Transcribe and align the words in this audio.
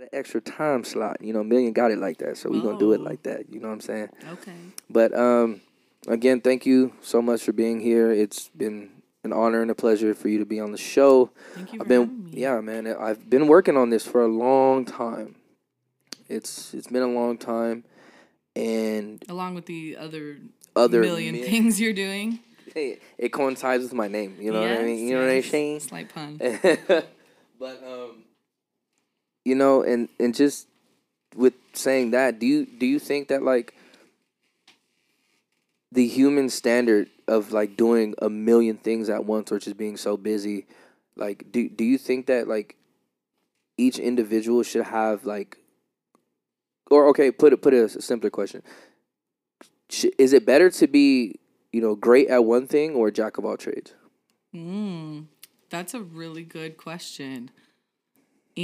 an 0.00 0.08
extra 0.12 0.40
time 0.40 0.84
slot. 0.84 1.18
You 1.20 1.32
know, 1.32 1.42
Million 1.44 1.72
got 1.72 1.90
it 1.90 1.98
like 1.98 2.18
that, 2.18 2.36
so 2.36 2.50
we're 2.50 2.62
gonna 2.62 2.78
do 2.78 2.92
it 2.92 3.00
Oh. 3.00 3.04
like 3.04 3.22
that. 3.24 3.50
You 3.52 3.60
know 3.60 3.68
what 3.68 3.74
I'm 3.74 3.80
saying? 3.80 4.08
Okay. 4.32 4.52
But 4.88 5.16
um, 5.16 5.60
again, 6.08 6.40
thank 6.40 6.66
you 6.66 6.92
so 7.02 7.20
much 7.22 7.42
for 7.42 7.52
being 7.52 7.80
here. 7.80 8.10
It's 8.10 8.48
been 8.48 8.90
an 9.24 9.32
honor 9.32 9.60
and 9.62 9.70
a 9.70 9.74
pleasure 9.74 10.14
for 10.14 10.28
you 10.28 10.38
to 10.38 10.46
be 10.46 10.58
on 10.60 10.72
the 10.72 10.78
show. 10.78 11.30
Thank 11.54 11.72
you 11.72 11.78
for 11.78 11.84
I've 11.84 11.88
been 11.88 12.28
yeah, 12.32 12.60
man. 12.60 12.86
I've 12.86 13.28
been 13.28 13.46
working 13.46 13.76
on 13.76 13.90
this 13.90 14.06
for 14.06 14.22
a 14.22 14.28
long 14.28 14.84
time. 14.84 15.34
It's 16.28 16.72
it's 16.74 16.86
been 16.86 17.02
a 17.02 17.08
long 17.08 17.36
time, 17.38 17.84
and 18.56 19.22
Along 19.28 19.54
with 19.54 19.66
the 19.66 19.96
other, 19.96 20.38
other 20.76 21.00
million 21.00 21.34
mi- 21.34 21.42
things 21.42 21.80
you're 21.80 21.92
doing. 21.92 22.38
It, 22.76 23.02
it 23.18 23.28
coincides 23.30 23.82
with 23.82 23.92
my 23.92 24.06
name. 24.06 24.36
You 24.40 24.52
know 24.52 24.60
what 24.60 24.70
I 24.70 24.82
mean? 24.84 24.98
Yes, 24.98 25.08
You 25.10 25.14
know 25.16 25.22
what 25.22 25.30
I'm 25.30 25.36
yes. 25.36 25.46
saying? 25.50 25.80
Slight 25.80 26.14
pun. 26.14 26.38
but 27.58 27.82
um, 27.84 28.22
you 29.44 29.54
know, 29.54 29.82
and 29.82 30.08
and 30.18 30.34
just 30.34 30.66
with 31.34 31.54
saying 31.72 32.10
that, 32.12 32.38
do 32.38 32.46
you 32.46 32.66
do 32.66 32.86
you 32.86 32.98
think 32.98 33.28
that 33.28 33.42
like 33.42 33.74
the 35.92 36.06
human 36.06 36.48
standard 36.48 37.08
of 37.26 37.52
like 37.52 37.76
doing 37.76 38.14
a 38.18 38.30
million 38.30 38.76
things 38.76 39.08
at 39.08 39.24
once 39.24 39.50
or 39.50 39.58
just 39.58 39.76
being 39.76 39.96
so 39.96 40.16
busy, 40.16 40.66
like 41.16 41.50
do 41.52 41.68
do 41.68 41.84
you 41.84 41.98
think 41.98 42.26
that 42.26 42.48
like 42.48 42.76
each 43.76 43.98
individual 43.98 44.62
should 44.62 44.84
have 44.84 45.24
like, 45.24 45.56
or 46.90 47.06
okay, 47.08 47.30
put 47.30 47.52
it 47.52 47.62
put 47.62 47.74
it 47.74 47.96
a 47.96 48.02
simpler 48.02 48.30
question. 48.30 48.62
Is 50.18 50.32
it 50.32 50.46
better 50.46 50.70
to 50.70 50.86
be 50.86 51.40
you 51.72 51.80
know 51.80 51.94
great 51.94 52.28
at 52.28 52.44
one 52.44 52.66
thing 52.66 52.94
or 52.94 53.10
jack 53.10 53.38
of 53.38 53.44
all 53.44 53.56
trades? 53.56 53.94
Mm, 54.54 55.26
that's 55.70 55.94
a 55.94 56.00
really 56.00 56.42
good 56.42 56.76
question. 56.76 57.50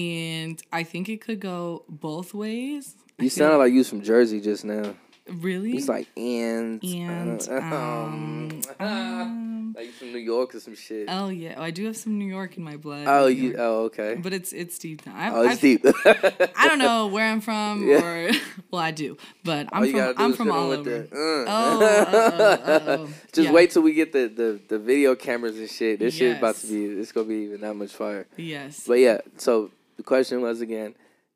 And 0.00 0.62
I 0.73 0.82
think 0.82 1.09
it 1.09 1.20
could 1.23 1.41
go 1.41 1.84
both 1.88 2.34
ways. 2.34 2.95
You 3.18 3.30
sounded 3.30 3.56
like 3.59 3.73
you 3.73 3.78
was 3.78 3.88
from 3.88 4.02
Jersey 4.02 4.41
just 4.42 4.62
now. 4.64 4.95
really 5.27 5.72
He's 5.72 5.88
like 5.88 6.06
and 6.19 6.84
and 6.84 7.48
um, 7.50 8.61
um, 8.78 9.75
like 9.77 9.88
from 9.92 10.12
New 10.12 10.19
York 10.19 10.55
or 10.55 10.61
some 10.61 10.77
shit. 10.77 11.06
oh 11.08 11.28
yeah, 11.28 11.55
oh, 11.56 11.62
I 11.62 11.70
do 11.70 11.86
have 11.86 11.97
some 11.97 12.19
New 12.19 12.27
York 12.27 12.58
in 12.58 12.62
my 12.62 12.77
blood. 12.77 13.06
Oh, 13.08 13.27
you. 13.27 13.56
Oh, 13.58 13.84
okay. 13.84 14.16
but 14.22 14.33
it's 14.34 14.53
it's 14.53 14.78
deep. 14.78 15.00
I've, 15.06 15.33
Oh, 15.34 15.41
it's 15.42 15.53
I've- 15.64 15.77
deep. 15.78 15.86
I 16.56 16.69
don't 16.69 16.78
know 16.78 17.06
where 17.06 17.27
I'm 17.33 17.41
from 17.41 17.88
Yeah. 17.88 18.05
or 18.05 18.31
well 18.70 18.83
I 18.83 18.91
do, 18.91 19.16
but 19.44 19.66
I'm 19.72 19.91
from 19.91 20.14
I'm 20.19 20.33
from 20.34 20.50
all 20.50 20.70
over. 20.72 21.08
uh. 21.10 21.16
Oh, 21.16 21.83
uh-oh, 21.83 22.72
uh-oh. 22.72 23.08
Just 23.33 23.47
Yeah. 23.48 23.53
wait 23.53 23.70
till 23.70 23.83
we 23.83 23.94
get 23.94 24.12
the, 24.12 24.28
the, 24.28 24.60
the 24.69 24.78
video 24.78 25.14
cameras 25.14 25.56
and 25.58 25.70
shit. 25.70 25.98
This 26.00 26.14
shit 26.14 26.36
about 26.36 26.56
to 26.56 26.66
be. 26.66 26.84
It's 27.00 27.12
gonna 27.12 27.27
be 27.28 27.36
even 27.48 27.62
that 27.62 27.75
much 27.75 27.92
fire. 27.92 28.27
Yes. 28.36 28.84
But 28.86 28.98
yeah. 29.00 29.19
So 29.38 29.70
the 29.97 30.02
question 30.02 30.41
was 30.42 30.61
again: 30.61 30.94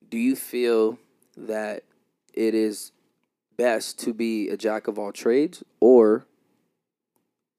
Do 0.08 0.18
you 0.18 0.36
feel 0.36 0.98
that 1.36 1.84
it 2.34 2.54
is 2.54 2.92
best 3.56 3.98
to 4.00 4.12
be 4.14 4.48
a 4.48 4.56
jack 4.56 4.88
of 4.88 4.98
all 4.98 5.12
trades 5.12 5.62
or 5.80 6.24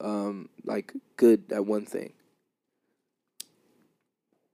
um 0.00 0.48
like 0.64 0.92
good 1.16 1.44
at 1.52 1.64
one 1.66 1.84
thing? 1.86 2.12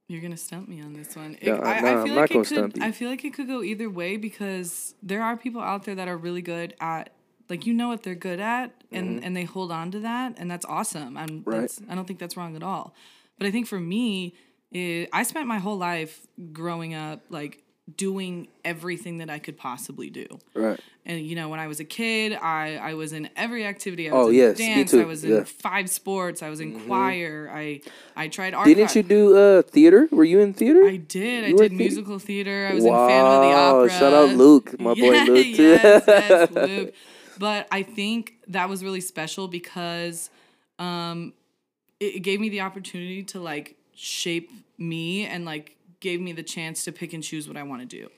You're 0.09 0.23
gonna 0.23 0.39
stump 0.39 0.69
me 0.69 0.81
on 0.81 0.95
this 0.95 1.15
one. 1.15 1.37
It- 1.41 1.47
No, 1.49 1.57
I, 1.57 1.75
I'm 1.79 1.85
I 1.85 1.95
not- 1.95 2.07
feel 2.07 2.15
like 2.17 2.31
it 2.35 2.47
could. 2.47 2.83
I 2.83 2.93
feel 2.93 3.11
like 3.11 3.25
it 3.25 3.35
could 3.35 3.47
go 3.47 3.63
either 3.63 3.91
way 3.91 4.17
because 4.17 4.95
there 5.03 5.23
are 5.23 5.37
people 5.37 5.61
out 5.61 5.85
there 5.85 5.95
that 5.97 6.09
are 6.09 6.17
really 6.17 6.41
good 6.41 6.75
at, 6.81 7.11
like 7.51 7.67
you 7.67 7.75
know 7.75 7.89
what 7.89 8.03
they're 8.05 8.15
good 8.15 8.41
at, 8.41 8.73
and 8.91 9.23
and 9.23 9.37
they 9.37 9.45
hold 9.45 9.71
on 9.71 9.91
to 9.91 10.01
that, 10.01 10.35
and 10.39 10.51
that's 10.51 10.65
awesome. 10.65 11.17
I'm. 11.19 11.29
Mm-hmm. 11.29 11.51
Right. 11.51 11.61
That's, 11.61 11.81
I 11.91 11.95
don't 11.95 12.07
think 12.07 12.19
that's 12.21 12.37
wrong 12.39 12.57
at 12.57 12.63
all. 12.63 12.95
But 13.37 13.47
I 13.47 13.51
think 13.51 13.67
for 13.67 13.79
me, 13.79 14.35
it, 14.73 15.09
I 15.13 15.23
spent 15.23 15.47
my 15.47 15.59
whole 15.59 15.77
life 15.79 16.27
growing 16.53 16.95
up 16.95 17.23
like 17.31 17.63
doing 17.97 18.49
everything 18.67 19.19
that 19.19 19.31
I 19.31 19.39
could 19.39 19.57
possibly 19.57 20.11
do. 20.11 20.27
Right. 20.55 20.79
And 21.07 21.21
you 21.27 21.35
know, 21.37 21.49
when 21.49 21.59
I 21.59 21.69
was 21.69 21.81
a 21.81 21.85
kid, 21.85 22.35
I 22.35 22.77
I 22.77 22.95
was 22.95 23.15
in 23.15 23.31
every 23.35 23.65
activity. 23.65 24.11
I 24.11 24.13
was 24.13 24.27
Oh, 24.27 24.29
in 24.29 24.35
yes, 24.37 24.59
me 24.59 24.85
too, 24.85 25.01
I 25.01 25.05
was 25.05 25.25
in 25.25 25.31
yeah. 25.31 25.37
Mm-hmm. 25.39 25.45
five 25.45 25.89
sports. 25.89 26.43
I 26.43 26.51
was 26.51 26.61
in 26.61 26.79
choir. 26.87 27.51
I 27.53 27.81
I 28.15 28.29
tried 28.29 28.53
art. 28.53 28.67
Didn't 28.67 28.95
you 28.95 29.03
do 29.03 29.35
uh 29.37 29.63
theater? 29.63 30.07
Were 30.11 30.25
you 30.25 30.41
in 30.41 30.53
theater? 30.53 30.85
I 30.85 30.97
did. 30.99 31.45
I 31.45 31.49
You 31.49 31.57
were 31.57 31.63
did 31.63 31.73
musical 31.73 32.19
theater. 32.19 32.69
I 32.71 32.75
was 32.75 32.85
in 32.85 32.93
Phantom 32.93 33.33
of 33.33 33.43
the 33.43 33.55
Opera. 33.57 33.91
shout 33.91 34.13
out 34.13 34.37
Luke, 34.37 34.79
my 34.79 34.93
boy 34.93 35.13
Yeah, 35.15 35.25
Luke, 35.25 35.47
too. 35.57 35.63
yes, 35.83 36.05
yes, 36.07 36.51
Luke. 36.51 36.95
But 37.39 37.69
I 37.71 37.85
think 37.85 38.33
that 38.49 38.69
was 38.69 38.83
really 38.83 39.01
special 39.01 39.47
because 39.47 40.29
um, 40.81 41.33
it, 42.01 42.17
it 42.17 42.21
gave 42.21 42.41
me 42.41 42.49
the 42.49 42.63
opportunity 42.63 43.23
to 43.33 43.41
like 43.41 43.77
shape 43.99 44.51
me 44.79 45.27
and 45.27 45.45
like 45.45 45.77
gave 46.01 46.21
me 46.21 46.33
the 46.33 46.43
chance 46.45 46.85
to 46.85 46.93
pick 46.93 47.13
and 47.13 47.23
choose 47.23 47.49
what 47.49 47.57
I 47.57 47.65
want 47.65 47.83
to 47.83 47.97
do. 48.01 48.09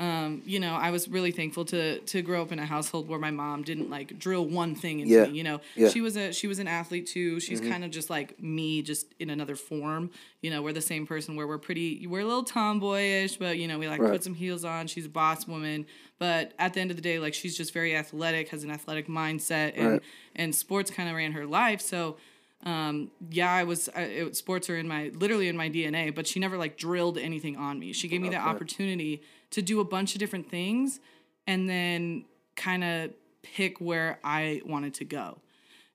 Um, 0.00 0.40
you 0.46 0.60
know, 0.60 0.76
I 0.76 0.90
was 0.92 1.08
really 1.10 1.30
thankful 1.30 1.66
to 1.66 1.98
to 2.00 2.22
grow 2.22 2.40
up 2.40 2.52
in 2.52 2.58
a 2.58 2.64
household 2.64 3.06
where 3.06 3.18
my 3.18 3.30
mom 3.30 3.62
didn't 3.62 3.90
like 3.90 4.18
drill 4.18 4.46
one 4.46 4.74
thing 4.74 5.00
into 5.00 5.12
Yeah, 5.12 5.26
me. 5.26 5.36
You 5.36 5.44
know, 5.44 5.60
yeah. 5.76 5.84
Mm-hmm. 5.88 5.92
she 5.92 6.00
was 6.00 6.16
a 6.16 6.32
she 6.32 6.46
was 6.46 6.58
an 6.58 6.66
athlete 6.66 7.06
too. 7.06 7.38
She's 7.38 7.60
kind 7.60 7.84
of 7.84 7.90
just 7.90 8.08
like 8.08 8.40
me, 8.42 8.80
just 8.80 9.06
in 9.18 9.28
another 9.28 9.56
form. 9.56 10.10
You 10.40 10.50
know, 10.50 10.62
we're 10.62 10.72
the 10.72 10.80
same 10.80 11.06
person 11.06 11.36
where 11.36 11.46
we're 11.46 11.58
pretty, 11.58 12.06
we're 12.06 12.22
a 12.22 12.24
little 12.24 12.44
tomboyish, 12.44 13.36
but 13.36 13.58
you 13.58 13.68
know, 13.68 13.78
we 13.78 13.88
like 13.88 14.00
Right. 14.00 14.12
put 14.12 14.24
some 14.24 14.34
heels 14.34 14.64
on. 14.64 14.86
She's 14.86 15.04
a 15.04 15.10
boss 15.10 15.46
woman, 15.46 15.84
but 16.18 16.54
at 16.58 16.72
the 16.72 16.80
end 16.80 16.90
of 16.90 16.96
the 16.96 17.02
day, 17.02 17.18
like 17.18 17.34
she's 17.34 17.54
just 17.54 17.74
very 17.74 17.94
athletic, 17.94 18.48
has 18.48 18.64
an 18.64 18.70
athletic 18.70 19.06
mindset, 19.06 19.74
and 19.76 19.90
Right. 19.92 20.02
and 20.34 20.54
sports 20.54 20.90
kind 20.90 21.10
of 21.10 21.14
ran 21.14 21.32
her 21.32 21.44
life. 21.44 21.82
So 21.82 22.16
um, 22.64 23.10
yeah, 23.30 23.50
I 23.50 23.64
was 23.64 23.88
I, 23.94 24.02
it, 24.02 24.36
sports 24.36 24.68
are 24.68 24.76
in 24.76 24.86
my 24.86 25.10
literally 25.14 25.48
in 25.48 25.56
my 25.56 25.70
DNA, 25.70 26.14
but 26.14 26.26
she 26.26 26.40
never 26.40 26.58
like 26.58 26.76
drilled 26.76 27.16
anything 27.16 27.56
on 27.56 27.78
me. 27.78 27.92
She 27.92 28.06
gave 28.06 28.20
me 28.20 28.28
the 28.28 28.36
opportunity 28.36 29.22
to 29.50 29.62
do 29.62 29.80
a 29.80 29.84
bunch 29.84 30.14
of 30.14 30.18
different 30.18 30.50
things, 30.50 31.00
and 31.46 31.68
then 31.68 32.26
kind 32.56 32.84
of 32.84 33.12
pick 33.42 33.80
where 33.80 34.18
I 34.22 34.60
wanted 34.66 34.94
to 34.94 35.04
go. 35.04 35.38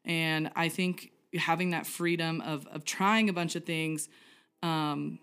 And 0.04 0.52
I 0.56 0.70
think 0.70 1.12
having 1.38 1.70
that 1.70 1.86
freedom 1.86 2.42
of 2.42 2.66
of 2.68 2.84
trying 2.84 3.30
a 3.30 3.34
bunch 3.34 3.56
of 3.56 3.64
things, 3.64 4.10
um, 4.64 5.20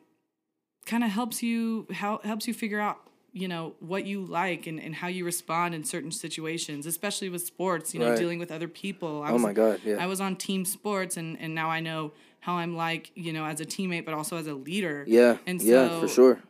kind 0.86 1.02
of 1.02 1.10
helps 1.10 1.42
you 1.42 1.88
how 1.92 2.20
helps 2.22 2.46
you 2.46 2.54
figure 2.54 2.78
out 2.78 2.98
you 3.32 3.48
know 3.48 3.74
what 3.80 4.04
you 4.06 4.24
like 4.24 4.66
and, 4.66 4.78
and 4.80 4.94
how 4.94 5.08
you 5.08 5.24
respond 5.24 5.74
in 5.74 5.82
certain 5.84 6.10
situations 6.10 6.86
especially 6.86 7.28
with 7.30 7.42
sports 7.44 7.94
you 7.94 8.00
know 8.00 8.10
Right. 8.10 8.18
dealing 8.18 8.38
with 8.38 8.50
other 8.50 8.68
people 8.68 9.22
I 9.22 9.30
Oh 9.30 9.34
was, 9.34 9.42
my 9.42 9.52
God, 9.54 9.80
yeah. 9.84 9.96
i 9.96 10.06
was 10.06 10.20
on 10.20 10.36
team 10.36 10.64
sports 10.64 11.16
and 11.16 11.38
and 11.40 11.54
now 11.54 11.70
i 11.70 11.80
know 11.80 12.12
how 12.40 12.54
i'm 12.54 12.76
like 12.76 13.10
you 13.14 13.32
know 13.32 13.44
as 13.46 13.60
a 13.60 13.64
teammate 13.64 14.04
but 14.04 14.12
also 14.14 14.36
as 14.36 14.46
a 14.46 14.54
leader 14.54 15.04
yeah. 15.08 15.38
and 15.46 15.62
yeah, 15.62 15.98
for 16.00 16.08
sure. 16.08 16.40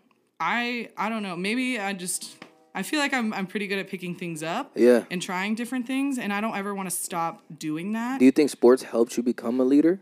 i 0.41 0.89
i 0.97 1.09
don't 1.09 1.23
know 1.23 1.37
maybe 1.37 1.79
i 1.79 1.93
just 1.93 2.43
i 2.75 2.83
feel 2.83 2.99
like 2.99 3.15
i'm, 3.15 3.33
I'm 3.33 3.47
pretty 3.47 3.67
good 3.69 3.79
at 3.79 3.89
picking 3.89 4.15
things 4.17 4.43
up 4.43 4.73
Yeah. 4.75 5.05
and 5.11 5.23
trying 5.23 5.55
different 5.55 5.87
things 5.87 6.19
and 6.19 6.33
i 6.33 6.41
don't 6.41 6.57
ever 6.57 6.75
want 6.75 6.91
to 6.91 6.97
stop 6.97 7.43
doing 7.59 7.93
that 7.93 8.19
Do 8.19 8.25
you 8.25 8.33
think 8.33 8.51
sports 8.51 8.83
helped 8.83 9.17
you 9.17 9.23
become 9.23 9.61
a 9.61 9.65
leader? 9.65 10.01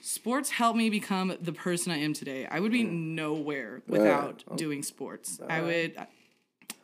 Sports 0.00 0.50
helped 0.50 0.76
me 0.76 0.90
become 0.90 1.36
the 1.40 1.52
person 1.52 1.92
I 1.92 1.98
am 1.98 2.12
today. 2.12 2.46
I 2.50 2.60
would 2.60 2.72
be 2.72 2.84
nowhere 2.84 3.82
without 3.86 4.44
oh. 4.48 4.56
doing 4.56 4.82
sports. 4.82 5.40
I 5.48 5.60
would. 5.60 5.96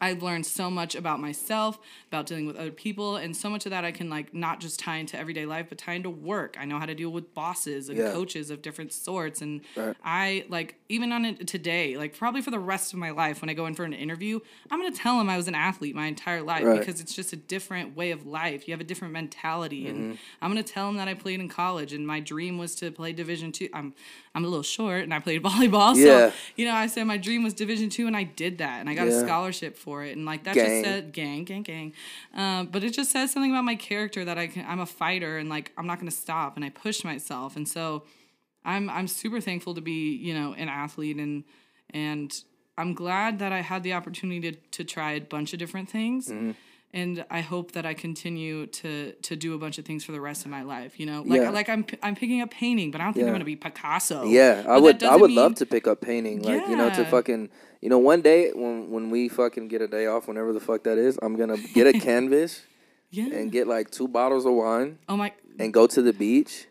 I've 0.01 0.23
learned 0.23 0.45
so 0.47 0.71
much 0.71 0.95
about 0.95 1.21
myself, 1.21 1.79
about 2.09 2.27
dealing 2.27 2.47
with 2.47 2.57
other 2.57 2.71
people, 2.71 3.17
and 3.17 3.35
so 3.37 3.49
much 3.49 3.65
of 3.67 3.71
that 3.71 3.85
I 3.85 3.93
can 3.93 4.11
like 4.11 4.35
not 4.35 4.61
just 4.61 4.79
tie 4.79 4.97
into 4.97 5.19
everyday 5.19 5.47
life, 5.47 5.67
but 5.69 5.79
tie 5.79 5.95
into 5.95 6.11
work. 6.11 6.57
I 6.61 6.65
know 6.67 6.79
how 6.79 6.87
to 6.87 6.95
deal 6.95 7.11
with 7.11 7.33
bosses 7.35 7.89
and 7.89 7.99
Yeah. 7.99 8.13
coaches 8.13 8.51
of 8.51 8.61
different 8.63 8.93
sorts, 8.93 9.41
and 9.41 9.63
Right. 9.75 9.97
I 10.05 10.45
like 10.49 10.75
even 10.89 11.13
on 11.13 11.25
it 11.25 11.47
today, 11.49 11.97
like 11.97 12.17
probably 12.17 12.43
for 12.43 12.51
the 12.51 12.59
rest 12.59 12.93
of 12.93 12.99
my 12.99 13.11
life, 13.11 13.41
when 13.41 13.49
I 13.49 13.55
go 13.55 13.67
in 13.67 13.75
for 13.75 13.85
an 13.85 13.93
interview, 13.93 14.41
I'm 14.71 14.79
gonna 14.81 14.95
tell 14.95 15.19
them 15.19 15.29
I 15.31 15.37
was 15.37 15.49
an 15.49 15.55
athlete 15.55 15.95
my 15.95 16.07
entire 16.07 16.43
life 16.43 16.65
Right. 16.65 16.79
because 16.79 17.01
it's 17.01 17.15
just 17.15 17.33
a 17.33 17.37
different 17.37 17.97
way 17.97 18.11
of 18.11 18.27
life. 18.27 18.69
You 18.69 18.73
have 18.73 18.81
a 18.81 18.85
different 18.85 19.13
mentality, 19.15 19.85
Mm-hmm. 19.87 19.97
and 19.97 20.19
I'm 20.43 20.51
gonna 20.51 20.63
tell 20.63 20.87
them 20.87 20.97
that 20.97 21.09
I 21.09 21.15
played 21.15 21.41
in 21.41 21.49
college, 21.49 21.93
and 21.93 22.07
my 22.07 22.21
dream 22.21 22.59
was 22.59 22.75
to 22.77 22.91
play 22.91 23.13
Division 23.13 23.51
two. 23.53 23.69
I'm 23.73 23.95
I'm 24.35 24.45
a 24.45 24.49
little 24.49 24.63
short, 24.63 25.03
and 25.03 25.15
I 25.15 25.19
played 25.21 25.43
volleyball, 25.49 25.97
Yeah. 25.97 26.29
so 26.31 26.33
you 26.57 26.67
know 26.67 26.75
I 26.75 26.87
said 26.87 27.05
my 27.07 27.17
dream 27.17 27.43
was 27.43 27.55
Division 27.55 27.89
two, 27.89 28.07
and 28.07 28.15
I 28.17 28.25
did 28.25 28.59
that, 28.59 28.81
and 28.81 28.91
I 28.91 28.95
got 28.95 29.07
Yeah. 29.09 29.15
a 29.15 29.21
scholarship 29.21 29.77
for 29.87 30.03
it, 30.03 30.17
and 30.17 30.27
like 30.27 30.43
that 30.45 30.57
Gang. 30.57 30.67
just 30.67 30.85
said 30.85 31.13
gang, 31.13 31.45
gang, 31.45 31.63
gang. 31.63 31.93
Um, 32.35 32.67
but 32.67 32.83
it 32.83 32.91
just 32.91 33.13
says 33.13 33.33
something 33.33 33.53
about 33.53 33.65
my 33.65 33.77
character 33.77 34.25
that 34.25 34.37
I 34.37 34.49
can. 34.49 34.67
I'm 34.69 34.81
a 34.81 34.87
fighter, 34.87 35.39
and 35.39 35.49
like 35.49 35.71
I'm 35.79 35.87
not 35.87 36.01
gonna 36.01 36.11
stop, 36.11 36.57
and 36.57 36.65
I 36.65 36.71
push 36.71 37.05
myself, 37.05 37.55
and 37.55 37.69
so 37.69 38.03
I'm 38.65 38.91
I'm 38.91 39.07
super 39.07 39.41
thankful 39.41 39.75
to 39.75 39.81
be 39.81 40.17
you 40.17 40.35
know 40.35 40.55
an 40.55 40.69
athlete, 40.69 41.19
and 41.19 41.45
and 41.91 42.35
I'm 42.77 42.95
glad 42.95 43.39
that 43.39 43.53
I 43.53 43.61
had 43.61 43.85
the 43.85 43.93
opportunity 43.93 44.51
to 44.51 44.59
to 44.73 44.85
try 44.85 45.13
a 45.13 45.21
bunch 45.21 45.53
of 45.53 45.61
different 45.61 45.89
things. 45.89 46.29
Mm-hmm. 46.29 46.51
And 46.97 47.25
I 47.31 47.43
hope 47.53 47.73
that 47.77 47.85
I 47.85 47.95
continue 48.07 48.67
to 48.81 49.13
to 49.29 49.37
do 49.37 49.51
a 49.55 49.59
bunch 49.59 49.77
of 49.81 49.85
things 49.85 50.03
for 50.07 50.13
the 50.13 50.21
rest 50.31 50.41
of 50.47 50.51
my 50.51 50.63
life. 50.75 50.93
You 51.01 51.07
know, 51.11 51.21
like 51.33 51.41
Yeah. 51.43 51.51
like 51.51 51.69
I'm 51.69 51.83
I'm 52.03 52.17
picking 52.23 52.41
up 52.45 52.51
painting, 52.51 52.91
but 52.93 53.01
I 53.01 53.05
don't 53.05 53.13
think 53.13 53.25
Yeah. 53.25 53.29
I'm 53.33 53.35
gonna 53.35 53.45
be 53.55 53.57
Picasso. 53.67 54.19
Yeah, 54.25 54.63
But 54.63 54.71
I 54.75 54.79
would. 54.85 55.03
I 55.15 55.17
would 55.23 55.31
love 55.43 55.55
to 55.57 55.67
pick 55.67 55.87
up 55.87 56.01
painting. 56.01 56.37
Like 56.43 56.67
you 56.71 56.77
know, 56.81 56.89
to 56.99 57.05
fucking. 57.05 57.51
You 57.83 57.91
know, 57.91 57.99
one 58.13 58.21
day 58.23 58.51
when 58.63 58.91
when 58.95 59.11
we 59.11 59.29
fucking 59.29 59.69
get 59.69 59.81
a 59.83 59.89
day 59.97 60.07
off, 60.07 60.27
whenever 60.27 60.53
the 60.55 60.61
fuck 60.69 60.81
that 60.85 60.97
is, 60.99 61.19
I'm 61.23 61.37
gonna 61.37 61.59
get 61.75 61.87
a 61.87 61.93
canvas 62.09 62.63
Yeah. 63.11 63.29
and 63.37 63.53
get 63.53 63.67
like 63.77 63.91
two 63.91 64.09
bottles 64.09 64.45
of 64.47 64.55
wine 64.55 64.99
oh 65.09 65.17
my. 65.23 65.33
and 65.61 65.73
go 65.73 65.87
to 65.87 66.01
the 66.03 66.13
beach 66.25 66.67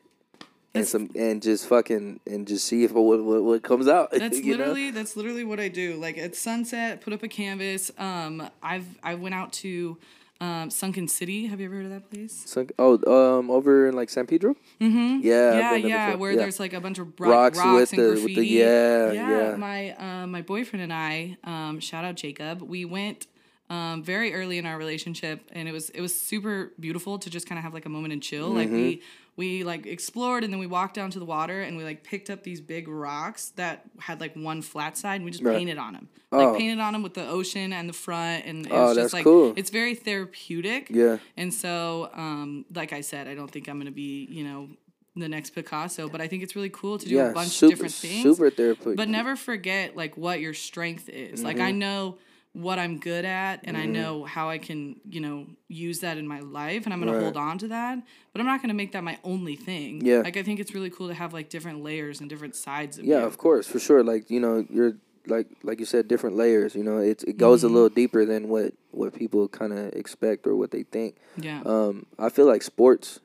and 0.76 0.88
some 0.88 1.10
and 1.16 1.42
just 1.42 1.68
fucking 1.68 2.20
and 2.28 2.48
just 2.48 2.66
see 2.66 2.84
if 2.84 2.92
what 2.92 3.24
what, 3.24 3.44
what 3.44 3.64
comes 3.64 3.88
out. 3.88 4.12
That's 4.14 4.40
you 4.40 4.54
know? 4.54 4.60
literally 4.60 4.92
that's 4.92 5.16
literally 5.16 5.44
what 5.44 5.60
I 5.60 5.68
do. 5.70 5.96
Like 5.96 6.18
at 6.18 6.36
sunset, 6.36 7.02
put 7.02 7.14
up 7.14 7.24
a 7.24 7.28
canvas. 7.28 7.92
Um, 7.98 8.48
I've 8.62 8.86
I 9.04 9.16
went 9.16 9.36
out 9.36 9.54
to 9.54 9.98
um, 10.42 10.70
Sunken 10.70 11.08
City. 11.08 11.48
Have 11.48 11.60
you 11.62 11.68
ever 11.68 11.76
heard 11.76 11.86
of 11.86 11.92
that 11.92 12.10
place? 12.12 12.44
Sunk- 12.46 12.74
oh, 12.78 13.00
um, 13.40 13.50
over 13.50 13.88
in 13.88 13.96
like 13.96 14.10
San 14.10 14.28
Pedro. 14.28 14.56
Mm-hmm. 14.82 15.20
Yeah, 15.24 15.54
yeah, 15.54 15.76
yeah, 15.76 16.16
where 16.16 16.32
Yeah. 16.32 16.38
there's 16.40 16.60
like 16.60 16.74
a 16.74 16.82
bunch 16.82 17.00
of 17.00 17.16
bro- 17.16 17.30
Rocks 17.30 17.58
rocks, 17.58 17.92
with 17.92 17.94
and 17.94 18.02
the- 18.02 18.10
with 18.12 18.26
the- 18.26 18.34
graffiti. 18.36 18.48
yeah, 18.56 19.12
yeah. 19.14 19.56
My 19.56 19.92
uh, 19.96 20.28
my 20.28 20.42
boyfriend 20.42 20.84
and 20.84 20.92
I, 20.94 21.38
um, 21.46 21.80
shout 21.80 22.04
out 22.04 22.16
Jacob. 22.16 22.62
We 22.62 22.84
went 22.84 23.28
um, 23.70 24.04
very 24.04 24.34
early 24.36 24.58
in 24.58 24.66
our 24.66 24.78
relationship, 24.78 25.50
and 25.54 25.70
it 25.70 25.72
was 25.72 25.90
it 25.92 26.02
was 26.02 26.14
super 26.20 26.74
beautiful 26.80 27.18
to 27.20 27.30
just 27.30 27.48
kind 27.48 27.58
of 27.58 27.64
have 27.64 27.74
like 27.74 27.86
a 27.86 27.90
moment 27.90 28.12
and 28.14 28.22
chill. 28.22 28.50
Like 28.50 28.68
Mm-hmm. 28.68 28.76
we 28.76 29.02
we 29.38 29.64
like 29.64 29.86
explored, 29.86 30.44
and 30.44 30.54
then 30.54 30.60
we 30.60 30.68
walked 30.68 30.96
down 30.96 31.12
to 31.12 31.20
the 31.20 31.26
water, 31.26 31.62
and 31.62 31.76
we 31.78 31.84
like 31.84 32.04
picked 32.04 32.30
up 32.30 32.44
these 32.44 32.62
big 32.62 32.88
rocks 32.88 33.50
that 33.58 33.84
had 34.00 34.20
like 34.22 34.34
one 34.36 34.62
flat 34.62 34.98
side, 34.98 35.16
and 35.16 35.26
we 35.26 35.32
just 35.32 35.44
Right. 35.44 35.58
painted 35.58 35.78
on 35.78 35.94
them. 35.94 36.10
Like 36.32 36.48
Oh. 36.48 36.56
painted 36.56 36.80
on 36.80 36.94
them 36.94 37.04
with 37.04 37.14
the 37.16 37.28
ocean 37.28 37.74
and 37.74 37.88
the 37.90 37.94
front, 37.94 38.46
and 38.46 38.66
it 38.66 38.72
Oh, 38.72 38.88
was 38.88 38.96
that's 38.96 39.06
just 39.06 39.14
like 39.14 39.24
cool. 39.26 39.54
it's 39.56 39.70
very 39.70 39.94
therapeutic. 39.96 40.88
Yeah. 40.90 41.18
And 41.38 41.54
so, 41.54 42.10
um, 42.14 42.66
like 42.74 42.94
I 42.94 43.02
said, 43.02 43.28
I 43.28 43.36
don't 43.36 43.50
think 43.52 43.68
I'm 43.68 43.78
gonna 43.78 43.92
be, 43.92 44.26
you 44.30 44.44
know, 44.44 44.70
the 45.18 45.30
next 45.30 45.52
Picasso, 45.52 46.10
but 46.10 46.20
I 46.20 46.28
think 46.28 46.44
it's 46.44 46.56
really 46.58 46.70
cool 46.70 46.98
to 46.98 47.08
do 47.08 47.16
yeah, 47.16 47.30
a 47.30 47.34
bunch 47.34 47.50
super, 47.52 47.66
of 47.68 47.72
different 47.78 47.94
things. 47.94 48.24
super 48.24 48.50
therapeutic. 48.50 48.98
But 48.98 49.08
never 49.10 49.36
forget 49.38 49.96
like 49.96 50.18
what 50.18 50.42
your 50.42 50.54
strength 50.54 51.08
is. 51.10 51.42
Like 51.44 51.56
Mm-hmm. 51.58 51.66
I 51.66 51.72
know 51.72 52.18
what 52.56 52.80
I'm 52.80 53.00
good 53.00 53.26
at 53.26 53.60
and 53.66 53.76
I 53.76 53.86
know 53.86 54.24
how 54.24 54.50
I 54.50 54.58
can, 54.58 54.96
you 55.10 55.20
know, 55.20 55.46
use 55.68 56.00
that 56.00 56.18
in 56.18 56.26
my 56.28 56.40
life 56.40 56.86
and 56.86 56.94
I'm 56.94 57.00
gonna 57.04 57.20
hold 57.20 57.36
on 57.38 57.58
to 57.60 57.68
that. 57.68 58.02
But 58.32 58.40
I'm 58.40 58.46
not 58.48 58.62
gonna 58.62 58.74
make 58.74 58.94
that 58.94 59.04
my 59.04 59.20
only 59.24 59.56
thing. 59.56 60.06
Yeah. 60.06 60.20
Like 60.20 60.38
I 60.38 60.44
think 60.44 60.60
it's 60.60 60.74
really 60.74 60.90
cool 60.90 61.10
to 61.10 61.14
have 61.14 61.34
like 61.34 61.50
different 61.50 61.84
layers 61.84 62.22
and 62.22 62.30
different 62.30 62.56
sides 62.56 62.98
of 62.98 63.04
Yeah, 63.06 63.20
you. 63.20 63.26
of 63.26 63.38
course, 63.38 63.68
for 63.68 63.80
sure. 63.80 64.04
Like 64.04 64.30
you 64.30 64.40
know, 64.40 64.66
you're 64.70 64.94
like 65.28 65.48
like 65.64 65.80
you 65.80 65.86
said, 65.86 66.08
different 66.08 66.36
layers. 66.38 66.76
You 66.76 66.84
know, 66.84 66.98
it 67.00 67.24
it 67.28 67.38
goes 67.38 67.60
Mm-hmm. 67.64 67.72
a 67.72 67.74
little 67.74 67.90
deeper 67.90 68.26
than 68.26 68.48
what 68.48 68.74
what 68.92 69.14
people 69.14 69.48
kind 69.50 69.74
of 69.74 69.92
expect 69.94 70.48
or 70.48 70.56
what 70.56 70.72
they 70.72 70.84
think. 70.84 71.18
Yeah. 71.36 71.62
Um, 71.66 72.06
I 72.18 72.30
feel 72.30 72.46
like 72.46 72.64
sports, 72.64 73.20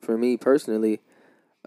for 0.00 0.16
me 0.16 0.36
personally, 0.36 1.00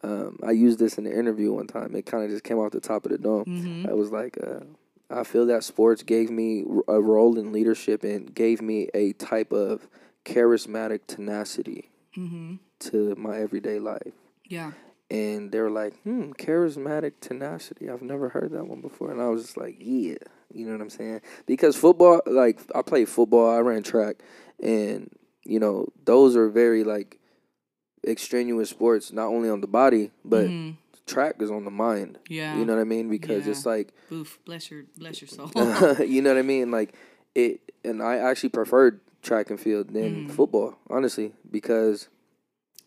um, 0.04 0.40
I 0.42 0.52
used 0.52 0.80
this 0.80 0.98
in 0.98 1.06
an 1.06 1.12
interview 1.12 1.52
one 1.52 1.68
time. 1.68 1.94
It 1.96 2.06
kind 2.06 2.24
of 2.24 2.30
just 2.30 2.46
came 2.46 2.58
off 2.60 2.72
the 2.72 2.80
top 2.80 3.06
of 3.06 3.12
the 3.12 3.18
dome. 3.18 3.44
Mm-hmm. 3.46 3.90
I 3.90 3.94
was 3.94 4.12
like, 4.12 4.38
uh, 4.42 4.62
I 5.10 5.24
feel 5.24 5.46
that 5.48 5.64
sports 5.64 6.04
gave 6.04 6.30
me 6.30 6.64
a 6.88 7.02
role 7.02 7.38
in 7.38 7.52
leadership 7.52 8.04
and 8.04 8.34
gave 8.34 8.62
me 8.62 8.90
a 8.94 9.14
type 9.14 9.52
of 9.52 9.88
charismatic 10.26 11.02
tenacity 11.08 11.90
mm-hmm. 12.16 12.56
to 12.80 13.16
my 13.16 13.40
everyday 13.40 13.80
life 13.80 14.14
Yeah. 14.48 14.74
and 15.10 15.52
they 15.52 15.60
were 15.60 15.72
like, 15.72 16.00
"Hmm, 16.04 16.32
charismatic 16.34 17.14
tenacity. 17.22 17.90
I've 17.90 18.02
never 18.04 18.30
heard 18.30 18.52
that 18.52 18.68
one 18.68 18.82
before." 18.82 19.12
And 19.12 19.22
I 19.22 19.30
was 19.30 19.42
just 19.44 19.58
like, 19.58 19.78
"Yeah," 19.80 20.18
you 20.54 20.66
know 20.66 20.74
what 20.74 20.82
I'm 20.82 20.90
saying? 20.92 21.22
Because 21.48 21.76
football, 21.76 22.22
like 22.28 22.60
I 22.76 22.82
played 22.84 23.10
football, 23.10 23.50
I 23.50 23.60
ran 23.60 23.82
track, 23.82 24.18
and 24.62 25.10
you 25.44 25.60
know 25.60 25.88
those 26.06 26.36
are 26.36 26.50
very 26.50 26.84
like 26.84 27.18
extraneous 28.06 28.70
sports, 28.70 29.12
not 29.12 29.28
only 29.28 29.50
on 29.50 29.62
the 29.62 29.68
body, 29.68 30.12
but 30.24 30.48
Mhm. 30.48 30.76
Track 31.10 31.36
is 31.42 31.52
on 31.52 31.66
the 31.66 31.72
mind. 31.72 32.20
Yeah. 32.30 32.58
You 32.58 32.66
know 32.66 32.76
what 32.76 32.82
I 32.82 32.86
mean? 32.86 33.10
Because 33.10 33.46
Yeah. 33.46 33.52
it's 33.52 33.66
like, 33.66 33.94
Oof, 34.12 34.40
bless 34.46 34.70
your 34.72 34.84
bless 34.98 35.22
your 35.22 35.28
soul. 35.28 35.50
you 36.06 36.22
know 36.22 36.30
what 36.34 36.40
I 36.40 36.44
mean? 36.44 36.72
Like 36.72 36.94
it, 37.36 37.62
and 37.84 38.02
I 38.02 38.18
actually 38.18 38.50
preferred 38.50 39.00
track 39.22 39.50
and 39.50 39.60
field 39.60 39.90
than 39.94 40.28
Mm. 40.28 40.32
football, 40.32 40.78
honestly, 40.90 41.34
because 41.52 42.08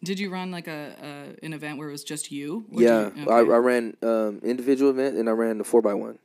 Did 0.04 0.18
you 0.18 0.30
run 0.30 0.50
like 0.50 0.66
a, 0.66 0.96
a 1.40 1.44
an 1.46 1.52
event 1.52 1.78
where 1.78 1.88
it 1.88 1.92
was 1.92 2.04
just 2.04 2.32
you? 2.32 2.64
Yeah, 2.70 3.10
you- 3.14 3.30
I, 3.30 3.40
okay. 3.40 3.52
I 3.52 3.56
ran 3.58 3.96
um, 4.02 4.40
individual 4.42 4.90
event 4.90 5.16
and 5.16 5.28
I 5.28 5.32
ran 5.32 5.58
the 5.58 5.64
four 5.64 5.80
x 5.86 5.94
one, 5.94 6.18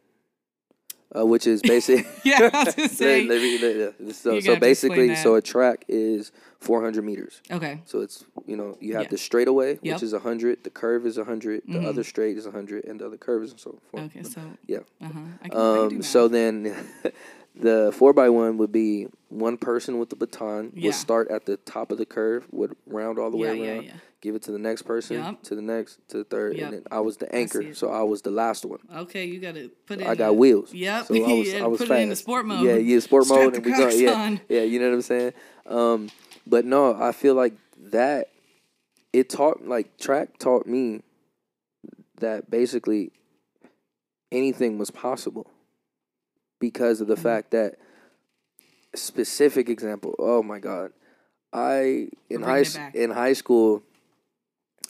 uh, 1.16 1.26
which 1.26 1.48
is 1.48 1.62
basically 1.62 2.06
yeah, 2.24 2.50
I 2.54 2.64
was 2.66 2.76
gonna 2.76 2.90
say. 3.04 3.24
Let 3.26 3.42
me- 3.42 3.58
let- 3.60 4.02
let- 4.02 4.16
so, 4.16 4.34
You 4.34 4.42
so 4.42 4.54
got 4.56 4.60
to 4.62 4.70
explain 4.70 4.92
basically, 4.92 5.08
that. 5.10 5.18
so 5.24 5.36
a 5.36 5.42
track 5.42 5.86
is 5.88 6.32
four 6.60 6.82
hundred 6.84 7.04
meters. 7.06 7.42
Okay. 7.52 7.82
So 7.86 8.02
it's 8.02 8.26
you 8.46 8.56
know 8.58 8.78
you 8.82 8.94
have 8.94 9.04
Yeah. 9.04 9.10
the 9.10 9.18
straightaway, 9.18 9.80
Yep. 9.82 9.96
which 9.96 10.04
is 10.04 10.14
hundred, 10.14 10.64
the 10.64 10.70
curve 10.70 11.06
is 11.06 11.18
hundred, 11.18 11.62
the 11.68 11.80
Mhm. 11.80 11.86
other 11.86 12.04
straight 12.04 12.38
is 12.38 12.46
hundred, 12.46 12.86
and 12.86 13.00
the 13.00 13.06
other 13.08 13.18
curve 13.18 13.44
is 13.44 13.54
so 13.58 13.80
forth. 13.92 14.04
Okay. 14.06 14.24
So. 14.24 14.42
Yeah. 14.68 14.80
Uh 15.02 15.06
huh. 15.06 15.10
I 15.10 15.10
can, 15.10 15.30
I 15.44 15.48
can 15.50 15.90
do 15.90 15.96
Um, 15.98 16.02
so 16.04 16.24
math. 16.24 16.32
then, 16.32 16.76
the 17.56 17.92
four 17.96 18.14
by 18.14 18.30
one 18.30 18.58
would 18.58 18.72
be 18.72 19.08
one 19.30 19.58
person 19.58 20.00
with 20.00 20.10
the 20.10 20.16
baton 20.16 20.72
Yeah. 20.76 20.88
would 20.88 20.96
start 20.96 21.30
at 21.30 21.46
the 21.46 21.58
top 21.58 21.92
of 21.92 21.98
the 21.98 22.06
curve, 22.06 22.46
would 22.52 22.76
round 22.86 23.18
all 23.20 23.32
the 23.32 23.38
yeah, 23.38 23.52
way 23.52 23.60
yeah, 23.64 23.72
around, 23.74 23.84
yeah. 23.86 23.92
Give 24.22 24.34
it 24.36 24.42
to 24.44 24.52
the 24.52 24.58
next 24.60 24.82
person, 24.84 25.18
Yep. 25.18 25.44
to 25.44 25.56
the 25.56 25.62
next, 25.62 26.00
to 26.10 26.18
the 26.18 26.24
third, 26.24 26.56
Yep. 26.58 26.64
and 26.66 26.74
then 26.74 26.84
I 26.90 27.00
was 27.02 27.18
the 27.18 27.34
anchor, 27.34 27.62
it. 27.62 27.78
so 27.78 27.90
I 27.92 28.02
was 28.04 28.24
the 28.24 28.32
last 28.32 28.66
one. 28.66 28.80
Okay, 28.96 29.26
you 29.26 29.40
got 29.40 29.54
to 29.56 29.70
put 29.86 30.02
it. 30.02 30.08
I 30.08 30.14
in 30.14 30.18
got 30.18 30.28
the- 30.28 30.34
wheels. 30.34 30.74
Yep. 30.74 31.06
So 31.08 31.16
I 31.16 31.20
was, 31.20 31.48
You 31.54 31.58
I 31.64 31.68
was 31.68 31.78
put 31.80 31.88
fast. 31.90 32.00
it 32.00 32.04
into 32.04 32.16
sport 32.16 32.46
mode. 32.46 32.66
Yeah, 32.66 32.76
yeah, 32.76 33.00
sport 33.00 33.26
Strap 33.26 33.40
mode, 33.40 33.54
the 33.54 33.58
and 33.58 33.66
we 33.66 33.72
go. 33.74 33.90
Yeah, 33.90 34.12
on. 34.14 34.42
yeah, 34.50 34.62
you 34.64 34.80
know 34.80 34.88
what 34.90 34.96
I'm 34.96 35.02
saying. 35.02 35.34
Um, 35.68 36.10
but 36.48 36.66
no, 36.66 36.96
I 36.96 37.12
feel 37.12 37.36
like 37.36 37.54
that 37.92 38.30
it 39.14 39.30
taught 39.30 39.66
like 39.68 39.98
track 39.98 40.38
taught 40.40 40.66
me 40.66 41.02
that 42.20 42.50
basically 42.50 43.12
anything 44.32 44.78
was 44.80 44.90
possible 44.90 45.52
because 46.60 47.02
of 47.02 47.08
the 47.08 47.16
Mhm. 47.16 47.20
fact 47.24 47.52
that 47.52 47.78
specific 48.96 49.70
example. 49.70 50.16
Oh 50.18 50.42
my 50.42 50.60
god, 50.60 50.92
I 51.54 52.10
in 52.30 52.42
high 52.42 52.46
bringing 52.46 52.62
it 52.62 52.68
s- 52.68 52.76
back. 52.76 52.96
in 52.96 53.12
high 53.12 53.34
school. 53.34 53.84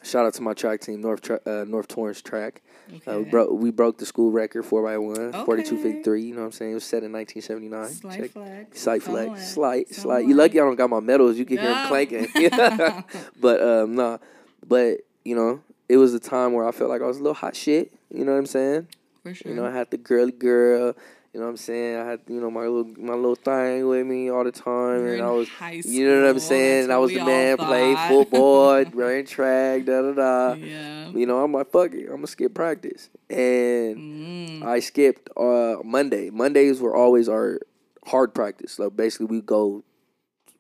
Shout 0.08 0.26
out 0.26 0.34
to 0.36 0.42
my 0.42 0.54
track 0.54 0.80
team, 0.82 1.02
North 1.02 1.22
Tra- 1.22 1.42
uh, 1.46 1.66
North 1.68 1.88
Torrance 1.90 2.22
Track. 2.22 2.62
Uh, 2.88 2.92
we 2.92 3.12
Okay. 3.12 3.30
broke 3.30 3.52
we 3.52 3.72
broke 3.72 3.98
the 3.98 4.06
school 4.06 4.32
record 4.32 4.64
four 4.64 4.88
x 4.90 4.98
one, 5.00 5.36
Okay. 5.36 5.64
42.53, 5.64 6.24
You 6.24 6.34
know 6.34 6.40
what 6.42 6.46
I'm 6.48 6.52
saying? 6.54 6.72
It 6.72 6.76
was 6.76 6.86
set 6.86 7.04
in 7.04 7.12
1979. 7.12 7.88
Slight 7.90 8.20
Check. 8.22 8.32
flag. 8.32 8.68
Slight 8.72 9.04
flag, 9.04 9.38
slight, 9.38 9.90
slight. 9.94 10.26
You 10.26 10.34
lucky 10.36 10.60
I 10.60 10.64
don't 10.64 10.76
got 10.76 10.90
my 10.90 11.02
medals. 11.02 11.38
You 11.38 11.44
can 11.46 11.58
hear 11.58 11.74
them 11.74 11.88
clanking. 11.88 12.28
but 13.42 13.62
um, 13.62 13.96
nah. 13.96 14.18
But 14.66 15.00
you 15.26 15.36
know, 15.36 15.62
it 15.90 15.98
was 15.98 16.14
a 16.14 16.20
time 16.20 16.54
where 16.54 16.66
I 16.68 16.72
felt 16.72 16.90
like 16.90 17.02
I 17.02 17.06
was 17.06 17.18
a 17.18 17.22
little 17.22 17.34
hot 17.34 17.56
shit. 17.56 17.94
You 18.10 18.24
know 18.24 18.32
what 18.32 18.38
I'm 18.40 18.46
saying? 18.46 18.88
For 19.24 19.34
sure. 19.34 19.52
You 19.52 19.58
know, 19.58 19.66
I 19.66 19.72
had 19.72 19.92
the 19.92 19.98
girly 19.98 20.32
girl. 20.32 20.96
You 21.38 21.42
know 21.42 21.50
what 21.50 21.52
I'm 21.52 21.58
saying? 21.58 21.98
I 21.98 22.04
had 22.10 22.20
you 22.28 22.42
know 22.42 22.50
my 22.50 22.62
little 22.62 22.92
my 22.98 23.14
little 23.14 23.36
thing 23.36 23.88
with 23.88 24.08
me 24.08 24.32
all 24.32 24.44
the 24.44 24.52
time, 24.52 25.02
You're 25.06 25.14
and 25.14 25.22
I 25.22 25.30
was. 25.30 25.48
You 25.86 26.10
know 26.10 26.22
what 26.24 26.30
I'm 26.32 26.40
saying? 26.40 26.88
that's 26.88 26.96
I 26.96 26.98
was 26.98 27.14
the 27.14 27.24
man, 27.24 27.58
played 27.58 27.96
football, 28.10 28.84
ran 28.86 29.24
track, 29.28 29.86
da 29.86 30.02
da 30.02 30.14
da. 30.14 30.54
yeah. 30.56 31.10
You 31.12 31.28
know, 31.28 31.44
I'm 31.44 31.54
like, 31.54 31.70
fuck 31.72 31.94
it, 31.94 32.06
I'm 32.06 32.16
gonna 32.16 32.26
skip 32.26 32.56
practice. 32.56 33.12
And 33.30 33.98
Mm. 33.98 34.64
I 34.66 34.80
skipped 34.80 35.30
uh 35.38 35.76
Monday. 35.84 36.32
Mondays 36.32 36.82
were 36.82 36.96
always 36.96 37.30
our 37.30 37.60
hard 38.08 38.34
practice. 38.34 38.80
Like 38.80 38.96
basically 38.96 39.28
we 39.28 39.42
go 39.42 39.84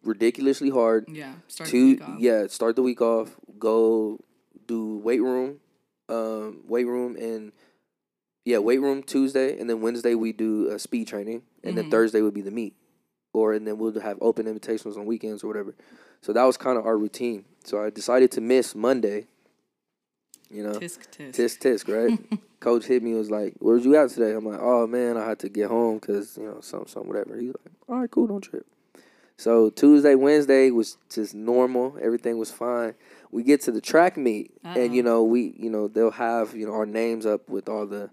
ridiculously 0.03 0.69
hard. 0.69 1.09
Yeah. 1.09 1.33
Start 1.47 1.71
the 1.71 1.83
week 1.83 2.07
off. 2.07 2.19
yeah, 2.19 2.45
start 2.47 2.75
the 2.75 2.83
week 2.83 3.01
off, 3.01 3.35
go 3.57 4.19
do 4.67 4.97
weight 4.99 5.23
room, 5.23 5.57
um, 6.07 6.61
weight 6.67 6.85
room 6.85 7.15
and 7.15 7.51
yeah, 8.47 8.59
weight 8.59 8.79
room 8.79 9.03
Tuesday 9.03 9.59
and 9.59 9.69
then 9.69 9.81
Wednesday 9.81 10.15
we 10.15 10.31
do 10.31 10.71
uh, 10.71 10.77
speed 10.77 11.05
training 11.07 11.41
and 11.65 11.77
then 11.77 11.85
Mhm. 11.85 11.91
Thursday 11.91 12.21
would 12.21 12.33
be 12.33 12.41
the 12.41 12.51
meet. 12.61 12.73
Or 13.33 13.51
and 13.53 13.67
then 13.67 13.77
we'll 13.77 13.99
have 13.99 14.17
open 14.21 14.47
invitations 14.47 14.95
on 14.97 15.05
weekends 15.05 15.43
or 15.43 15.47
whatever. 15.47 15.75
So 16.21 16.31
that 16.33 16.45
was 16.45 16.55
kind 16.55 16.77
of 16.77 16.85
our 16.85 16.97
routine. 16.97 17.43
So 17.65 17.73
I 17.83 17.89
decided 17.89 18.31
to 18.31 18.41
miss 18.41 18.73
Monday. 18.73 19.27
You 20.49 20.63
know, 20.63 20.79
Tisk 20.79 20.99
tisk. 21.11 21.33
tisk 21.35 21.55
tisk, 21.59 21.83
right? 21.93 22.17
Coach 22.61 22.85
hit 22.85 23.03
me 23.03 23.13
was 23.13 23.29
like, 23.29 23.53
"Where'd 23.59 23.83
you 23.83 23.95
at 23.97 24.09
today?" 24.11 24.31
I'm 24.31 24.45
like, 24.45 24.61
"Oh 24.61 24.87
man, 24.87 25.17
I 25.17 25.25
had 25.27 25.39
to 25.39 25.49
get 25.49 25.67
home 25.67 25.95
because 25.99 26.37
you 26.37 26.45
know 26.45 26.61
some 26.61 26.87
some 26.87 27.05
whatever." 27.09 27.35
He's 27.35 27.49
like, 27.49 27.73
"All 27.89 27.99
right, 27.99 28.09
cool, 28.09 28.27
don't 28.27 28.41
trip." 28.41 28.65
So 29.37 29.69
Tuesday, 29.69 30.15
Wednesday 30.15 30.71
was 30.71 30.97
just 31.09 31.35
normal. 31.35 31.97
Everything 32.01 32.37
was 32.39 32.49
fine. 32.51 32.95
We 33.29 33.43
get 33.43 33.59
to 33.67 33.71
the 33.71 33.81
track 33.81 34.15
meet, 34.17 34.51
and 34.63 34.95
you 34.95 35.03
know 35.03 35.21
we 35.33 35.53
you 35.59 35.69
know 35.69 35.87
they'll 35.89 36.11
have 36.29 36.55
you 36.55 36.65
know 36.65 36.73
our 36.73 36.85
names 36.87 37.25
up 37.25 37.49
with 37.49 37.67
all 37.69 37.85
the 37.85 38.09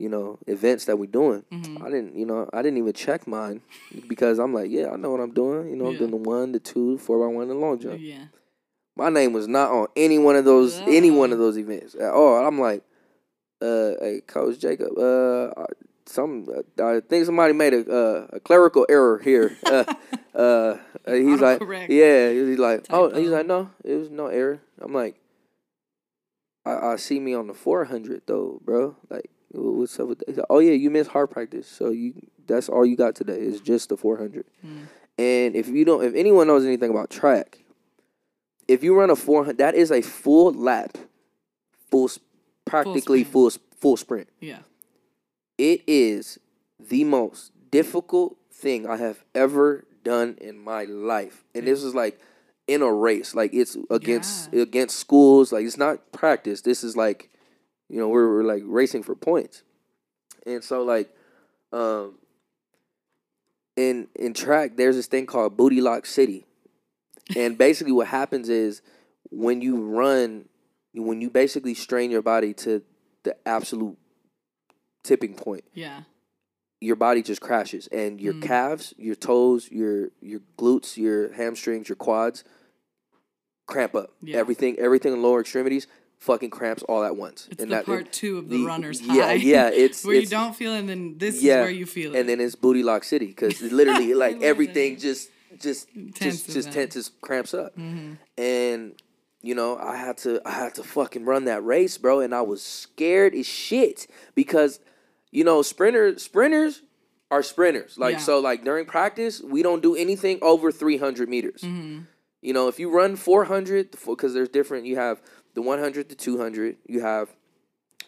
you 0.00 0.08
know 0.08 0.38
events 0.46 0.86
that 0.86 0.98
we're 0.98 1.06
doing. 1.10 1.44
Mhm. 1.52 1.82
I 1.84 1.90
didn't 1.90 2.16
you 2.16 2.24
know 2.26 2.48
I 2.52 2.62
didn't 2.62 2.78
even 2.78 2.92
check 2.92 3.26
mine 3.26 3.60
because 4.08 4.38
I'm 4.38 4.54
like, 4.54 4.70
yeah, 4.70 4.90
I 4.90 4.96
know 4.96 5.10
what 5.10 5.20
I'm 5.20 5.32
doing. 5.32 5.68
You 5.68 5.76
know, 5.76 5.86
I'm 5.86 5.92
Yeah. 5.94 5.98
doing 6.00 6.10
the 6.12 6.16
one, 6.16 6.52
the 6.52 6.60
two, 6.60 6.98
four 6.98 7.18
by 7.26 7.32
one, 7.34 7.48
the 7.48 7.54
long 7.54 7.78
jump. 7.78 8.00
Yeah. 8.00 8.24
My 8.96 9.08
name 9.08 9.32
was 9.32 9.46
not 9.48 9.70
on 9.70 9.86
any 9.96 10.18
one 10.18 10.36
of 10.36 10.44
those 10.44 10.80
any 10.86 11.10
one 11.10 11.32
of 11.32 11.38
those 11.38 11.56
events 11.58 11.94
at 11.94 12.10
all. 12.12 12.44
I'm 12.46 12.58
like, 12.60 12.82
uh, 13.62 13.92
hey, 14.00 14.20
Coach 14.26 14.58
Jacob, 14.58 14.96
uh, 14.98 15.48
I- 15.56 15.66
some 16.06 16.46
uh, 16.52 16.84
I 16.84 17.00
think 17.00 17.24
somebody 17.24 17.52
made 17.52 17.72
a 17.72 17.82
uh, 17.88 18.26
a 18.32 18.40
clerical 18.40 18.86
error 18.88 19.18
here. 19.18 19.56
Uh, 19.66 19.84
uh, 20.34 20.78
uh, 21.06 21.12
he's 21.12 21.40
like, 21.40 21.58
Autocorrect. 21.60 21.88
yeah, 21.88 22.30
he's 22.30 22.58
like, 22.58 22.86
oh, 22.90 23.10
he's 23.14 23.30
like, 23.30 23.46
no, 23.46 23.70
it 23.84 23.94
was 23.94 24.10
no 24.10 24.26
error. 24.28 24.60
I'm 24.80 24.92
like, 24.94 25.16
I, 26.64 26.92
I 26.92 26.96
see 26.96 27.18
me 27.20 27.34
on 27.34 27.46
the 27.48 27.54
400 27.54 28.22
though, 28.26 28.60
bro. 28.64 28.96
Like, 29.08 29.30
what's 29.52 29.98
up 30.00 30.08
with 30.08 30.18
that? 30.20 30.36
Like, 30.36 30.46
oh 30.50 30.58
yeah, 30.60 30.72
you 30.72 30.90
missed 30.90 31.10
hard 31.10 31.30
practice, 31.30 31.66
so 31.66 31.90
you 31.90 32.14
that's 32.46 32.68
all 32.68 32.84
you 32.84 32.96
got 32.96 33.14
today 33.14 33.38
is 33.38 33.60
just 33.60 33.88
the 33.90 33.96
400. 33.96 34.44
Mm. 34.66 34.86
And 35.18 35.54
if 35.56 35.68
you 35.68 35.84
don't, 35.84 36.02
if 36.04 36.14
anyone 36.14 36.46
knows 36.46 36.64
anything 36.64 36.90
about 36.90 37.10
track, 37.10 37.58
if 38.68 38.82
you 38.82 38.94
run 38.98 39.10
a 39.10 39.16
400, 39.16 39.58
that 39.58 39.74
is 39.74 39.90
a 39.90 40.00
full 40.02 40.52
lap, 40.52 40.96
full, 41.90 42.10
practically 42.64 43.24
full 43.24 43.48
s- 43.48 43.58
full 43.78 43.96
sprint. 43.96 44.28
Yeah. 44.40 44.60
It 45.58 45.82
is 45.86 46.38
the 46.78 47.04
most 47.04 47.52
difficult 47.70 48.36
thing 48.52 48.86
I 48.86 48.96
have 48.96 49.22
ever 49.34 49.84
done 50.02 50.36
in 50.40 50.58
my 50.58 50.84
life, 50.84 51.44
and 51.54 51.66
this 51.66 51.82
is 51.82 51.94
like 51.94 52.18
in 52.66 52.80
a 52.82 52.90
race. 52.92 53.34
Like 53.34 53.52
it's 53.52 53.76
against 53.90 54.52
Yeah. 54.52 54.62
against 54.62 54.96
schools. 54.96 55.52
Like 55.52 55.64
it's 55.66 55.76
not 55.76 56.12
practice. 56.12 56.62
This 56.62 56.82
is 56.82 56.96
like, 56.96 57.30
you 57.90 57.98
know, 57.98 58.08
we're, 58.08 58.28
we're 58.28 58.44
like 58.44 58.62
racing 58.64 59.02
for 59.02 59.14
points, 59.14 59.62
and 60.46 60.62
so 60.62 60.82
like, 60.82 61.10
um, 61.72 62.14
in 63.76 64.08
in 64.14 64.34
track, 64.34 64.76
there's 64.76 64.96
this 64.96 65.06
thing 65.06 65.26
called 65.26 65.56
Booty 65.56 65.80
Lock 65.80 66.06
City, 66.06 66.46
and 67.36 67.58
basically 67.58 67.92
what 67.92 68.08
happens 68.08 68.48
is 68.48 68.82
when 69.30 69.60
you 69.60 69.76
run, 69.76 70.48
when 70.94 71.20
you 71.20 71.30
basically 71.30 71.74
strain 71.74 72.10
your 72.10 72.22
body 72.22 72.52
to 72.54 72.82
the 73.22 73.36
absolute 73.46 73.96
tipping 75.02 75.34
point 75.34 75.64
Yeah. 75.74 76.02
your 76.80 76.96
body 76.96 77.22
just 77.22 77.40
crashes 77.40 77.86
and 77.88 78.20
your 78.20 78.34
Mm. 78.34 78.42
calves, 78.42 78.94
your 78.98 79.14
toes, 79.14 79.70
your 79.70 80.10
your 80.20 80.40
glutes, 80.58 80.96
your 80.96 81.32
hamstrings, 81.32 81.88
your 81.88 81.96
quads 81.96 82.44
cramp 83.66 83.94
up. 83.94 84.12
Yeah. 84.22 84.38
Everything 84.38 84.78
everything 84.78 85.12
in 85.12 85.22
lower 85.22 85.40
extremities 85.40 85.86
fucking 86.20 86.50
cramps 86.50 86.82
all 86.84 87.02
at 87.02 87.16
once. 87.16 87.48
It's 87.50 87.62
and 87.62 87.70
the 87.72 87.76
that 87.76 87.86
part 87.86 88.12
two 88.12 88.38
of 88.38 88.48
the, 88.48 88.58
the- 88.58 88.64
runner's 88.64 89.00
yeah, 89.02 89.26
high. 89.26 89.32
yeah, 89.34 89.68
it's- 89.70 90.04
where 90.06 90.14
you 90.16 90.26
don't 90.26 90.54
feel 90.54 90.74
it, 90.74 90.80
and 90.80 90.88
then 90.88 91.18
this 91.18 91.42
yeah, 91.42 91.60
is 91.60 91.64
where 91.64 91.70
you 91.70 91.86
feel 91.86 92.14
it. 92.14 92.18
and 92.20 92.28
then 92.28 92.40
it's 92.40 92.54
booty 92.54 92.82
lock 92.82 93.04
city 93.04 93.26
because 93.26 93.60
literally 93.60 94.14
like 94.24 94.40
everything 94.42 94.94
that. 94.94 95.00
just 95.00 95.30
just 95.58 95.88
Tenses 96.14 96.42
just 96.44 96.50
just 96.54 96.68
up. 96.68 96.74
tenses 96.74 97.10
cramps 97.20 97.52
up. 97.54 97.76
Mm-hmm. 97.76 98.12
And 98.38 98.92
you 99.42 99.54
know, 99.54 99.76
I 99.78 99.96
had 99.96 100.16
to 100.18 100.40
I 100.46 100.50
had 100.52 100.74
to 100.76 100.82
fucking 100.84 101.24
run 101.24 101.46
that 101.46 101.64
race, 101.64 101.98
bro, 101.98 102.20
and 102.20 102.34
I 102.34 102.42
was 102.42 102.62
scared 102.62 103.34
as 103.34 103.46
shit 103.46 104.06
because 104.34 104.78
you 105.32 105.42
know, 105.44 105.62
sprinters 105.62 106.22
sprinters 106.22 106.82
are 107.30 107.42
sprinters. 107.42 107.96
Like 107.98 108.14
Yeah. 108.14 108.18
so 108.20 108.38
like 108.40 108.64
during 108.64 108.84
practice, 108.86 109.40
we 109.42 109.62
don't 109.62 109.82
do 109.82 109.94
anything 109.96 110.38
over 110.42 110.70
300 110.72 111.28
meters. 111.28 111.62
Mm-hmm. 111.62 112.00
You 112.42 112.52
know, 112.54 112.68
if 112.68 112.78
you 112.80 112.90
run 112.90 113.16
400 113.16 113.90
because 114.06 114.34
there's 114.34 114.48
different 114.48 114.86
you 114.86 114.96
have 114.96 115.20
the 115.54 115.62
100 115.62 116.08
to 116.08 116.14
200, 116.14 116.76
you 116.86 117.00
have 117.00 117.28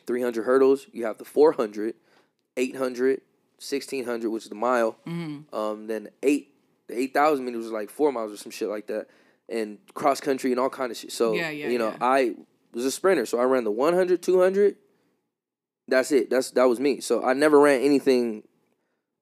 300 0.06 0.44
hurdles, 0.44 0.86
you 0.92 1.04
have 1.04 1.18
the 1.18 1.24
400, 1.24 1.94
800, 2.56 3.20
1600 3.58 4.28
which 4.30 4.44
is 4.44 4.48
the 4.48 4.54
mile. 4.54 4.96
Mm-hmm. 5.06 5.54
Um 5.54 5.86
then 5.86 6.08
8 6.22 6.48
the 6.88 6.98
8000 6.98 7.44
meters 7.44 7.62
was 7.64 7.70
like 7.72 7.90
4 7.90 8.12
miles 8.12 8.32
or 8.32 8.36
some 8.36 8.50
shit 8.52 8.68
like 8.68 8.86
that 8.88 9.06
and 9.48 9.78
cross 9.94 10.20
country 10.20 10.50
and 10.50 10.58
all 10.60 10.68
kind 10.70 10.90
of 10.90 10.96
shit. 10.96 11.12
So, 11.12 11.32
Yeah, 11.34 11.50
yeah, 11.50 11.68
you 11.68 11.78
know, 11.78 11.90
yeah. 11.90 11.96
I 12.00 12.34
was 12.72 12.84
a 12.84 12.90
sprinter, 12.90 13.26
so 13.26 13.38
I 13.38 13.44
ran 13.44 13.64
the 13.64 13.70
100, 13.70 14.22
200. 14.22 14.76
That's 15.88 16.10
it. 16.12 16.30
That's 16.30 16.50
that 16.52 16.64
was 16.64 16.80
me. 16.80 17.00
So 17.00 17.24
I 17.24 17.32
never 17.34 17.58
ran 17.60 17.80
anything 17.82 18.44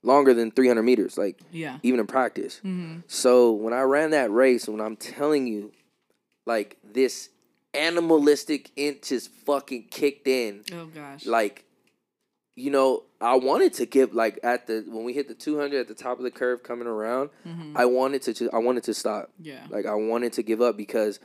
longer 0.02 0.32
than 0.32 0.50
300 0.50 0.82
meters, 0.82 1.18
like 1.18 1.38
Yeah. 1.50 1.78
even 1.82 2.00
in 2.00 2.06
practice. 2.06 2.56
Mm-hmm. 2.64 3.00
So 3.06 3.52
when 3.52 3.72
I 3.74 3.82
ran 3.82 4.10
that 4.10 4.30
race, 4.30 4.68
when 4.68 4.80
I'm 4.80 4.96
telling 4.96 5.46
you, 5.46 5.72
like 6.46 6.76
this 6.82 7.28
animalistic 7.74 8.70
inch 8.76 9.08
just 9.08 9.30
fucking 9.30 9.84
kicked 9.90 10.26
in, 10.26 10.62
Oh 10.72 10.86
gosh. 10.86 11.24
like 11.26 11.64
you 12.56 12.70
know 12.70 13.04
i 13.20 13.36
wanted 13.36 13.72
to 13.72 13.86
give 13.86 14.12
like 14.12 14.38
at 14.42 14.66
the 14.66 14.84
when 14.88 15.04
we 15.04 15.12
hit 15.12 15.28
the 15.28 15.34
200 15.34 15.78
at 15.80 15.88
the 15.88 15.94
top 15.94 16.18
of 16.18 16.24
the 16.24 16.32
curve 16.32 16.64
coming 16.64 16.88
around 16.88 17.30
mm-hmm. 17.46 17.76
i 17.76 17.84
wanted 17.84 18.20
to 18.22 18.50
i 18.52 18.58
wanted 18.58 18.82
to 18.82 18.92
stop 18.92 19.30
yeah. 19.40 19.64
like 19.70 19.86
i 19.86 19.94
wanted 19.94 20.32
to 20.32 20.42
give 20.42 20.60
up 20.60 20.76
because 20.76 21.20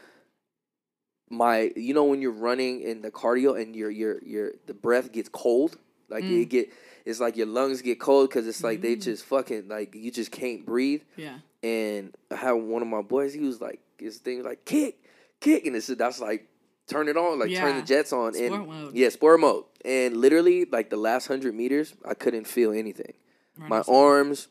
my 1.31 1.71
you 1.75 1.93
know 1.95 2.03
when 2.03 2.21
you're 2.21 2.31
running 2.31 2.81
in 2.81 3.01
the 3.01 3.09
cardio 3.09 3.59
and 3.59 3.75
your 3.75 3.89
your 3.89 4.23
your 4.23 4.51
the 4.67 4.73
breath 4.73 5.11
gets 5.11 5.27
cold 5.29 5.77
like 6.09 6.23
Mm. 6.23 6.43
it 6.43 6.45
get 6.45 6.69
it's 7.05 7.19
like 7.19 7.35
your 7.35 7.47
lungs 7.47 7.81
get 7.81 7.99
cold 7.99 8.29
because 8.29 8.47
it's 8.47 8.63
like 8.63 8.81
they 8.81 8.95
Mm. 8.95 9.01
just 9.01 9.25
fucking 9.25 9.67
like 9.67 9.95
you 9.95 10.11
just 10.11 10.31
can't 10.31 10.63
breathe 10.65 11.01
Yeah. 11.17 11.39
and 11.63 12.15
I 12.29 12.35
had 12.35 12.51
one 12.51 12.83
of 12.83 12.87
my 12.87 13.01
boys. 13.01 13.33
He 13.33 13.39
was 13.41 13.59
like, 13.59 13.79
his 13.97 14.17
thing 14.19 14.37
was 14.37 14.45
like 14.45 14.63
kick, 14.65 15.03
kick, 15.39 15.65
and 15.65 15.75
it's 15.75 15.87
that's 15.87 16.19
like 16.19 16.47
turn 16.87 17.07
it 17.07 17.17
on, 17.17 17.39
like 17.39 17.53
turn 17.55 17.75
the 17.77 17.81
jets 17.81 18.13
on, 18.13 18.33
Sport 18.33 18.51
and 18.53 18.67
mode. 18.67 18.95
yeah, 18.95 19.09
sport 19.09 19.39
mode. 19.39 19.63
And 19.83 20.17
literally, 20.17 20.65
like 20.65 20.89
the 20.89 20.97
last 20.97 21.27
hundred 21.27 21.55
meters, 21.55 21.93
I 22.07 22.13
couldn't 22.13 22.45
feel 22.45 22.71
anything. 22.71 23.13
My 23.57 23.81
arms, 23.87 24.47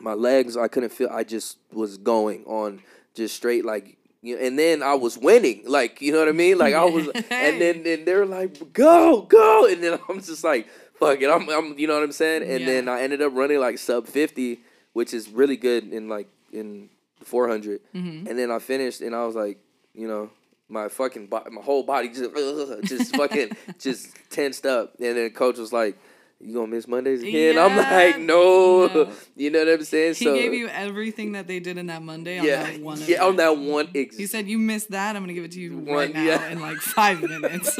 my 0.00 0.12
legs, 0.14 0.56
I 0.56 0.68
couldn't 0.68 0.90
feel. 0.92 1.08
I 1.10 1.24
just 1.24 1.58
was 1.72 1.96
going 1.96 2.44
on 2.44 2.80
just 3.14 3.36
straight 3.36 3.64
like. 3.64 3.96
You 4.22 4.36
know, 4.36 4.42
and 4.46 4.58
then 4.58 4.82
I 4.82 4.94
was 4.94 5.18
winning, 5.18 5.64
like 5.66 6.00
you 6.00 6.10
know 6.10 6.18
what 6.20 6.28
I 6.28 6.32
mean. 6.32 6.56
Like 6.56 6.72
I 6.74 6.84
was, 6.84 7.08
and 7.30 7.60
then 7.60 7.86
and 7.86 8.06
they're 8.06 8.24
like, 8.24 8.72
"Go, 8.72 9.20
go!" 9.22 9.66
And 9.66 9.84
then 9.84 9.98
I'm 10.08 10.22
just 10.22 10.42
like, 10.42 10.66
"Fuck 10.98 11.20
it," 11.20 11.28
I'm, 11.28 11.46
I'm, 11.50 11.78
you 11.78 11.86
know 11.86 11.92
what 11.94 12.02
I'm 12.02 12.10
saying. 12.12 12.42
And 12.42 12.60
Yeah. 12.60 12.66
then 12.66 12.88
I 12.88 13.02
ended 13.02 13.20
up 13.20 13.34
running 13.34 13.60
like 13.60 13.76
sub 13.76 14.06
fifty, 14.06 14.60
which 14.94 15.12
is 15.12 15.28
really 15.28 15.58
good 15.58 15.92
in 15.92 16.08
like 16.08 16.28
in 16.54 16.88
400. 17.22 17.80
Mhm. 17.94 18.26
And 18.28 18.38
then 18.38 18.50
I 18.50 18.58
finished, 18.60 19.02
and 19.02 19.14
I 19.14 19.26
was 19.26 19.34
like, 19.34 19.58
you 19.94 20.08
know, 20.08 20.30
my 20.68 20.88
fucking 20.88 21.26
bo- 21.28 21.46
my 21.50 21.60
whole 21.62 21.82
body 21.82 22.08
just 22.08 22.34
just 22.84 23.14
fucking 23.16 23.56
just 23.78 24.14
tensed 24.30 24.66
up. 24.66 24.94
And 25.00 25.16
then 25.16 25.30
coach 25.30 25.58
was 25.58 25.72
like, 25.72 25.96
"You 26.40 26.54
gonna 26.54 26.66
miss 26.68 26.88
Mondays 26.88 27.22
again?" 27.22 27.58
I'm 27.58 27.76
like, 27.76 28.18
no. 28.18 28.86
no. 28.86 29.12
you 29.36 29.50
know 29.50 29.60
what 29.60 29.68
I'm 29.68 29.84
saying? 29.84 30.14
He 30.14 30.24
so 30.24 30.34
gave 30.34 30.54
you 30.54 30.68
everything 30.68 31.32
that 31.32 31.46
they 31.46 31.60
did 31.60 31.78
in 31.78 31.86
that 31.86 32.02
Monday 32.02 32.38
on 32.38 32.44
yeah, 32.46 32.62
that 32.64 32.80
one. 32.80 32.98
yeah, 33.06 33.22
on 33.24 33.36
that 33.36 33.56
one. 33.56 33.88
Ex- 33.94 34.16
He 34.16 34.26
said, 34.26 34.46
"You 34.48 34.58
missed 34.58 34.90
that. 34.90 35.16
I'm 35.16 35.22
gonna 35.22 35.32
give 35.34 35.44
it 35.44 35.52
to 35.52 35.60
you 35.60 35.78
One- 35.78 35.94
right 35.96 36.14
now 36.14 36.24
yeah. 36.24 36.48
in 36.50 36.60
like 36.60 36.78
five 36.78 37.20
minutes." 37.22 37.78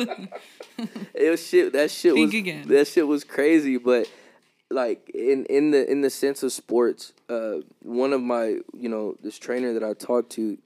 it 1.15 1.31
was 1.31 1.47
shit. 1.47 1.73
That 1.73 1.91
shit 1.91 2.15
Pink 2.15 2.33
was 2.33 2.41
again. 2.41 2.69
that 2.69 2.87
shit 2.89 3.07
was 3.07 3.25
crazy. 3.25 3.77
But 3.79 4.11
like 4.71 5.09
in 5.11 5.47
in 5.47 5.71
the 5.71 5.91
in 5.91 6.01
the 6.03 6.11
sense 6.11 6.43
of 6.43 6.53
sports, 6.53 7.13
uh, 7.29 7.57
one 7.81 8.13
of 8.13 8.21
my 8.21 8.59
you 8.73 8.89
know 8.89 9.17
this 9.23 9.39
trainer 9.39 9.73
that 9.73 9.83
I 9.85 9.95
talked 9.95 10.31
to. 10.33 10.59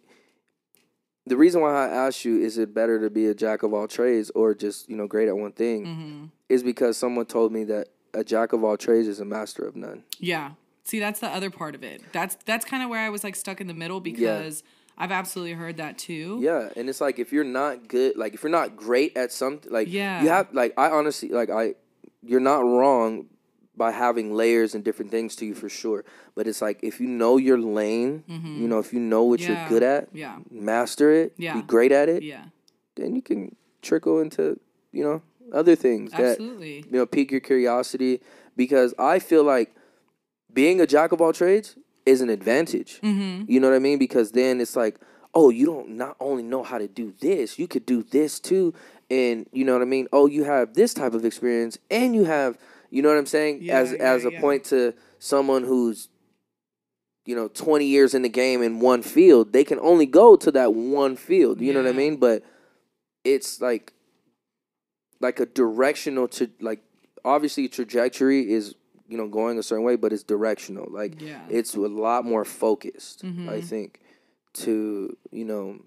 The 1.29 1.37
reason 1.37 1.61
why 1.61 1.87
I 1.87 1.89
asked 1.89 2.25
you, 2.25 2.39
is 2.41 2.59
it 2.59 2.73
better 2.75 2.99
to 3.01 3.11
be 3.11 3.27
a 3.27 3.35
jack 3.35 3.63
of 3.63 3.73
all 3.75 3.87
trades 3.87 4.31
or 4.35 4.55
just 4.55 4.89
you 4.89 4.97
know 4.97 5.07
great 5.07 5.29
at 5.29 5.37
one 5.37 5.53
thing, 5.53 5.85
hmm 5.85 6.25
is 6.49 6.63
because 6.63 6.97
someone 6.97 7.27
told 7.27 7.53
me 7.53 7.63
that 7.65 7.89
a 8.15 8.25
jack 8.25 8.55
of 8.55 8.65
all 8.65 8.77
trades 8.79 9.07
is 9.07 9.21
a 9.21 9.25
master 9.25 9.67
of 9.67 9.77
none. 9.77 10.03
Yeah. 10.19 10.53
See, 10.85 10.99
that's 10.99 11.21
the 11.21 11.29
other 11.29 11.51
part 11.51 11.75
of 11.75 11.83
it. 11.85 12.03
That's 12.13 12.37
that's 12.47 12.65
kind 12.65 12.83
of 12.83 12.89
where 12.89 13.01
I 13.01 13.11
was 13.11 13.23
like 13.23 13.37
stuck 13.37 13.61
in 13.61 13.67
the 13.67 13.75
middle 13.75 14.01
because 14.01 14.63
I've 14.97 15.13
absolutely 15.13 15.53
heard 15.53 15.77
that 15.77 15.99
too. 15.99 16.39
Yeah, 16.41 16.71
and 16.75 16.89
it's 16.89 17.01
like 17.03 17.19
if 17.19 17.33
you're 17.33 17.45
not 17.45 17.87
good, 17.87 18.17
like 18.17 18.33
if 18.33 18.43
you're 18.43 18.51
not 18.51 18.77
great 18.77 19.15
at 19.17 19.31
something, 19.31 19.71
like 19.71 19.93
Yeah. 19.93 20.23
you 20.23 20.29
have, 20.31 20.49
like 20.55 20.73
I 20.79 20.89
honestly, 20.91 21.29
like 21.29 21.51
I, 21.51 21.75
you're 22.23 22.41
not 22.41 22.61
wrong 22.61 23.27
by 23.79 23.93
having 23.93 24.35
layers 24.35 24.75
and 24.75 24.85
different 24.85 25.11
things 25.11 25.35
to 25.37 25.47
you 25.47 25.55
for 25.55 25.69
sure. 25.69 26.05
But 26.35 26.47
it's 26.49 26.61
like 26.61 26.81
if 26.83 27.01
you 27.01 27.07
know 27.07 27.37
your 27.37 27.59
lane, 27.59 28.25
you 28.29 28.69
know, 28.69 28.79
if 28.81 28.93
you 28.93 29.01
know 29.01 29.23
what 29.25 29.41
Mm-hmm. 29.41 29.53
Yeah. 29.53 29.61
you're 29.61 29.69
good 29.69 29.83
at, 29.85 30.09
Yeah. 30.13 30.39
master 30.51 31.11
it, 31.13 31.33
Yeah. 31.39 31.55
be 31.55 31.63
great 31.63 31.93
at 31.93 32.09
it, 32.09 32.23
Yeah. 32.23 32.45
then 32.97 33.15
you 33.17 33.23
can 33.23 33.55
trickle 33.81 34.21
into, 34.21 34.59
you 34.93 35.03
know, 35.05 35.23
other 35.53 35.75
things 35.77 36.11
that 36.13 36.21
Absolutely. 36.33 36.79
you 36.81 36.93
know 36.99 37.07
pique 37.07 37.31
your 37.31 37.41
curiosity. 37.41 38.21
Because 38.57 38.93
I 38.99 39.19
feel 39.21 39.45
like 39.45 39.75
being 40.53 40.81
a 40.81 40.87
jack 40.87 41.13
of 41.13 41.21
all 41.21 41.33
trades 41.33 41.77
is 42.05 42.21
an 42.21 42.29
advantage. 42.31 43.01
Mm-hmm. 43.03 43.45
You 43.51 43.61
know 43.61 43.69
what 43.71 43.77
I 43.77 43.79
mean? 43.79 43.99
Because 43.99 44.33
then 44.33 44.61
it's 44.61 44.75
like, 44.77 44.97
oh, 45.35 45.51
you 45.51 45.67
don't 45.67 45.91
not 45.91 46.17
only 46.21 46.43
know 46.43 46.63
how 46.63 46.79
to 46.79 46.89
do 46.89 47.13
this, 47.21 47.59
you 47.59 47.69
could 47.69 47.87
do 47.87 48.03
this 48.03 48.41
too. 48.41 48.75
And 49.11 49.47
you 49.53 49.65
know 49.65 49.75
what 49.75 49.83
I 49.83 49.87
mean? 49.87 50.09
Oh, 50.13 50.27
you 50.27 50.45
have 50.45 50.75
this 50.75 50.93
type 50.93 51.15
of 51.15 51.25
experience 51.25 51.79
and 51.91 52.15
you 52.15 52.25
have, 52.25 52.59
you 52.91 53.03
know 53.03 53.09
what 53.09 53.19
I'm 53.19 53.27
saying? 53.27 53.59
Yeah, 53.63 53.79
as 53.79 53.93
yeah, 53.93 53.99
as 53.99 54.25
a 54.25 54.33
yeah. 54.33 54.41
point 54.41 54.65
to 54.65 54.95
someone 55.19 55.65
who's 55.65 56.09
you 57.27 57.37
know, 57.37 57.49
20 57.49 57.85
years 57.85 58.15
in 58.15 58.23
the 58.23 58.29
game 58.31 58.63
in 58.63 58.81
one 58.81 59.03
field, 59.03 59.53
they 59.53 59.63
can 59.63 59.79
only 59.81 60.07
go 60.07 60.35
to 60.35 60.51
that 60.53 60.73
one 60.73 61.15
field. 61.15 61.61
You 61.61 61.75
know 61.75 61.83
what 61.83 61.89
I 61.91 61.93
mean? 61.93 62.17
But 62.17 62.43
it's 63.23 63.61
like 63.61 63.93
like 65.21 65.39
a 65.39 65.45
directional 65.45 66.27
to 66.29 66.49
like 66.61 66.81
obviously 67.27 67.69
trajectory 67.69 68.51
is 68.51 68.75
you 69.09 69.19
know 69.19 69.27
going 69.29 69.59
a 69.59 69.63
certain 69.63 69.85
way 69.85 69.97
but 69.97 70.13
it's 70.13 70.23
directional 70.23 70.87
like 70.91 71.21
Yeah. 71.21 71.41
it's 71.49 71.75
a 71.75 71.81
lot 71.81 72.25
more 72.25 72.45
focused 72.45 73.25
i 73.25 73.27
Mhm. 73.27 73.65
think 73.65 74.01
to 74.55 75.17
you 75.33 75.45
know 75.45 75.81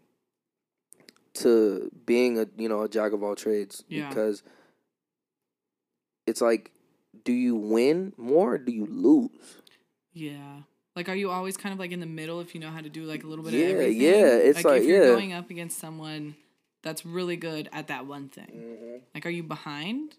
to 1.36 1.89
being 2.05 2.38
a 2.38 2.48
you 2.58 2.67
know 2.67 2.81
a 2.84 2.89
jack 2.89 3.13
of 3.13 3.24
all 3.24 3.36
trades 3.36 3.84
Yeah. 3.88 4.10
because 4.10 4.43
it's 6.27 6.41
like 6.41 6.72
do 7.24 7.34
you 7.34 7.56
win 7.56 8.13
more 8.18 8.54
or 8.54 8.58
do 8.58 8.72
you 8.72 8.86
lose 8.86 9.62
Yeah. 10.13 10.62
Like, 10.96 11.08
are 11.08 11.16
you 11.16 11.30
always 11.32 11.56
kind 11.56 11.72
of 11.74 11.80
like 11.80 11.92
in 11.92 12.01
the 12.01 12.06
middle 12.06 12.42
if 12.42 12.54
you 12.54 12.60
know 12.60 12.70
how 12.70 12.82
to 12.82 12.90
do 12.90 13.04
like 13.06 13.24
a 13.24 13.28
little 13.28 13.46
bit 13.46 13.54
Yeah, 13.54 13.66
of 13.68 13.72
everything? 13.80 14.01
yeah, 14.01 14.36
it's 14.36 14.63
like, 14.66 14.82
if 14.82 14.88
you're 14.88 15.04
yeah. 15.06 15.10
going 15.13 15.32
up 15.34 15.50
against 15.50 15.80
someone 15.80 16.36
that's 16.84 17.06
really 17.06 17.38
good 17.38 17.70
at 17.72 17.88
that 17.88 18.06
one 18.08 18.28
thing. 18.28 19.01
Like, 19.16 19.25
are 19.25 19.30
you 19.30 19.44
behind, 19.44 20.16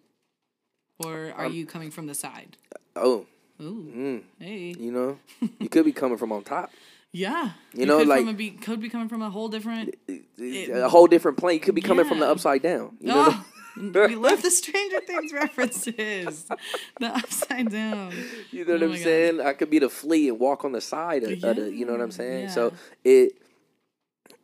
or 0.98 1.32
are 1.36 1.46
Um, 1.46 1.52
you 1.52 1.66
coming 1.66 1.90
from 1.90 2.06
the 2.06 2.14
side? 2.14 2.56
oh 2.96 3.26
Ooh, 3.60 3.92
mm, 3.94 4.22
hey, 4.40 4.74
you 4.78 4.90
know 4.90 5.18
you 5.60 5.68
could 5.68 5.84
be 5.84 5.92
coming 6.02 6.16
from 6.18 6.32
on 6.32 6.42
top 6.42 6.70
yeah. 7.14 7.50
You 7.74 7.84
know, 7.84 7.98
could 7.98 8.08
like- 8.08 8.20
from 8.20 8.28
a 8.30 8.32
be, 8.32 8.50
could 8.52 8.80
be 8.80 8.88
coming 8.88 9.08
from 9.10 9.20
a 9.20 9.28
whole 9.28 9.48
different. 9.48 9.94
a 10.40 10.88
whole 10.88 11.06
different 11.06 11.36
plane 11.36 11.54
you 11.56 11.60
could 11.60 11.74
be 11.74 11.82
coming 11.82 12.06
from 12.06 12.18
the 12.20 12.26
upside 12.26 12.62
down 12.62 12.96
you 13.00 13.08
know 13.08 13.26
Oh, 13.28 13.44
we 13.76 14.14
love 14.14 14.42
the 14.42 14.50
Stranger 14.50 15.00
Things 15.00 15.32
references. 15.32 16.46
The 16.98 17.06
upside 17.16 17.70
down. 17.70 18.12
You 18.52 18.64
know 18.64 18.74
what 18.74 18.82
Oh 18.82 18.84
I'm 18.86 18.90
my 18.90 18.96
God. 18.96 19.02
saying? 19.04 19.40
I 19.40 19.52
could 19.54 19.70
be 19.70 19.78
the 19.80 19.88
flea 19.88 20.28
and 20.28 20.38
walk 20.38 20.64
on 20.64 20.72
the 20.72 20.80
side 20.80 21.24
of, 21.24 21.42
of 21.42 21.56
the, 21.56 21.72
you 21.72 21.84
know 21.84 21.92
what 21.92 22.00
I'm 22.00 22.10
saying? 22.12 22.44
yeah. 22.44 22.48
So 22.48 22.72
it 23.04 23.32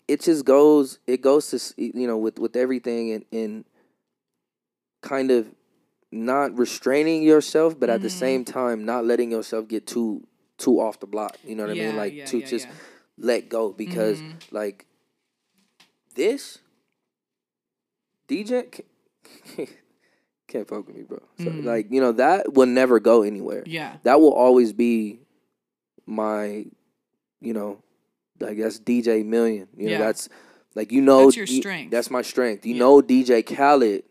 it 0.09 0.23
just 0.23 0.45
goes 0.45 0.99
it 1.07 1.21
goes 1.21 1.51
to 1.51 1.75
you 1.77 2.07
know 2.07 2.17
with 2.17 2.39
with 2.39 2.57
everything 2.57 3.13
and 3.13 3.25
and 3.33 3.65
kind 5.03 5.31
of 5.31 5.49
not 6.11 6.57
restraining 6.59 7.23
yourself, 7.23 7.79
but 7.79 7.91
at 7.91 8.01
the 8.01 8.09
Mm-hmm. 8.09 8.19
same 8.19 8.45
time 8.45 8.85
not 8.85 9.05
letting 9.05 9.31
yourself 9.31 9.69
get 9.69 9.87
too 9.87 10.27
too 10.57 10.81
off 10.81 10.99
the 11.01 11.07
block. 11.07 11.37
You 11.47 11.55
know 11.55 11.65
what 11.65 11.71
I 11.71 11.75
mean? 11.75 11.95
Like 11.97 12.15
yeah, 12.15 12.25
to 12.27 12.41
yeah, 12.41 12.47
just 12.47 12.69
yeah. 12.69 12.75
let 13.19 13.49
go 13.49 13.73
because 13.73 14.23
Mhm. 14.23 14.53
like 14.53 14.87
this 16.15 16.59
DJ 18.29 18.83
can't, 20.49 20.67
fuck 20.69 20.87
with 20.87 20.97
me, 20.97 21.03
bro. 21.03 21.19
So, 21.39 21.45
Mhm. 21.45 21.65
Like 21.65 21.89
you 21.91 22.01
know 22.01 22.13
that 22.13 22.55
will 22.55 22.67
never 22.67 23.01
go 23.01 23.23
anywhere. 23.23 23.63
Yeah. 23.67 23.97
That 24.05 24.21
will 24.21 24.33
always 24.33 24.73
be 24.73 25.21
my, 26.07 26.67
you 27.41 27.53
know, 27.53 27.83
like 28.41 28.59
that's 28.59 28.79
DJ 28.79 29.25
Million. 29.25 29.69
You 29.77 29.87
know 29.87 29.93
Yeah. 29.93 29.99
that's 29.99 30.29
like 30.75 30.93
you 30.93 31.01
know 31.03 31.25
That's 31.25 31.37
your 31.37 31.47
you- 31.47 31.61
strength. 31.61 31.91
that's 31.91 32.11
my 32.11 32.23
strength. 32.23 32.65
You 32.65 32.75
Yeah. 32.75 32.81
know 32.81 33.03
DJ 33.03 33.43
Khaled 33.43 34.05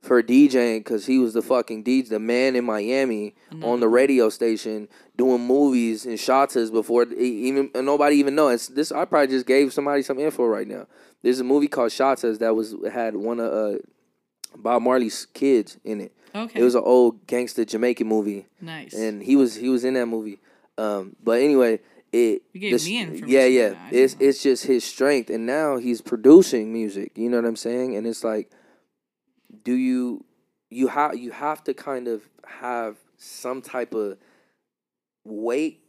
for 0.00 0.22
DJing 0.22 0.78
because 0.78 1.06
he 1.06 1.18
was 1.18 1.34
the 1.34 1.42
fucking 1.42 1.82
DJ, 1.84 2.08
the 2.08 2.18
man 2.20 2.54
in 2.56 2.64
Miami 2.64 3.34
on 3.62 3.80
the 3.80 3.88
radio 3.88 4.28
station 4.28 4.88
doing 5.16 5.40
movies 5.44 6.06
and 6.06 6.18
shots 6.18 6.54
before 6.70 7.02
even 7.12 7.70
and 7.74 7.84
nobody 7.84 8.16
even 8.16 8.34
know. 8.34 8.48
It's 8.48 8.68
this. 8.68 8.90
I 8.92 9.04
probably 9.04 9.28
just 9.28 9.46
gave 9.46 9.72
somebody 9.72 10.02
some 10.02 10.18
info 10.18 10.46
right 10.46 10.68
now. 10.68 10.86
There's 11.22 11.40
a 11.40 11.44
movie 11.44 11.66
called 11.68 11.90
Shots 11.90 12.22
that 12.22 12.54
was 12.54 12.76
had 12.92 13.16
one 13.16 13.40
of 13.40 13.52
uh, 13.52 13.78
Bob 14.56 14.82
Marley's 14.82 15.26
kids 15.26 15.78
in 15.84 16.00
it. 16.00 16.12
Okay. 16.34 16.60
It 16.60 16.62
was 16.62 16.74
an 16.74 16.82
old 16.84 17.26
gangster 17.26 17.64
Jamaican 17.64 18.06
movie, 18.06 18.46
nice. 18.60 18.92
and 18.94 19.22
he 19.22 19.34
was 19.36 19.54
he 19.56 19.68
was 19.68 19.84
in 19.84 19.94
that 19.94 20.06
movie. 20.06 20.38
Um, 20.76 21.16
but 21.22 21.40
anyway, 21.40 21.80
it 22.12 22.42
You 22.52 22.60
gave 22.60 22.72
this- 22.72 22.86
me 22.86 23.00
information 23.00 23.28
Yeah, 23.28 23.46
yeah. 23.46 23.68
that. 23.70 23.92
It's 23.92 24.16
it's 24.20 24.42
just 24.42 24.64
his 24.66 24.84
strength, 24.84 25.30
and 25.30 25.46
now 25.46 25.78
he's 25.78 26.00
producing 26.00 26.72
music. 26.72 27.12
You 27.16 27.28
know 27.30 27.38
what 27.38 27.46
I'm 27.46 27.56
saying? 27.56 27.96
And 27.96 28.06
it's 28.06 28.22
like, 28.24 28.50
do 29.64 29.72
you 29.72 30.24
you 30.70 30.88
have 30.88 31.16
you 31.16 31.30
have 31.30 31.64
to 31.64 31.74
kind 31.74 32.06
of 32.08 32.28
have 32.46 32.96
some 33.16 33.62
type 33.62 33.94
of 33.94 34.18
weight 35.24 35.80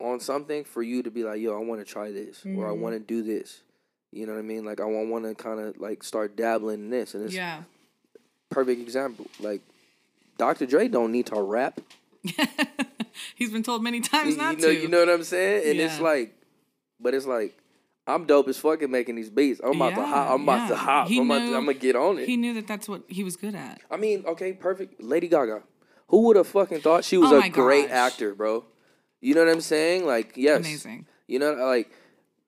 on 0.00 0.20
something 0.20 0.64
for 0.64 0.82
you 0.82 1.02
to 1.02 1.10
be 1.10 1.24
like, 1.24 1.40
yo, 1.40 1.54
I 1.60 1.62
want 1.64 1.80
to 1.80 1.84
try 1.84 2.10
this, 2.10 2.44
or 2.46 2.66
I 2.66 2.70
Mhm. 2.74 2.78
want 2.78 2.94
to 2.94 3.00
do 3.00 3.22
this. 3.22 3.62
You 4.12 4.26
know 4.26 4.32
what 4.32 4.38
I 4.38 4.42
mean? 4.42 4.64
Like 4.64 4.80
I 4.80 4.84
want 4.84 5.24
to 5.24 5.34
kind 5.34 5.60
of 5.60 5.78
like 5.78 6.02
start 6.02 6.36
dabbling 6.36 6.80
in 6.84 6.90
this, 6.90 7.14
and 7.14 7.24
it's 7.24 7.34
yeah. 7.34 7.62
Perfect 8.50 8.80
example. 8.80 9.26
Like 9.38 9.62
Dr. 10.38 10.66
Dre 10.66 10.88
don't 10.88 11.12
need 11.12 11.26
to 11.26 11.40
rap. 11.40 11.80
He's 13.34 13.50
been 13.50 13.62
told 13.62 13.82
many 13.82 14.00
times 14.00 14.32
you 14.32 14.36
not 14.36 14.58
know, 14.58 14.68
to. 14.68 14.74
you 14.74 14.88
know 14.88 15.00
what 15.00 15.08
I'm 15.08 15.24
saying? 15.24 15.70
And 15.70 15.80
it's 15.80 16.00
like, 16.00 16.34
but 17.00 17.14
it's 17.14 17.26
like, 17.26 17.56
I'm 18.06 18.24
dope 18.26 18.48
as 18.48 18.58
fucking 18.58 18.90
making 18.90 19.16
these 19.16 19.30
beats. 19.30 19.60
I'm 19.62 19.76
about 19.80 19.94
to 19.94 20.06
hop. 20.06 20.30
I'm 20.30 20.42
about 20.42 20.68
to 20.68 20.76
hop. 20.76 21.08
He 21.08 21.20
I'm, 21.20 21.30
about 21.30 21.38
to, 21.38 21.56
I'm 21.56 21.66
gonna 21.66 21.74
get 21.74 21.96
on 21.96 22.18
it. 22.18 22.26
He 22.26 22.36
knew 22.36 22.54
that 22.54 22.66
that's 22.66 22.88
what 22.88 23.02
he 23.08 23.22
was 23.24 23.36
good 23.36 23.54
at. 23.54 23.80
I 23.90 23.96
mean, 23.96 24.24
okay, 24.26 24.52
perfect. 24.52 25.02
Lady 25.02 25.28
Gaga. 25.28 25.62
Who 26.08 26.22
would 26.22 26.36
have 26.36 26.48
fucking 26.48 26.80
thought 26.80 27.04
she 27.04 27.16
was 27.16 27.30
Oh 27.30 27.40
a 27.40 27.48
great 27.48 27.88
gosh. 27.88 28.12
actor, 28.12 28.34
bro? 28.34 28.64
You 29.20 29.34
know 29.34 29.44
what 29.44 29.52
I'm 29.52 29.60
saying? 29.60 30.06
Like, 30.06 30.32
yes. 30.36 30.60
Amazing. 30.60 31.06
You 31.28 31.38
know, 31.38 31.52
like, 31.52 31.90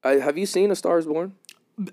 I, 0.03 0.13
have 0.15 0.37
you 0.37 0.47
seen 0.47 0.73
A 0.73 0.77
Star 0.77 0.99
Is 0.99 1.07
Born? 1.07 1.35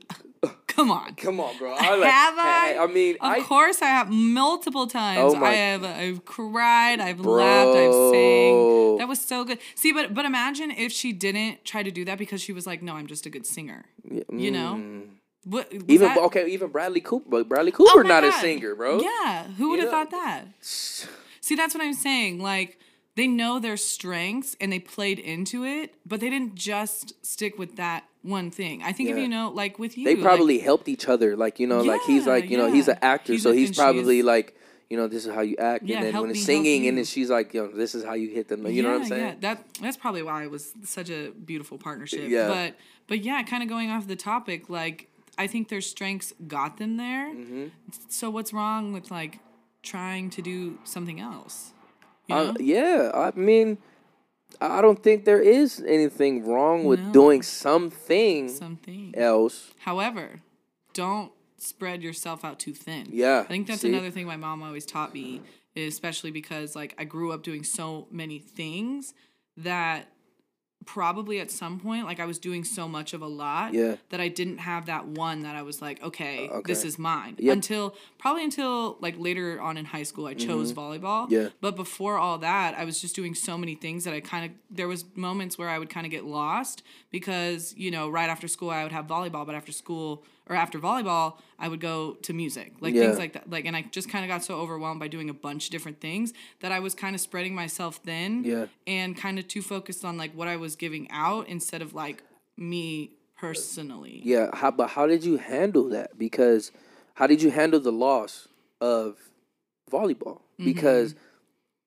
Come 0.69 0.91
on. 0.91 1.15
Come 1.15 1.39
on, 1.39 1.57
bro. 1.57 1.73
I 1.73 1.95
like, 1.95 2.09
Have 2.09 2.35
I? 2.37 2.77
I 2.79 2.87
mean, 2.87 3.15
Of 3.15 3.21
I 3.21 3.41
course, 3.41 3.81
I 3.81 3.87
have 3.87 4.09
multiple 4.09 4.87
times. 4.87 5.33
Oh 5.33 5.37
my- 5.37 5.47
I 5.49 5.53
have. 5.53 5.83
I've 5.83 6.23
cried. 6.25 6.99
I've 6.99 7.19
laughed. 7.19 7.75
I've 7.77 7.93
sang. 8.13 8.97
That 8.97 9.07
was 9.07 9.19
so 9.19 9.43
good. 9.43 9.59
See, 9.75 9.91
but 9.91 10.13
but 10.13 10.25
imagine 10.25 10.71
if 10.71 10.91
she 10.91 11.11
didn't 11.11 11.65
try 11.65 11.83
to 11.83 11.91
do 11.91 12.05
that 12.05 12.17
because 12.17 12.41
she 12.41 12.53
was 12.53 12.65
like, 12.67 12.81
"No, 12.81 12.93
I'm 12.95 13.07
just 13.07 13.25
a 13.25 13.29
good 13.29 13.45
singer." 13.45 13.85
you 14.31 14.51
know? 14.51 14.75
mm. 14.79 15.07
What 15.45 15.71
Even 15.87 16.09
that- 16.09 16.17
okay, 16.17 16.47
even 16.49 16.69
Bradley 16.69 17.01
Cooper. 17.01 17.43
Bradley 17.43 17.71
Oh 17.73 17.77
Cooper 17.77 18.03
my 18.03 18.09
not 18.09 18.23
a 18.23 18.31
singer, 18.33 18.75
bro. 18.75 18.99
Yeah, 19.01 19.45
who 19.57 19.69
would 19.69 19.79
have 19.79 19.89
thought 19.89 20.11
that? 20.11 20.47
See, 20.61 21.55
that's 21.55 21.73
what 21.73 21.83
I'm 21.83 21.93
saying. 21.93 22.39
Like 22.39 22.77
they 23.15 23.25
know 23.25 23.57
their 23.59 23.77
strengths 23.77 24.55
and 24.61 24.71
they 24.71 24.79
played 24.79 25.17
into 25.17 25.63
it, 25.65 25.95
but 26.05 26.19
they 26.19 26.29
didn't 26.29 26.55
just 26.55 27.25
stick 27.25 27.57
with 27.57 27.75
that 27.77 28.03
one 28.21 28.51
thing. 28.51 28.81
I 28.83 28.91
think 28.91 29.09
if 29.09 29.15
Yeah. 29.15 29.23
you 29.23 29.29
know, 29.29 29.49
like 29.51 29.79
with 29.79 29.97
you, 29.97 30.05
they 30.05 30.15
like- 30.15 30.23
probably 30.23 30.59
helped 30.59 30.87
each 30.89 31.07
other. 31.07 31.35
Like 31.37 31.59
you 31.59 31.67
know, 31.67 31.81
like 31.81 32.01
he's 32.01 32.25
Yeah, 32.25 32.31
like 32.33 32.49
you 32.49 32.57
know 32.57 32.71
he's 32.71 32.87
yeah. 32.87 32.93
an 32.93 32.99
actor, 33.01 33.33
He's 33.33 33.43
so 33.43 33.51
a- 33.51 33.55
he's 33.55 33.69
and 33.69 33.77
probably 33.77 34.17
she's- 34.17 34.25
like 34.25 34.55
you 34.89 34.97
know 34.97 35.07
this 35.07 35.25
is 35.25 35.33
how 35.33 35.41
you 35.41 35.55
act, 35.57 35.83
Yeah, 35.85 35.97
and 35.97 36.05
then 36.05 36.13
help 36.13 36.23
when 36.23 36.31
it's 36.31 36.47
me 36.47 36.53
help 36.53 36.63
singing, 36.65 36.87
and 36.87 36.97
you. 36.97 37.03
then 37.03 37.05
she's 37.05 37.29
like, 37.29 37.53
you 37.53 37.61
know 37.61 37.67
this 37.71 37.93
is 37.95 38.03
how 38.03 38.13
you 38.13 38.29
hit 38.29 38.47
them. 38.47 38.65
You 38.67 38.81
know 38.83 38.89
what 38.89 38.95
I'm 38.95 39.01
Yeah, 39.03 39.07
saying? 39.07 39.25
Yeah, 39.25 39.35
that 39.41 39.65
that's 39.81 39.97
probably 39.97 40.23
why 40.23 40.43
it 40.43 40.51
was 40.51 40.73
such 40.83 41.09
a 41.09 41.29
beautiful 41.31 41.77
partnership. 41.77 42.27
Yeah. 42.27 42.47
But 42.47 42.75
but 43.07 43.23
yeah, 43.23 43.41
kind 43.43 43.63
of 43.63 43.69
going 43.69 43.89
off 43.91 44.07
the 44.07 44.15
topic, 44.15 44.69
like 44.69 45.07
I 45.37 45.47
think 45.47 45.69
their 45.69 45.79
strengths 45.81 46.33
got 46.47 46.77
them 46.77 46.97
there. 46.97 47.29
Mm-hmm. 47.33 47.67
So 48.09 48.29
what's 48.29 48.51
wrong 48.51 48.91
with 48.91 49.09
like 49.11 49.39
trying 49.83 50.29
to 50.31 50.41
do 50.41 50.77
something 50.83 51.19
else? 51.21 51.71
You 52.27 52.35
Uh, 52.35 52.53
yeah, 52.59 53.11
I 53.13 53.31
mean, 53.39 53.77
I 54.61 54.81
don't 54.81 55.01
think 55.01 55.25
there 55.25 55.41
is 55.41 55.83
anything 55.87 56.45
wrong 56.45 56.83
with 56.83 56.99
No. 56.99 57.11
doing 57.11 57.41
something 57.43 58.49
something. 58.49 59.13
else. 59.15 59.71
However, 59.79 60.41
don't 60.93 61.31
spread 61.57 62.01
yourself 62.01 62.43
out 62.43 62.59
too 62.59 62.73
thin. 62.73 63.07
Yeah, 63.11 63.41
I 63.41 63.43
think 63.47 63.67
that's 63.67 63.81
see? 63.81 63.89
another 63.89 64.11
thing 64.11 64.25
my 64.27 64.37
mom 64.37 64.61
always 64.63 64.85
taught 64.85 65.13
me, 65.13 65.41
especially 65.75 66.31
because 66.31 66.75
like 66.75 66.93
I 66.97 67.03
grew 67.05 67.31
up 67.31 67.43
doing 67.43 67.63
so 67.63 68.07
many 68.11 68.39
things 68.39 69.13
that 69.57 70.07
probably 70.93 71.39
at 71.39 71.51
some 71.51 71.79
point 71.79 72.03
like 72.09 72.19
I 72.19 72.25
was 72.25 72.39
doing 72.39 72.63
so 72.63 72.87
much 72.87 73.13
of 73.13 73.21
a 73.21 73.27
lot 73.27 73.73
Yeah. 73.75 73.95
that 74.09 74.19
I 74.19 74.27
didn't 74.27 74.57
have 74.57 74.87
that 74.87 75.05
one 75.05 75.41
that 75.41 75.55
I 75.55 75.61
was 75.61 75.81
like, 75.83 76.01
okay, 76.01 76.49
Uh, 76.51 76.61
this 76.65 76.83
is 76.83 76.97
mine. 76.97 77.35
Yep. 77.37 77.53
Until 77.53 77.95
probably 78.17 78.43
until 78.43 78.97
like 78.99 79.15
later 79.19 79.61
on 79.61 79.77
in 79.77 79.85
high 79.85 80.01
school 80.03 80.25
I 80.25 80.33
chose 80.33 80.73
volleyball. 80.73 81.25
Mm-hmm. 81.25 81.33
Yeah. 81.33 81.49
But 81.61 81.75
before 81.75 82.17
all 82.17 82.39
that, 82.39 82.73
I 82.75 82.85
was 82.85 82.99
just 82.99 83.15
doing 83.15 83.35
so 83.35 83.55
many 83.55 83.75
things 83.75 84.03
that 84.05 84.15
I 84.15 84.19
kind 84.19 84.43
of 84.45 84.51
there 84.79 84.87
was 84.87 85.05
moments 85.15 85.57
where 85.59 85.69
I 85.69 85.77
would 85.77 85.91
kind 85.91 86.05
of 86.07 86.11
get 86.11 86.23
lost 86.25 86.81
because, 87.11 87.73
you 87.77 87.91
know, 87.91 88.09
right 88.09 88.29
after 88.29 88.47
school 88.47 88.71
I 88.71 88.81
would 88.83 88.91
have 88.91 89.05
volleyball, 89.05 89.45
but 89.45 89.53
after 89.55 89.71
school 89.71 90.23
or 90.49 90.55
after 90.55 90.79
volleyball, 90.79 91.35
I 91.59 91.67
would 91.67 91.79
go 91.79 92.13
to 92.23 92.33
music. 92.33 92.73
Like 92.81 92.93
Yeah. 92.95 93.03
things 93.05 93.17
like 93.19 93.33
that. 93.33 93.49
Like 93.49 93.65
and 93.65 93.75
I 93.75 93.83
just 93.83 94.09
kind 94.09 94.25
of 94.25 94.29
got 94.29 94.43
so 94.43 94.55
overwhelmed 94.55 94.99
by 94.99 95.07
doing 95.07 95.29
a 95.29 95.33
bunch 95.33 95.65
of 95.67 95.71
different 95.71 96.01
things 96.01 96.33
that 96.61 96.71
I 96.71 96.79
was 96.79 96.93
kind 96.95 97.13
of 97.15 97.21
spreading 97.21 97.53
myself 97.55 97.97
thin 97.97 98.43
Yeah. 98.43 98.65
and 98.87 99.15
kind 99.15 99.37
of 99.39 99.47
too 99.47 99.61
focused 99.61 100.03
on 100.03 100.17
like 100.17 100.33
what 100.33 100.47
I 100.47 100.55
was 100.57 100.75
giving 100.75 101.07
out 101.11 101.47
instead 101.47 101.81
of 101.81 101.93
like 101.93 102.23
me 102.57 103.11
personally. 103.37 104.21
Yeah, 104.25 104.49
how, 104.53 104.71
but 104.71 104.87
how 104.89 105.07
did 105.07 105.23
you 105.23 105.37
handle 105.37 105.87
that? 105.89 106.17
Because 106.17 106.71
how 107.13 107.27
did 107.27 107.41
you 107.41 107.51
handle 107.51 107.79
the 107.79 107.91
loss 107.91 108.47
of 108.81 109.17
volleyball? 109.89 110.39
Mm-hmm. 110.59 110.65
Because 110.65 111.15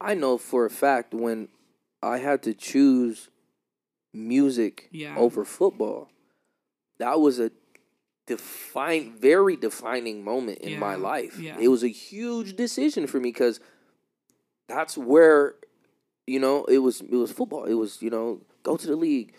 I 0.01 0.14
know 0.14 0.38
for 0.38 0.64
a 0.64 0.70
fact 0.70 1.12
when 1.12 1.48
I 2.03 2.18
had 2.18 2.42
to 2.44 2.55
choose 2.55 3.29
music 4.14 4.88
Yeah. 4.92 5.16
over 5.16 5.44
football, 5.44 6.09
that 6.98 7.20
was 7.20 7.38
a 7.38 7.51
define 8.27 9.13
very 9.19 9.57
defining 9.57 10.23
moment 10.25 10.59
in 10.59 10.79
my 10.79 10.95
life. 10.95 11.39
yeah. 11.39 11.57
It 11.59 11.69
was 11.69 11.83
a 11.83 11.89
huge 11.89 12.57
decision 12.57 13.07
for 13.07 13.19
me 13.19 13.31
because 13.31 13.61
that's 14.69 14.97
where 14.97 15.55
you 16.27 16.39
know 16.39 16.65
it 16.65 16.79
was 16.79 17.01
it 17.01 17.15
was 17.17 17.33
football. 17.33 17.65
It 17.65 17.75
was 17.75 18.01
you 18.01 18.11
know 18.11 18.41
go 18.63 18.77
to 18.77 18.87
the 18.87 18.97
league, 18.97 19.35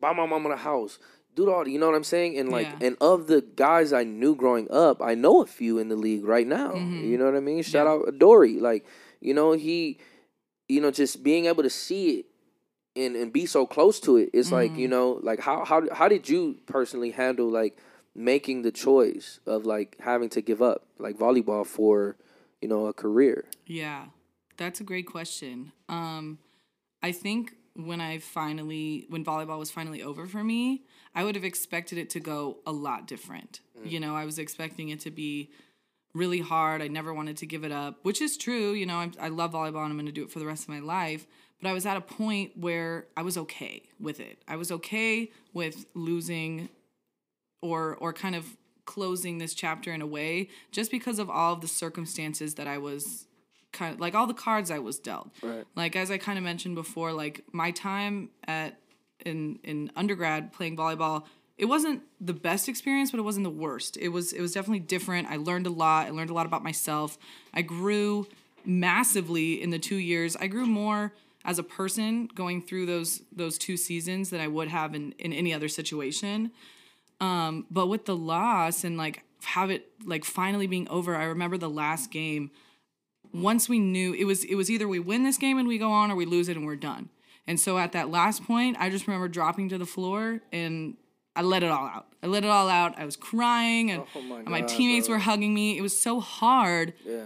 buy 0.00 0.12
my 0.12 0.26
mom 0.26 0.44
a 0.46 0.56
house, 0.56 0.98
do 1.36 1.50
all. 1.50 1.66
You 1.68 1.78
know 1.78 1.86
what 1.86 1.94
I'm 1.94 2.04
saying? 2.04 2.36
And 2.38 2.48
like 2.50 2.66
Yeah. 2.66 2.88
and 2.88 2.96
of 3.00 3.26
the 3.28 3.42
guys 3.42 3.92
I 3.92 4.02
knew 4.04 4.34
growing 4.34 4.70
up, 4.70 5.00
I 5.00 5.14
know 5.14 5.40
a 5.42 5.46
few 5.46 5.78
in 5.78 5.88
the 5.88 5.96
league 5.96 6.24
right 6.24 6.46
now. 6.46 6.72
Mhm. 6.72 7.08
You 7.08 7.16
know 7.16 7.26
what 7.26 7.36
I 7.36 7.40
mean? 7.40 7.62
Shout 7.62 7.86
Yeah. 7.86 7.92
out 8.08 8.18
Dory. 8.18 8.58
Like 8.58 8.84
you 9.20 9.32
know 9.34 9.52
he, 9.52 9.98
you 10.68 10.80
know 10.80 10.90
just 10.90 11.22
being 11.22 11.46
able 11.46 11.62
to 11.62 11.70
see 11.70 12.18
it. 12.18 12.26
And, 12.96 13.16
and 13.16 13.32
be 13.32 13.44
so 13.46 13.66
close 13.66 13.98
to 14.00 14.16
it. 14.18 14.30
It's 14.32 14.52
like 14.52 14.70
Mm-hmm. 14.70 14.80
you 14.80 14.88
know, 14.88 15.18
like 15.22 15.40
how 15.40 15.64
how 15.64 15.82
how 15.92 16.06
did 16.08 16.28
you 16.28 16.58
personally 16.66 17.10
handle 17.10 17.48
like 17.50 17.76
making 18.14 18.62
the 18.62 18.70
choice 18.70 19.40
of 19.46 19.66
like 19.66 19.96
having 19.98 20.28
to 20.30 20.40
give 20.40 20.62
up 20.62 20.86
like 20.98 21.18
volleyball 21.18 21.66
for 21.66 22.16
you 22.62 22.68
know 22.68 22.86
a 22.86 22.92
career? 22.92 23.46
Yeah, 23.66 24.04
that's 24.56 24.78
a 24.80 24.84
great 24.84 25.06
question. 25.06 25.72
Um, 25.88 26.38
I 27.02 27.10
think 27.10 27.54
when 27.74 28.00
I 28.00 28.18
finally, 28.20 29.06
when 29.08 29.24
volleyball 29.24 29.58
was 29.58 29.72
finally 29.72 30.00
over 30.00 30.26
for 30.28 30.44
me, 30.44 30.84
I 31.16 31.24
would 31.24 31.34
have 31.34 31.44
expected 31.44 31.98
it 31.98 32.08
to 32.10 32.20
go 32.20 32.58
a 32.64 32.70
lot 32.70 33.08
different. 33.08 33.58
You 33.84 33.98
know, 33.98 34.14
I 34.14 34.24
was 34.24 34.38
expecting 34.38 34.90
it 34.90 35.00
to 35.00 35.10
be 35.10 35.50
really 36.14 36.38
hard. 36.40 36.80
I 36.80 36.86
never 36.86 37.12
wanted 37.12 37.36
to 37.38 37.46
give 37.46 37.64
it 37.64 37.72
up, 37.72 37.98
which 38.04 38.22
is 38.22 38.36
true. 38.36 38.70
You 38.72 38.86
know, 38.86 38.98
I, 38.98 39.10
I 39.20 39.28
love 39.28 39.50
volleyball 39.52 39.82
and 39.82 39.90
I'm 39.90 39.96
going 39.96 40.06
to 40.06 40.12
do 40.12 40.22
it 40.22 40.30
for 40.30 40.38
the 40.38 40.46
rest 40.46 40.62
of 40.62 40.68
my 40.68 40.78
life. 40.78 41.26
But 41.64 41.70
I 41.70 41.72
was 41.72 41.86
at 41.86 41.96
a 41.96 42.02
point 42.02 42.58
where 42.58 43.06
I 43.16 43.22
was 43.22 43.38
okay 43.38 43.84
with 43.98 44.20
it. 44.20 44.36
I 44.46 44.56
was 44.56 44.70
okay 44.70 45.30
with 45.54 45.86
losing 45.94 46.68
or 47.62 47.96
or 47.96 48.12
kind 48.12 48.34
of 48.34 48.58
closing 48.84 49.38
this 49.38 49.54
chapter 49.54 49.90
in 49.90 50.02
a 50.02 50.06
way 50.06 50.50
just 50.72 50.90
because 50.90 51.18
of 51.18 51.30
all 51.30 51.54
of 51.54 51.62
the 51.62 51.66
circumstances 51.66 52.56
that 52.56 52.66
I 52.66 52.76
was 52.76 53.28
kind 53.72 53.94
of 53.94 53.98
like 53.98 54.14
all 54.14 54.26
the 54.26 54.34
cards 54.34 54.70
I 54.70 54.78
was 54.78 54.98
dealt. 54.98 55.30
Right. 55.42 55.64
Like 55.74 55.96
as 55.96 56.10
I 56.10 56.18
kind 56.18 56.36
of 56.36 56.44
mentioned 56.44 56.74
before, 56.74 57.14
like 57.14 57.42
my 57.50 57.70
time 57.70 58.28
at 58.46 58.78
in 59.24 59.58
in 59.64 59.90
undergrad 59.96 60.52
playing 60.52 60.76
volleyball, 60.76 61.24
it 61.56 61.64
wasn't 61.64 62.02
the 62.20 62.34
best 62.34 62.68
experience, 62.68 63.10
but 63.10 63.20
it 63.20 63.22
wasn't 63.22 63.44
the 63.44 63.58
worst. 63.64 63.96
It 63.96 64.08
was 64.08 64.34
it 64.34 64.42
was 64.42 64.52
definitely 64.52 64.80
different. 64.80 65.30
I 65.30 65.36
learned 65.36 65.66
a 65.66 65.70
lot. 65.70 66.08
I 66.08 66.10
learned 66.10 66.28
a 66.28 66.34
lot 66.34 66.44
about 66.44 66.62
myself. 66.62 67.16
I 67.54 67.62
grew 67.62 68.26
massively 68.66 69.62
in 69.62 69.70
the 69.70 69.78
2 69.78 69.96
years. 69.96 70.36
I 70.36 70.46
grew 70.46 70.66
more 70.66 71.14
as 71.44 71.58
a 71.58 71.62
person 71.62 72.26
going 72.34 72.62
through 72.62 72.86
those 72.86 73.22
those 73.34 73.58
two 73.58 73.76
seasons 73.76 74.30
than 74.30 74.40
I 74.40 74.48
would 74.48 74.68
have 74.68 74.94
in 74.94 75.12
in 75.18 75.32
any 75.32 75.52
other 75.52 75.68
situation. 75.68 76.50
Um, 77.20 77.66
but 77.70 77.86
with 77.86 78.06
the 78.06 78.16
loss 78.16 78.84
and 78.84 78.96
like 78.96 79.22
have 79.44 79.70
it 79.70 79.86
like 80.04 80.24
finally 80.24 80.66
being 80.66 80.88
over, 80.88 81.14
I 81.16 81.24
remember 81.24 81.56
the 81.58 81.70
last 81.70 82.10
game. 82.10 82.50
Once 83.32 83.68
we 83.68 83.78
knew 83.78 84.12
it 84.14 84.24
was 84.24 84.44
it 84.44 84.54
was 84.54 84.70
either 84.70 84.86
we 84.86 84.98
win 85.00 85.24
this 85.24 85.38
game 85.38 85.58
and 85.58 85.66
we 85.66 85.76
go 85.78 85.90
on 85.90 86.10
or 86.10 86.14
we 86.16 86.24
lose 86.24 86.48
it 86.48 86.56
and 86.56 86.64
we're 86.66 86.76
done. 86.76 87.08
And 87.46 87.60
so 87.60 87.76
at 87.78 87.92
that 87.92 88.08
last 88.10 88.44
point, 88.44 88.76
I 88.80 88.88
just 88.90 89.06
remember 89.06 89.28
dropping 89.28 89.68
to 89.70 89.76
the 89.78 89.84
floor 89.86 90.40
and 90.52 90.96
I 91.36 91.42
let 91.42 91.62
it 91.62 91.70
all 91.70 91.84
out. 91.86 92.06
I 92.22 92.26
let 92.28 92.44
it 92.44 92.48
all 92.48 92.68
out. 92.70 92.98
I 92.98 93.04
was 93.04 93.16
crying 93.16 93.90
and, 93.90 94.04
Oh 94.14 94.20
my 94.22 94.38
and 94.38 94.48
my 94.48 94.60
teammates 94.62 95.08
bro. 95.08 95.16
were 95.16 95.20
hugging 95.20 95.52
me. 95.52 95.76
It 95.76 95.82
was 95.82 95.98
so 95.98 96.20
hard 96.20 96.94
Yeah. 97.04 97.24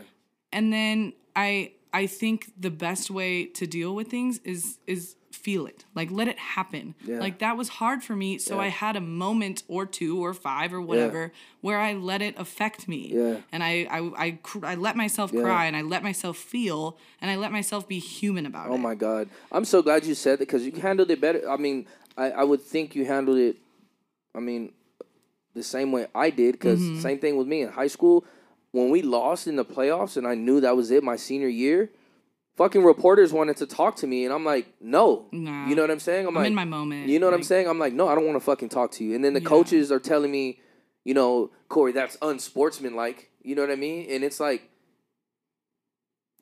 and 0.52 0.72
then 0.72 1.12
i 1.36 1.72
i 1.92 2.06
think 2.06 2.52
the 2.58 2.70
best 2.70 3.10
way 3.10 3.44
to 3.46 3.66
deal 3.66 3.94
with 3.94 4.08
things 4.08 4.38
is 4.44 4.78
is 4.86 5.14
feel 5.30 5.66
it 5.66 5.84
like 5.94 6.10
let 6.10 6.26
it 6.26 6.38
happen 6.38 6.94
Yeah. 7.04 7.20
like 7.20 7.38
that 7.38 7.56
was 7.56 7.68
hard 7.68 8.02
for 8.02 8.16
me 8.16 8.38
so 8.38 8.56
Yeah. 8.56 8.62
i 8.62 8.68
had 8.68 8.96
a 8.96 9.00
moment 9.00 9.62
or 9.68 9.86
two 9.86 10.18
or 10.24 10.34
five 10.34 10.74
or 10.74 10.80
whatever 10.80 11.32
where 11.60 11.78
i 11.78 11.92
let 11.92 12.20
it 12.22 12.34
affect 12.38 12.88
me 12.88 13.12
Yeah. 13.14 13.36
and 13.52 13.62
i 13.62 13.86
i 13.90 14.10
i, 14.26 14.30
cr- 14.42 14.66
I 14.66 14.74
let 14.74 14.96
myself 14.96 15.30
Yeah. 15.32 15.42
cry 15.42 15.66
and 15.66 15.76
i 15.76 15.82
let 15.82 16.02
myself 16.02 16.36
feel 16.38 16.98
and 17.20 17.30
i 17.30 17.36
let 17.36 17.52
myself 17.52 17.86
be 17.86 17.98
human 18.00 18.46
about 18.46 18.66
Oh 18.68 18.72
it 18.72 18.74
Oh 18.74 18.78
my 18.78 18.94
God. 18.96 19.28
I'm 19.52 19.64
so 19.64 19.80
glad 19.82 20.04
you 20.04 20.14
said 20.14 20.34
that 20.40 20.46
because 20.48 20.64
you 20.66 20.72
handled 20.72 21.10
it 21.10 21.20
better. 21.20 21.48
I 21.48 21.56
mean, 21.56 21.86
I, 22.16 22.30
I 22.30 22.44
would 22.44 22.62
think 22.62 22.96
you 22.96 23.04
handled 23.04 23.38
it, 23.38 23.56
I 24.34 24.40
mean, 24.40 24.72
the 25.54 25.62
same 25.62 25.92
way 25.92 26.06
I 26.14 26.30
did 26.30 26.52
because 26.52 26.80
Mm-hmm. 26.80 27.00
same 27.00 27.18
thing 27.18 27.36
with 27.36 27.46
me 27.46 27.62
in 27.62 27.68
high 27.68 27.86
school. 27.96 28.24
When 28.72 28.90
we 28.90 29.02
lost 29.02 29.46
in 29.46 29.56
the 29.56 29.64
playoffs 29.64 30.16
and 30.16 30.26
I 30.26 30.34
knew 30.34 30.60
that 30.60 30.76
was 30.76 30.90
it 30.90 31.02
my 31.02 31.16
senior 31.16 31.48
year, 31.48 31.90
fucking 32.56 32.84
reporters 32.84 33.32
wanted 33.32 33.56
to 33.58 33.66
talk 33.66 33.96
to 33.96 34.06
me 34.06 34.24
and 34.24 34.32
I'm 34.34 34.44
like, 34.44 34.66
no. 34.80 35.26
Nah. 35.32 35.66
You 35.68 35.74
know 35.74 35.82
what 35.82 35.90
I'm 35.90 36.00
saying? 36.00 36.26
I'm, 36.26 36.36
i'm 36.36 36.42
like, 36.42 36.46
in 36.48 36.54
my 36.54 36.64
moment 36.64 37.08
You 37.08 37.18
know 37.18 37.26
what 37.26 37.34
I'm 37.34 37.42
saying? 37.42 37.66
I'm 37.66 37.78
like, 37.78 37.92
no, 37.94 38.08
I 38.08 38.14
don't 38.14 38.26
want 38.26 38.36
to 38.36 38.44
fucking 38.44 38.68
talk 38.68 38.90
to 38.92 39.04
you. 39.04 39.14
And 39.14 39.24
then 39.24 39.32
the 39.32 39.40
Yeah. 39.40 39.48
coaches 39.48 39.90
are 39.90 39.98
telling 40.00 40.30
me, 40.30 40.60
you 41.04 41.14
know, 41.14 41.50
Corey, 41.68 41.92
that's 41.92 42.18
unsportsmanlike. 42.20 43.30
You 43.42 43.54
know 43.54 43.62
what 43.62 43.70
I 43.70 43.76
mean? 43.76 44.06
And 44.10 44.22
it's 44.22 44.38
like, 44.40 44.68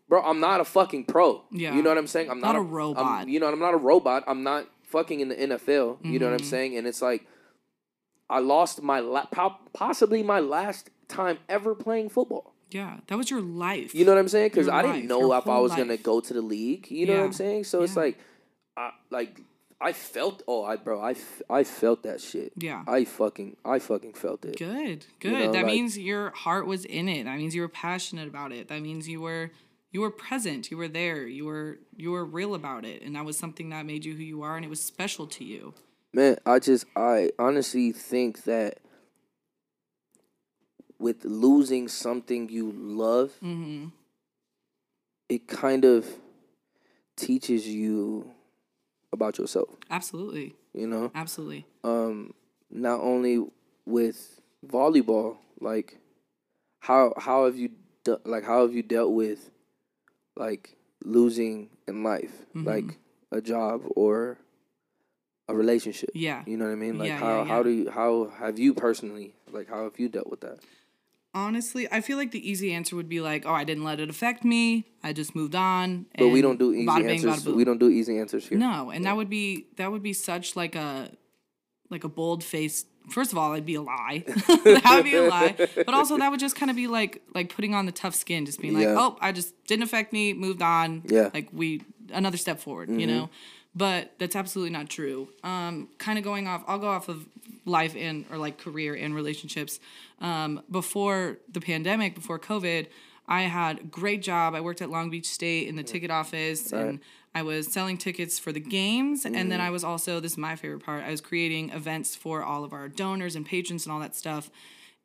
bro, 0.08 0.22
I'm 0.22 0.40
not 0.40 0.60
a 0.60 0.64
fucking 0.64 1.04
pro. 1.04 1.44
Yeah. 1.52 1.74
You 1.74 1.82
know 1.82 1.90
what 1.90 1.98
I'm 1.98 2.06
saying? 2.06 2.30
I'm 2.30 2.40
not, 2.40 2.48
Not 2.54 2.56
a 2.56 2.58
I'm- 2.60 2.70
robot. 2.70 3.28
you 3.28 3.38
know, 3.40 3.48
I'm 3.48 3.58
not 3.60 3.74
a 3.74 3.78
robot. 3.78 4.24
I'm 4.26 4.42
not 4.42 4.66
fucking 4.84 5.20
in 5.20 5.28
the 5.28 5.34
NFL. 5.36 5.98
You 6.04 6.18
know 6.18 6.26
what 6.26 6.32
I'm 6.32 6.38
Mm-hmm. 6.40 6.46
saying? 6.46 6.76
And 6.76 6.86
it's 6.86 7.02
like, 7.02 7.26
I 8.28 8.40
lost 8.40 8.82
my 8.82 8.98
la- 9.00 9.26
possibly 9.72 10.22
my 10.24 10.40
last 10.40 10.90
time 11.08 11.38
ever 11.48 11.74
playing 11.74 12.08
football. 12.08 12.52
yeah 12.70 12.98
that 13.06 13.16
was 13.16 13.30
your 13.30 13.40
life 13.40 13.94
You 13.94 14.04
know 14.04 14.12
what 14.12 14.18
I'm 14.20 14.28
saying? 14.28 14.48
Because 14.48 14.68
I 14.68 14.82
life, 14.82 14.94
didn't 14.94 15.08
know 15.08 15.32
if 15.32 15.46
I 15.46 15.58
was 15.58 15.74
gonna 15.74 15.96
go 15.96 16.20
to 16.20 16.34
the 16.34 16.42
league. 16.42 16.90
You 16.90 17.06
know 17.06 17.16
what 17.18 17.24
I'm 17.24 17.32
saying? 17.32 17.64
So 17.64 17.82
it's 17.82 17.96
like, 17.96 18.18
I 18.76 18.90
like 19.10 19.40
I 19.80 19.92
felt. 19.92 20.42
Oh, 20.48 20.64
I 20.64 20.76
bro, 20.76 21.00
I, 21.00 21.10
f- 21.10 21.42
I 21.50 21.62
felt 21.62 22.02
that 22.04 22.20
shit. 22.22 22.52
Yeah. 22.56 22.82
I 22.88 23.04
fucking 23.04 23.56
I 23.64 23.78
fucking 23.78 24.14
felt 24.14 24.44
it. 24.46 24.56
Good, 24.58 25.04
good. 25.20 25.32
know, 25.32 25.52
that 25.52 25.64
like- 25.64 25.66
means 25.66 25.98
your 25.98 26.30
heart 26.30 26.66
was 26.66 26.84
in 26.86 27.08
it. 27.08 27.24
That 27.24 27.36
means 27.36 27.54
you 27.54 27.60
were 27.60 27.68
passionate 27.68 28.26
about 28.26 28.52
it. 28.52 28.68
That 28.68 28.80
means 28.80 29.06
you 29.06 29.20
were 29.20 29.50
you 29.92 30.00
were 30.00 30.10
present. 30.10 30.70
You 30.70 30.76
were 30.78 30.88
there. 30.88 31.26
You 31.26 31.44
were 31.44 31.78
you 31.94 32.10
were 32.10 32.24
real 32.24 32.54
about 32.54 32.84
it, 32.86 33.02
and 33.02 33.14
that 33.16 33.24
was 33.26 33.38
something 33.38 33.68
that 33.68 33.84
made 33.86 34.04
you 34.04 34.14
who 34.16 34.22
you 34.22 34.42
are, 34.42 34.56
and 34.56 34.64
it 34.64 34.68
was 34.68 34.82
special 34.82 35.26
to 35.26 35.44
you. 35.44 35.74
Man, 36.14 36.38
I 36.46 36.58
just 36.58 36.86
I 36.96 37.30
honestly 37.38 37.92
think 37.92 38.44
that 38.44 38.78
with 40.98 41.24
losing 41.24 41.88
something 41.88 42.48
you 42.48 42.72
love, 42.72 43.32
Mm-hmm. 43.42 43.86
it 45.28 45.48
kind 45.48 45.84
of 45.84 46.06
teaches 47.16 47.66
you 47.66 48.30
about 49.12 49.38
yourself. 49.38 49.68
Absolutely, 49.90 50.54
You 50.74 50.86
know. 50.86 51.10
absolutely. 51.14 51.64
um 51.84 52.34
not 52.70 53.00
only 53.00 53.44
with 53.86 54.40
volleyball 54.66 55.36
like 55.60 55.98
how 56.80 57.12
how 57.16 57.44
have 57.46 57.56
you 57.56 57.70
de- 58.04 58.20
like 58.24 58.42
how 58.44 58.62
have 58.62 58.74
you 58.74 58.82
dealt 58.82 59.12
with 59.12 59.50
like 60.36 60.76
losing 61.04 61.70
in 61.86 62.02
life 62.02 62.32
Mhm. 62.54 62.66
like 62.66 62.98
a 63.30 63.40
job 63.40 63.82
or 63.94 64.36
a 65.48 65.54
relationship 65.54 66.10
Yeah. 66.12 66.42
you 66.44 66.56
know 66.56 66.64
what 66.66 66.72
i 66.72 66.74
mean 66.74 66.98
like 66.98 67.08
Yeah, 67.08 67.18
how 67.20 67.36
yeah, 67.38 67.44
how 67.44 67.62
do 67.62 67.70
you 67.70 67.90
how 67.90 68.24
have 68.42 68.58
you 68.58 68.74
personally 68.74 69.34
like 69.52 69.68
how 69.68 69.84
have 69.84 69.98
you 70.00 70.08
dealt 70.08 70.28
with 70.28 70.40
that 70.40 70.58
Honestly, 71.36 71.86
I 71.92 72.00
feel 72.00 72.16
like 72.16 72.30
the 72.30 72.50
easy 72.50 72.72
answer 72.72 72.96
would 72.96 73.10
be 73.10 73.20
like, 73.20 73.44
"Oh, 73.44 73.52
I 73.52 73.62
didn't 73.64 73.84
let 73.84 74.00
it 74.00 74.08
affect 74.08 74.42
me. 74.42 74.86
I 75.04 75.12
just 75.12 75.36
moved 75.36 75.54
on." 75.54 76.06
but 76.16 76.28
we 76.28 76.40
don't 76.40 76.58
do 76.58 76.72
easy 76.72 76.86
bada 76.86 77.10
answers 77.10 77.30
bada 77.30 77.44
boom." 77.44 77.56
we 77.56 77.64
don't 77.64 77.78
do 77.78 77.90
easy 77.90 78.18
answers 78.18 78.48
here 78.48 78.56
No, 78.56 78.90
and 78.90 79.04
that 79.04 79.16
would 79.16 79.28
be 79.28 79.66
that 79.76 79.92
would 79.92 80.02
be 80.02 80.14
such 80.14 80.56
like 80.56 80.74
a 80.74 81.10
like 81.90 82.04
a 82.04 82.08
bold 82.08 82.42
face. 82.42 82.86
First 83.10 83.32
of 83.32 83.38
all, 83.38 83.52
it'd 83.52 83.66
be 83.66 83.74
a 83.74 83.82
lie. 83.82 84.24
that 84.26 84.92
would 84.96 85.04
be 85.04 85.14
a 85.14 85.28
lie. 85.28 85.54
But 85.76 85.92
also 85.92 86.16
that 86.16 86.30
would 86.30 86.40
just 86.40 86.56
kind 86.56 86.70
of 86.70 86.76
be 86.76 86.86
like 86.86 87.22
like 87.34 87.54
putting 87.54 87.74
on 87.74 87.84
the 87.84 87.92
tough 87.92 88.14
skin, 88.14 88.46
just 88.46 88.58
being 88.62 88.72
like, 88.72 88.84
Yeah. 88.84 88.96
"Oh, 88.98 89.18
I 89.20 89.30
just 89.32 89.52
didn't 89.66 89.82
affect 89.82 90.14
me, 90.14 90.32
moved 90.32 90.62
on." 90.62 91.02
Yeah. 91.04 91.28
Like 91.34 91.50
we 91.52 91.82
another 92.12 92.38
step 92.38 92.60
forward, 92.60 92.88
you 92.88 93.06
know. 93.06 93.28
But 93.74 94.14
that's 94.18 94.34
absolutely 94.34 94.70
not 94.70 94.88
true. 94.88 95.28
Um, 95.44 95.90
kind 95.98 96.16
of 96.18 96.24
going 96.24 96.48
off, 96.48 96.64
I'll 96.66 96.78
go 96.78 96.88
off 96.88 97.10
of 97.10 97.26
life 97.66 97.94
and 97.96 98.24
or 98.30 98.38
like 98.38 98.58
career 98.58 98.94
and 98.94 99.14
relationships. 99.14 99.78
Um, 100.20 100.62
before 100.70 101.38
the 101.52 101.60
pandemic, 101.60 102.14
before 102.14 102.38
COVID, 102.38 102.86
I 103.28 103.42
had 103.42 103.80
a 103.80 103.84
great 103.84 104.22
job. 104.22 104.54
I 104.54 104.60
worked 104.60 104.80
at 104.80 104.88
Long 104.88 105.10
Beach 105.10 105.26
State 105.26 105.68
in 105.68 105.76
the 105.76 105.82
ticket 105.82 106.10
office 106.10 106.72
and 106.72 107.00
I 107.34 107.42
was 107.42 107.70
selling 107.70 107.98
tickets 107.98 108.38
for 108.38 108.52
the 108.52 108.60
games. 108.60 109.24
And 109.24 109.34
then 109.34 109.60
mm. 109.60 109.60
I 109.60 109.70
was 109.70 109.84
also, 109.84 110.20
this 110.20 110.32
is 110.32 110.38
my 110.38 110.56
favorite 110.56 110.84
part, 110.84 111.04
I 111.04 111.10
was 111.10 111.20
creating 111.20 111.70
events 111.70 112.16
for 112.16 112.42
all 112.42 112.64
of 112.64 112.72
our 112.72 112.88
donors 112.88 113.36
and 113.36 113.44
patrons 113.44 113.84
and 113.84 113.92
all 113.92 114.00
that 114.00 114.14
stuff. 114.14 114.48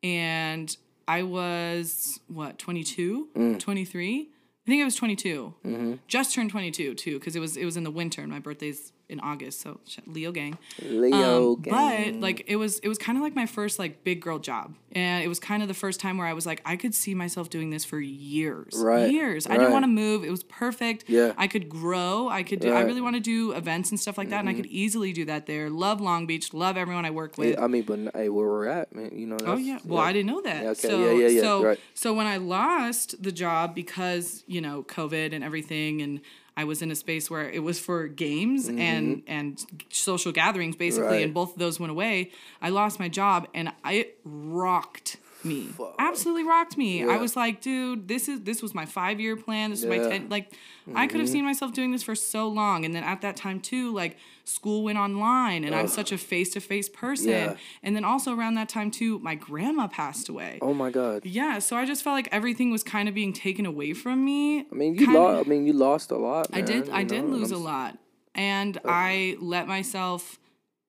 And 0.04 0.76
I 1.08 1.24
was, 1.24 2.20
what, 2.28 2.58
22, 2.58 3.30
mm. 3.36 3.60
23? 3.60 4.30
I 4.66 4.70
think 4.70 4.82
I 4.82 4.86
was 4.86 4.96
22. 4.96 5.54
Mm-hmm. 5.66 5.94
Just 6.08 6.36
turned 6.36 6.52
22 6.52 6.94
too, 6.94 7.20
because 7.20 7.36
it 7.36 7.40
was 7.40 7.58
it 7.58 7.66
was 7.66 7.78
in 7.78 7.84
the 7.84 7.92
winter 7.92 8.22
and 8.22 8.32
my 8.32 8.40
birthday's 8.40 8.94
in 9.12 9.20
August. 9.20 9.62
So 9.62 9.80
Leo 10.08 10.32
gang. 10.32 10.58
leo 10.82 11.54
Um, 11.54 11.62
gang. 11.62 12.14
but 12.14 12.22
like 12.22 12.44
it 12.48 12.56
was 12.56 12.80
it 12.80 12.88
was 12.88 12.98
kind 12.98 13.18
of 13.18 13.24
like 13.24 13.36
my 13.36 13.46
first 13.46 13.78
like 13.80 14.04
big 14.04 14.22
girl 14.22 14.40
job 14.40 14.74
and 14.94 15.24
it 15.24 15.28
was 15.28 15.40
kind 15.40 15.62
of 15.64 15.68
the 15.70 15.74
first 15.74 16.00
time 16.00 16.18
where 16.18 16.28
i 16.28 16.34
was 16.34 16.46
like 16.46 16.62
i 16.66 16.76
could 16.76 16.94
see 16.94 17.14
myself 17.16 17.50
doing 17.50 17.70
this 17.70 17.86
for 17.86 18.00
years 18.00 18.74
Right, 18.78 19.10
years 19.12 19.48
i 19.48 19.56
didn't 19.58 19.72
want 19.72 19.84
to 19.84 19.88
move 19.88 20.24
it 20.24 20.30
was 20.32 20.44
perfect 20.44 21.06
Yeah. 21.08 21.32
i 21.38 21.48
could 21.48 21.70
grow 21.70 22.28
i 22.30 22.44
could 22.44 22.60
do 22.60 22.68
i 22.68 22.72
Right. 22.72 22.80
Mm-hmm. 22.80 22.88
really 22.88 23.02
want 23.02 23.16
to 23.16 23.22
do 23.22 23.52
events 23.54 23.92
and 23.92 24.00
stuff 24.00 24.18
like 24.18 24.30
that 24.30 24.40
and 24.42 24.50
i 24.50 24.54
could 24.54 24.66
easily 24.66 25.14
do 25.14 25.26
that 25.26 25.46
there 25.46 25.70
love 25.70 26.02
long 26.02 26.26
beach 26.26 26.54
love 26.54 26.76
everyone 26.78 27.06
i 27.06 27.12
work 27.12 27.38
with 27.38 27.58
i 27.60 27.68
mean 27.68 27.84
but 27.84 28.00
hey 28.16 28.28
where 28.30 28.48
we're 28.48 28.68
at 28.68 28.94
man 28.96 29.12
you 29.18 29.28
know 29.28 29.38
Oh 29.46 29.58
yeah. 29.58 29.80
Well, 29.86 30.00
I 30.02 30.14
didn't 30.14 30.28
know 30.28 30.42
that. 30.42 30.64
Yeah, 30.64 30.70
okay. 30.72 30.88
So, 30.88 31.00
Yeah, 31.06 31.12
yeah, 31.22 31.28
yeah. 31.28 31.42
So, 31.42 31.64
Right. 31.64 31.80
so 31.94 32.14
when 32.14 32.28
I 32.28 32.38
lost 32.38 33.22
the 33.22 33.32
job 33.32 33.74
because 33.76 34.44
you 34.48 34.62
know 34.62 34.84
COVID 34.84 35.34
and 35.34 35.44
everything, 35.44 36.02
and 36.02 36.22
I 36.62 36.64
was 36.72 36.82
in 36.82 36.90
a 36.92 36.96
space 36.96 37.26
where 37.34 37.48
it 37.58 37.64
was 37.70 37.78
for 37.88 38.08
games 38.08 38.62
and 38.70 39.24
and 39.38 39.50
social 39.90 40.32
gatherings 40.42 40.76
basically, 40.76 41.02
Mm-hmm. 41.08 41.14
Right. 41.16 41.26
and 41.26 41.34
both 41.34 41.52
of 41.54 41.60
those 41.64 41.80
went 41.84 41.92
away. 41.92 42.16
I 42.62 42.70
lost 42.82 42.96
my 43.00 43.10
job, 43.22 43.40
and 43.60 43.66
I 43.84 43.96
rocked 44.24 45.18
me. 45.46 45.70
Absolutely 46.00 46.44
rocked 46.44 46.78
me. 46.78 47.04
I 47.04 47.18
was 47.18 47.36
like, 47.36 47.62
dude, 47.62 48.08
this 48.08 48.28
is 48.28 48.42
this 48.42 48.62
was 48.62 48.74
my 48.74 48.86
five 48.86 49.20
year 49.20 49.36
plan. 49.36 49.70
This 49.72 49.80
is 49.84 49.86
my 49.86 49.98
ten. 49.98 50.30
Like, 50.30 50.52
I 50.96 51.08
could 51.08 51.20
have 51.20 51.28
Mm-hmm. 51.28 51.34
seen 51.34 51.46
myself 51.46 51.74
doing 51.74 51.92
this 51.92 52.04
for 52.04 52.16
so 52.16 52.48
long, 52.48 52.86
and 52.86 52.94
then 52.94 53.04
at 53.04 53.22
that 53.22 53.36
time 53.36 53.60
too, 53.60 53.94
like 53.94 54.18
school 54.44 54.84
went 54.84 54.98
online, 54.98 55.64
and 55.64 55.74
I'm 55.76 55.88
such 55.88 56.12
a 56.12 56.18
face 56.18 56.50
to 56.52 56.60
face 56.60 56.90
person. 56.90 57.30
Yeah. 57.30 57.56
And 57.84 57.96
then 57.96 58.04
also 58.04 58.36
around 58.36 58.56
that 58.56 58.70
time 58.70 58.92
too, 58.92 59.20
my 59.20 59.36
grandma 59.36 59.88
passed 59.88 60.28
away. 60.30 60.60
oh 60.62 60.74
my 60.74 60.90
god 60.90 61.26
Yeah, 61.26 61.60
so 61.60 61.76
I 61.78 61.86
just 61.86 62.04
felt 62.04 62.16
like 62.16 62.28
everything 62.32 62.72
was 62.72 62.84
kind 62.84 63.08
of 63.08 63.16
being 63.16 63.34
taken 63.34 63.66
away 63.66 63.94
from 63.94 64.26
me. 64.26 64.62
i 64.62 64.76
mean 64.76 64.96
you 64.96 65.14
lost 65.14 65.46
i 65.46 65.50
mean 65.50 65.66
you 65.66 65.74
lost 65.74 66.12
a 66.12 66.18
lot 66.18 66.48
I 66.54 66.62
did. 66.62 66.90
I 66.90 67.02
you 67.02 67.08
did 67.08 67.24
know, 67.26 67.32
lose 67.38 67.52
a 67.52 67.58
lot, 67.58 67.98
and 68.36 68.80
I 68.86 69.38
let 69.40 69.68
myself 69.68 70.40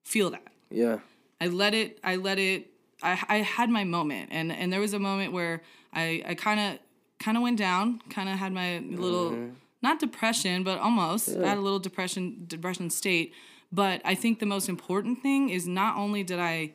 feel 0.05 0.31
that. 0.31 0.47
yeah 0.71 0.99
I 1.41 1.47
let 1.49 1.75
it. 1.75 1.99
I 2.05 2.17
let 2.17 2.38
it. 2.38 2.71
I, 3.03 3.19
I 3.29 3.37
had 3.38 3.71
my 3.71 3.85
moment, 3.85 4.29
and 4.33 4.53
and 4.53 4.73
there 4.73 4.81
was 4.81 4.95
a 4.95 4.99
moment 4.99 5.33
where 5.33 5.62
I 5.93 6.23
I 6.27 6.35
kind 6.35 6.61
of 6.61 6.79
kind 7.19 7.37
of 7.37 7.43
went 7.43 7.59
down, 7.59 8.01
kind 8.11 8.29
of 8.29 8.37
had 8.38 8.53
my 8.53 8.79
little 8.79 9.31
Mm-hmm. 9.31 9.51
not 9.83 9.99
depression, 10.01 10.62
but 10.65 10.79
almost 10.79 11.29
I 11.29 11.47
had 11.49 11.59
a 11.59 11.61
little 11.61 11.79
depression 11.81 12.45
depression 12.47 12.91
state. 12.91 13.33
But 13.71 14.03
I 14.05 14.15
think 14.15 14.38
the 14.38 14.47
most 14.47 14.69
important 14.69 15.23
thing 15.23 15.49
is 15.51 15.67
not 15.67 15.97
only 15.97 16.23
did 16.23 16.38
I 16.38 16.73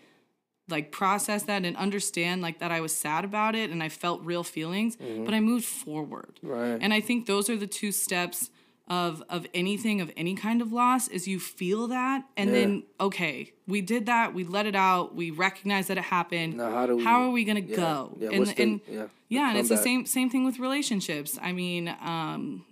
like 0.69 0.91
process 0.91 1.43
that 1.43 1.63
and 1.63 1.77
understand 1.77 2.41
like 2.41 2.59
that 2.59 2.71
I 2.71 2.81
was 2.81 2.93
sad 2.93 3.23
about 3.23 3.55
it 3.55 3.69
and 3.69 3.81
I 3.81 3.89
felt 3.89 4.21
real 4.25 4.43
feelings, 4.43 4.97
but 5.25 5.33
I 5.33 5.39
moved 5.39 5.65
forward. 5.65 6.39
Mm-hmm. 6.43 6.47
Right. 6.49 6.79
And 6.81 6.93
I 6.93 6.99
think 7.01 7.25
those 7.25 7.49
are 7.49 7.55
the 7.55 7.67
two 7.67 7.91
steps 7.91 8.49
of 8.89 9.21
of 9.29 9.45
anything 9.53 9.99
of 10.01 10.11
any 10.15 10.33
kind 10.35 10.61
of 10.61 10.71
loss 10.71 11.07
is 11.09 11.27
you 11.27 11.39
feel 11.39 11.87
that 11.87 12.23
and 12.37 12.53
then 12.53 12.83
okay, 12.99 13.51
we 13.67 13.81
did 13.81 14.05
that, 14.05 14.33
we 14.33 14.43
let 14.45 14.65
it 14.65 14.75
out, 14.75 15.13
we 15.15 15.29
recognize 15.31 15.87
that 15.87 15.97
it 15.97 16.05
happened. 16.05 16.55
Now, 16.57 16.71
how 16.71 16.85
do 16.87 16.95
we- 16.95 17.05
are 17.05 17.29
we 17.29 17.43
gonna 17.43 17.59
yeah, 17.59 17.75
go? 17.75 18.17
yeah, 18.19 18.29
and 18.31 18.47
the- 18.47 18.61
and 18.61 18.81
yeah, 18.87 19.05
yeah, 19.29 19.49
and 19.49 19.57
it's 19.57 19.69
the 19.69 19.77
same 19.77 20.05
same 20.05 20.29
thing 20.29 20.45
with 20.45 20.57
relationships. 20.59 21.37
I 21.41 21.51
mean, 21.51 21.93
um 22.01 22.65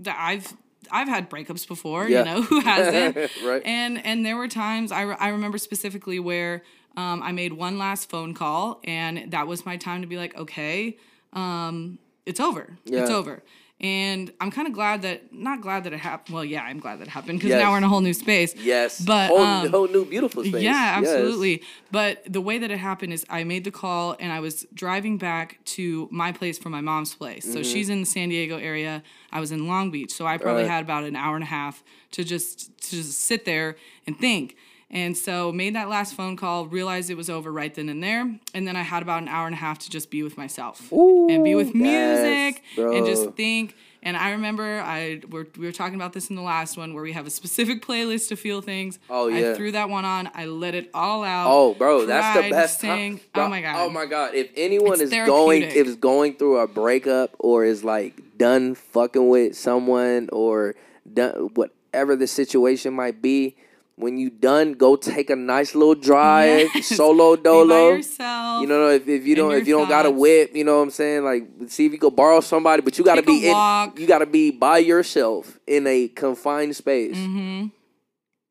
that 0.00 0.16
I've 0.18 0.52
I've 0.90 1.06
had 1.08 1.30
breakups 1.30 1.66
before, 1.68 2.08
Yeah. 2.08 2.18
you 2.20 2.24
know, 2.24 2.42
who 2.42 2.60
hasn't? 2.60 3.16
Right. 3.44 3.62
And 3.64 4.04
and 4.04 4.26
there 4.26 4.36
were 4.36 4.48
times 4.48 4.90
I, 4.90 5.02
re- 5.02 5.16
I 5.20 5.28
remember 5.28 5.58
specifically 5.58 6.18
where 6.18 6.62
um, 6.96 7.22
I 7.22 7.30
made 7.32 7.52
one 7.52 7.78
last 7.78 8.10
phone 8.10 8.34
call 8.34 8.80
and 8.84 9.30
that 9.30 9.46
was 9.46 9.64
my 9.64 9.76
time 9.76 10.00
to 10.02 10.08
be 10.08 10.16
like, 10.18 10.36
okay, 10.36 10.98
um, 11.32 11.98
it's 12.26 12.40
over. 12.40 12.76
It's 12.84 13.10
over. 13.10 13.42
And 13.82 14.32
I'm 14.40 14.52
kind 14.52 14.68
of 14.68 14.74
glad 14.74 15.02
that 15.02 15.32
not 15.32 15.60
glad 15.60 15.82
that 15.84 15.92
it 15.92 15.98
happened. 15.98 16.34
Well, 16.34 16.44
yeah, 16.44 16.62
I'm 16.62 16.78
glad 16.78 17.00
that 17.00 17.08
it 17.08 17.10
happened 17.10 17.38
because 17.40 17.50
Yes. 17.50 17.60
now 17.60 17.72
we're 17.72 17.78
in 17.78 17.84
a 17.84 17.88
whole 17.88 18.00
new 18.00 18.14
space. 18.14 18.54
Yes. 18.54 19.00
But 19.00 19.26
whole, 19.28 19.40
um, 19.40 19.68
whole 19.70 19.88
new 19.88 20.04
beautiful 20.04 20.44
space. 20.44 20.62
yeah, 20.62 21.00
Yes. 21.00 21.08
absolutely. 21.10 21.62
But 21.90 22.22
the 22.32 22.40
way 22.40 22.58
that 22.58 22.70
it 22.70 22.78
happened 22.78 23.12
is 23.12 23.26
I 23.28 23.42
made 23.42 23.64
the 23.64 23.72
call 23.72 24.14
and 24.20 24.32
I 24.32 24.38
was 24.38 24.66
driving 24.72 25.18
back 25.18 25.58
to 25.76 26.08
my 26.12 26.30
place 26.30 26.58
from 26.58 26.70
my 26.70 26.80
mom's 26.80 27.12
place. 27.14 27.44
Mm-hmm. 27.44 27.54
So 27.54 27.62
she's 27.64 27.88
in 27.88 28.00
the 28.00 28.06
San 28.06 28.28
Diego 28.28 28.56
area. 28.56 29.02
I 29.32 29.40
was 29.40 29.50
in 29.50 29.66
Long 29.66 29.90
Beach. 29.90 30.12
So 30.12 30.26
I 30.26 30.38
probably 30.38 30.62
Right. 30.62 30.70
had 30.70 30.84
about 30.84 31.02
an 31.02 31.16
hour 31.16 31.34
and 31.34 31.42
a 31.42 31.48
half 31.48 31.82
to 32.12 32.22
just 32.22 32.70
to 32.84 32.90
just 32.96 33.18
sit 33.20 33.44
there 33.44 33.76
and 34.06 34.16
think. 34.16 34.54
And 34.92 35.16
so 35.16 35.50
made 35.50 35.74
that 35.74 35.88
last 35.88 36.14
phone 36.14 36.36
call, 36.36 36.66
realized 36.66 37.08
it 37.08 37.16
was 37.16 37.30
over 37.30 37.50
right 37.50 37.74
then 37.74 37.88
and 37.88 38.02
there. 38.02 38.30
And 38.52 38.68
then 38.68 38.76
I 38.76 38.82
had 38.82 39.02
about 39.02 39.22
an 39.22 39.28
hour 39.28 39.46
and 39.46 39.54
a 39.54 39.58
half 39.58 39.78
to 39.80 39.90
just 39.90 40.10
be 40.10 40.22
with 40.22 40.36
myself 40.36 40.92
and 40.92 41.42
be 41.42 41.54
with 41.54 41.74
Ooh, 41.74 41.78
music 41.78 42.62
and 42.76 43.06
just 43.06 43.30
think. 43.32 43.74
And 44.04 44.16
I 44.16 44.32
remember 44.32 44.80
I 44.80 45.20
we're, 45.30 45.46
we 45.56 45.64
were 45.64 45.72
talking 45.72 45.94
about 45.94 46.12
this 46.12 46.28
in 46.28 46.36
the 46.36 46.42
last 46.42 46.76
one 46.76 46.92
where 46.92 47.02
we 47.02 47.12
have 47.12 47.26
a 47.26 47.30
specific 47.30 47.82
playlist 47.86 48.28
to 48.28 48.36
feel 48.36 48.60
things. 48.60 48.98
Oh, 49.08 49.28
yeah. 49.28 49.52
I 49.52 49.54
threw 49.54 49.72
that 49.72 49.88
one 49.88 50.04
on. 50.04 50.28
I 50.34 50.46
let 50.46 50.74
it 50.74 50.90
all 50.92 51.22
out. 51.22 51.46
Oh, 51.48 51.74
bro, 51.74 52.04
that's 52.04 52.42
the 52.42 52.50
best 52.50 52.80
sang. 52.80 53.18
time. 53.18 53.46
Oh 53.46 53.48
my 53.48 53.62
god. 53.62 53.76
Oh 53.78 53.90
my 53.90 54.06
god. 54.06 54.34
If 54.34 54.50
anyone 54.56 55.00
It's 55.00 55.02
is 55.02 55.10
going, 55.10 55.62
if 55.62 55.74
is 55.74 55.96
going 55.96 56.34
through 56.34 56.58
a 56.58 56.66
breakup 56.66 57.34
or 57.38 57.64
is 57.64 57.84
like 57.84 58.36
done 58.36 58.74
fucking 58.74 59.28
with 59.28 59.56
someone 59.56 60.28
or 60.32 60.74
done 61.10 61.50
whatever 61.54 62.16
the 62.16 62.26
situation 62.26 62.92
might 62.92 63.22
be, 63.22 63.56
when 64.02 64.16
you 64.18 64.28
done, 64.28 64.72
go 64.74 64.96
take 64.96 65.30
a 65.30 65.36
nice 65.36 65.74
little 65.74 65.94
drive, 65.94 66.68
Yes. 66.74 66.86
solo 66.96 67.36
dolo. 67.36 67.94
yourself. 67.94 68.60
You 68.60 68.66
know, 68.66 68.88
if, 68.90 69.08
if 69.08 69.24
you 69.26 69.34
don't 69.34 69.54
if 69.54 69.66
you 69.66 69.74
don't 69.74 69.88
got 69.88 70.04
a 70.06 70.10
whip, 70.10 70.54
you 70.54 70.64
know 70.64 70.76
what 70.76 70.82
I'm 70.82 70.90
saying? 70.90 71.24
Like, 71.24 71.44
see 71.68 71.86
if 71.86 71.92
you 71.92 71.98
could 71.98 72.14
borrow 72.16 72.40
somebody, 72.40 72.82
but 72.82 72.98
you 72.98 73.04
got 73.04 73.14
to 73.16 73.22
Take 73.22 73.26
be 73.42 73.48
in, 73.48 73.92
you 73.96 74.06
got 74.06 74.18
to 74.18 74.26
be 74.26 74.50
by 74.50 74.78
yourself 74.78 75.58
in 75.66 75.86
a 75.86 76.08
confined 76.08 76.76
space, 76.76 77.16
Mm-hmm. 77.16 77.68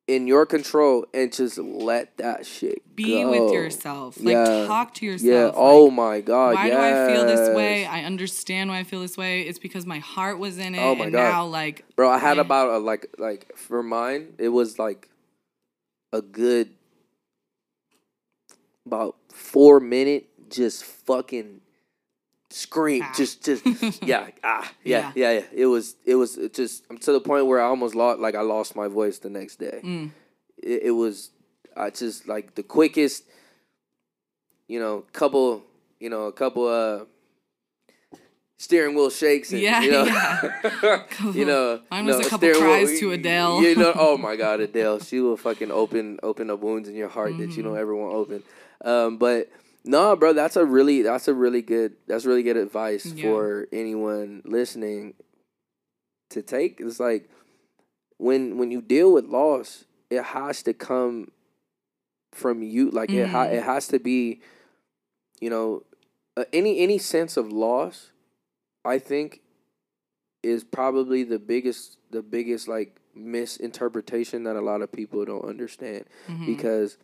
in 0.08 0.28
your 0.28 0.46
control, 0.46 1.06
and 1.14 1.32
just 1.32 1.58
let 1.58 2.18
that 2.18 2.46
shit 2.46 2.82
Be 2.96 3.06
go. 3.24 3.30
with 3.30 3.54
yourself. 3.54 4.18
Like 4.20 4.34
Yeah. 4.36 4.66
talk 4.68 4.94
to 4.96 5.06
yourself. 5.06 5.30
Yeah. 5.30 5.46
Like, 5.46 5.54
oh 5.56 5.90
my 5.92 6.20
God. 6.22 6.56
why 6.56 6.70
do 6.70 6.78
I 6.78 7.08
feel 7.08 7.26
this 7.26 7.50
way? 7.56 7.86
I 7.86 8.04
understand 8.04 8.70
why 8.70 8.80
I 8.80 8.84
feel 8.84 9.00
this 9.02 9.16
way. 9.18 9.42
It's 9.44 9.60
because 9.60 9.86
my 9.86 10.00
heart 10.00 10.38
was 10.40 10.58
in 10.58 10.76
it, 10.76 10.80
Oh 10.80 10.96
my 10.96 11.06
and 11.06 11.14
God. 11.14 11.30
now 11.30 11.46
like 11.46 11.86
Bro, 11.96 12.10
I 12.10 12.18
had 12.18 12.38
Yeah. 12.38 12.42
about 12.42 12.70
a 12.72 12.78
like 12.80 13.08
like 13.18 13.56
for 13.56 13.82
mine, 13.84 14.34
it 14.38 14.50
was 14.50 14.78
like 14.80 15.08
a 16.14 16.22
good 16.22 16.72
about 18.86 19.16
four 19.32 19.80
minute 19.80 20.28
just 20.50 20.84
fucking 20.84 21.62
scream. 22.50 23.04
Ah. 23.04 23.14
Just 23.16 23.44
just 23.44 23.64
yeah, 24.04 24.28
ah, 24.44 24.72
yeah, 24.84 25.00
Yeah. 25.00 25.12
yeah, 25.16 25.32
yeah. 25.40 25.46
It 25.54 25.66
was 25.68 25.96
it 26.06 26.16
was 26.16 26.38
it 26.38 26.54
just 26.54 26.84
I'm 26.90 26.98
to 27.00 27.12
the 27.14 27.22
point 27.22 27.46
where 27.46 27.62
I 27.62 27.66
almost 27.66 27.96
lost 27.96 28.20
like 28.20 28.36
I 28.36 28.42
lost 28.42 28.76
my 28.76 28.88
voice 28.88 29.20
the 29.20 29.30
next 29.30 29.58
day. 29.58 29.82
Mm. 29.84 30.12
It, 30.62 30.84
it 30.84 30.92
was 30.92 31.32
I 31.76 31.90
just 31.90 32.28
like 32.28 32.56
the 32.56 32.64
quickest 32.64 33.24
you 34.68 34.80
know, 34.80 35.06
couple 35.14 35.64
you 36.00 36.10
know, 36.10 36.26
a 36.26 36.32
couple 36.34 36.68
uh 36.68 37.06
steering 38.62 38.94
wheel 38.96 39.10
shakes 39.10 39.52
and 39.52 39.62
Yeah, 39.62 39.82
you 39.82 39.92
know, 39.92 40.04
yeah. 40.06 41.04
you 41.34 41.46
know 41.46 41.82
Mine 41.90 42.06
was 42.06 42.18
no, 42.20 42.26
a 42.26 42.30
couple 42.30 42.54
steering 42.54 42.86
wheel- 42.86 43.00
to 43.00 43.12
Adele. 43.12 43.62
You 43.64 43.76
know, 43.76 43.92
oh 43.96 44.18
my 44.28 44.36
God, 44.36 44.60
Adele, 44.60 45.00
she 45.00 45.20
will 45.20 45.38
fucking 45.38 45.72
open 45.72 46.20
open 46.24 46.50
up 46.50 46.60
wounds 46.60 46.88
in 46.88 46.96
your 46.96 47.10
heart 47.10 47.38
that 47.40 47.52
you 47.58 47.64
don't 47.64 47.74
Mm-hmm. 47.74 47.82
ever 47.82 47.96
want 47.96 48.14
open. 48.14 48.44
Um, 48.86 49.18
but 49.18 49.50
no, 49.84 50.16
bro, 50.16 50.34
that's 50.34 50.56
a 50.58 50.66
really 50.66 51.02
that's 51.02 51.28
a 51.28 51.34
really 51.34 51.62
good 51.64 51.94
that's 52.08 52.26
really 52.26 52.44
good 52.44 52.58
advice 52.58 53.06
Yeah. 53.08 53.24
for 53.24 53.68
anyone 53.72 54.42
listening 54.46 55.16
to 56.30 56.42
take. 56.44 56.80
It's 56.80 57.00
like 57.00 57.30
when 58.18 58.58
when 58.60 58.70
you 58.72 58.82
deal 58.82 59.12
with 59.12 59.26
loss, 59.26 59.86
it 60.12 60.22
has 60.24 60.62
to 60.64 60.74
come 60.74 61.32
from 62.32 62.62
you. 62.62 62.92
Like 62.92 63.10
it 63.12 63.28
ha- 63.28 63.44
it 63.50 63.64
has 63.64 63.88
to 63.88 63.98
be, 64.00 64.42
you 65.40 65.50
know, 65.50 65.84
uh, 66.38 66.46
any 66.54 66.80
any 66.80 66.98
sense 67.00 67.36
of 67.38 67.52
loss. 67.52 68.11
I 68.86 68.98
think 69.00 69.42
is 70.44 70.64
probably 70.64 71.24
the 71.24 71.40
biggest 71.40 71.98
the 72.10 72.22
biggest 72.22 72.68
like 72.68 72.98
misinterpretation 73.14 74.44
that 74.44 74.56
a 74.56 74.62
lot 74.62 74.82
of 74.82 74.92
people 74.92 75.24
don't 75.26 75.46
understand 75.46 76.06
Mhm. 76.28 76.46
because 76.46 76.98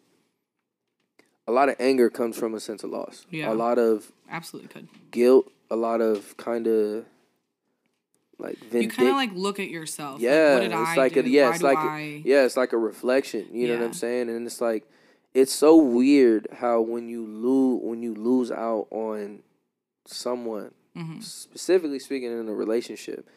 a 1.48 1.52
lot 1.52 1.70
of 1.70 1.76
anger 1.80 2.10
comes 2.10 2.38
from 2.38 2.54
a 2.54 2.60
sense 2.60 2.84
of 2.84 2.90
loss. 2.90 3.26
Yeah. 3.30 3.52
A 3.52 3.56
lot 3.56 3.78
of 3.78 4.12
absolutely 4.30 4.70
could. 4.70 4.88
guilt, 5.12 5.52
a 5.70 5.76
lot 5.76 6.02
of 6.02 6.36
kind 6.38 6.68
of 6.68 7.06
like 8.40 8.58
You 8.74 8.88
kind 8.90 9.10
of 9.10 9.16
like 9.16 9.32
look 9.34 9.60
at 9.60 9.70
yourself. 9.70 10.16
like, 10.16 10.22
yeah, 10.24 10.60
did 10.60 10.72
it's 10.72 10.76
I 10.76 10.96
like 10.96 11.14
do? 11.14 11.20
a 11.22 11.24
yeah, 11.24 11.50
Why 11.50 11.54
it's 11.56 11.64
like 11.64 11.78
I? 11.78 12.22
yeah, 12.26 12.44
it's 12.44 12.58
like 12.58 12.74
a 12.74 12.78
reflection. 12.78 13.48
You 13.52 13.68
know 13.68 13.78
what 13.78 13.84
I'm 13.86 13.94
saying? 13.94 14.30
And 14.30 14.46
it's 14.46 14.62
like 14.62 14.88
it's 15.34 15.54
so 15.54 15.76
weird 15.76 16.48
how 16.54 16.82
when 16.82 17.08
you 17.10 17.26
lose 17.26 17.82
when 17.84 18.02
you 18.04 18.14
lose 18.14 18.52
out 18.52 18.88
on 18.92 19.44
someone, 20.06 20.72
Mhm. 20.98 21.22
specifically 21.24 22.00
speaking 22.00 22.32
in 22.32 22.50
a 22.50 22.54
relationship, 22.56 23.30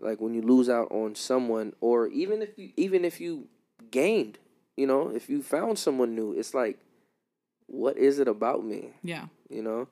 like 0.00 0.20
when 0.20 0.34
you 0.34 0.42
lose 0.42 0.68
out 0.68 0.90
on 0.90 1.14
someone, 1.14 1.72
or 1.80 2.08
even 2.08 2.42
if 2.42 2.58
you 2.58 2.72
even 2.76 3.04
if 3.04 3.20
you 3.20 3.48
gained, 3.90 4.38
you 4.76 4.86
know, 4.86 5.08
if 5.08 5.28
you 5.30 5.42
found 5.42 5.78
someone 5.78 6.14
new, 6.14 6.32
it's 6.32 6.52
like, 6.54 6.78
what 7.66 7.96
is 7.96 8.18
it 8.18 8.28
about 8.28 8.64
me? 8.64 8.92
Yeah. 9.02 9.26
you 9.50 9.62
know, 9.62 9.86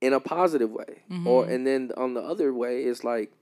in 0.00 0.12
a 0.12 0.20
positive 0.20 0.70
way. 0.70 1.02
Or 1.26 1.44
Mhm. 1.44 1.50
and 1.52 1.66
then 1.66 1.92
on 1.96 2.14
the 2.14 2.20
other 2.22 2.52
way, 2.54 2.84
it's 2.84 3.02
like, 3.02 3.32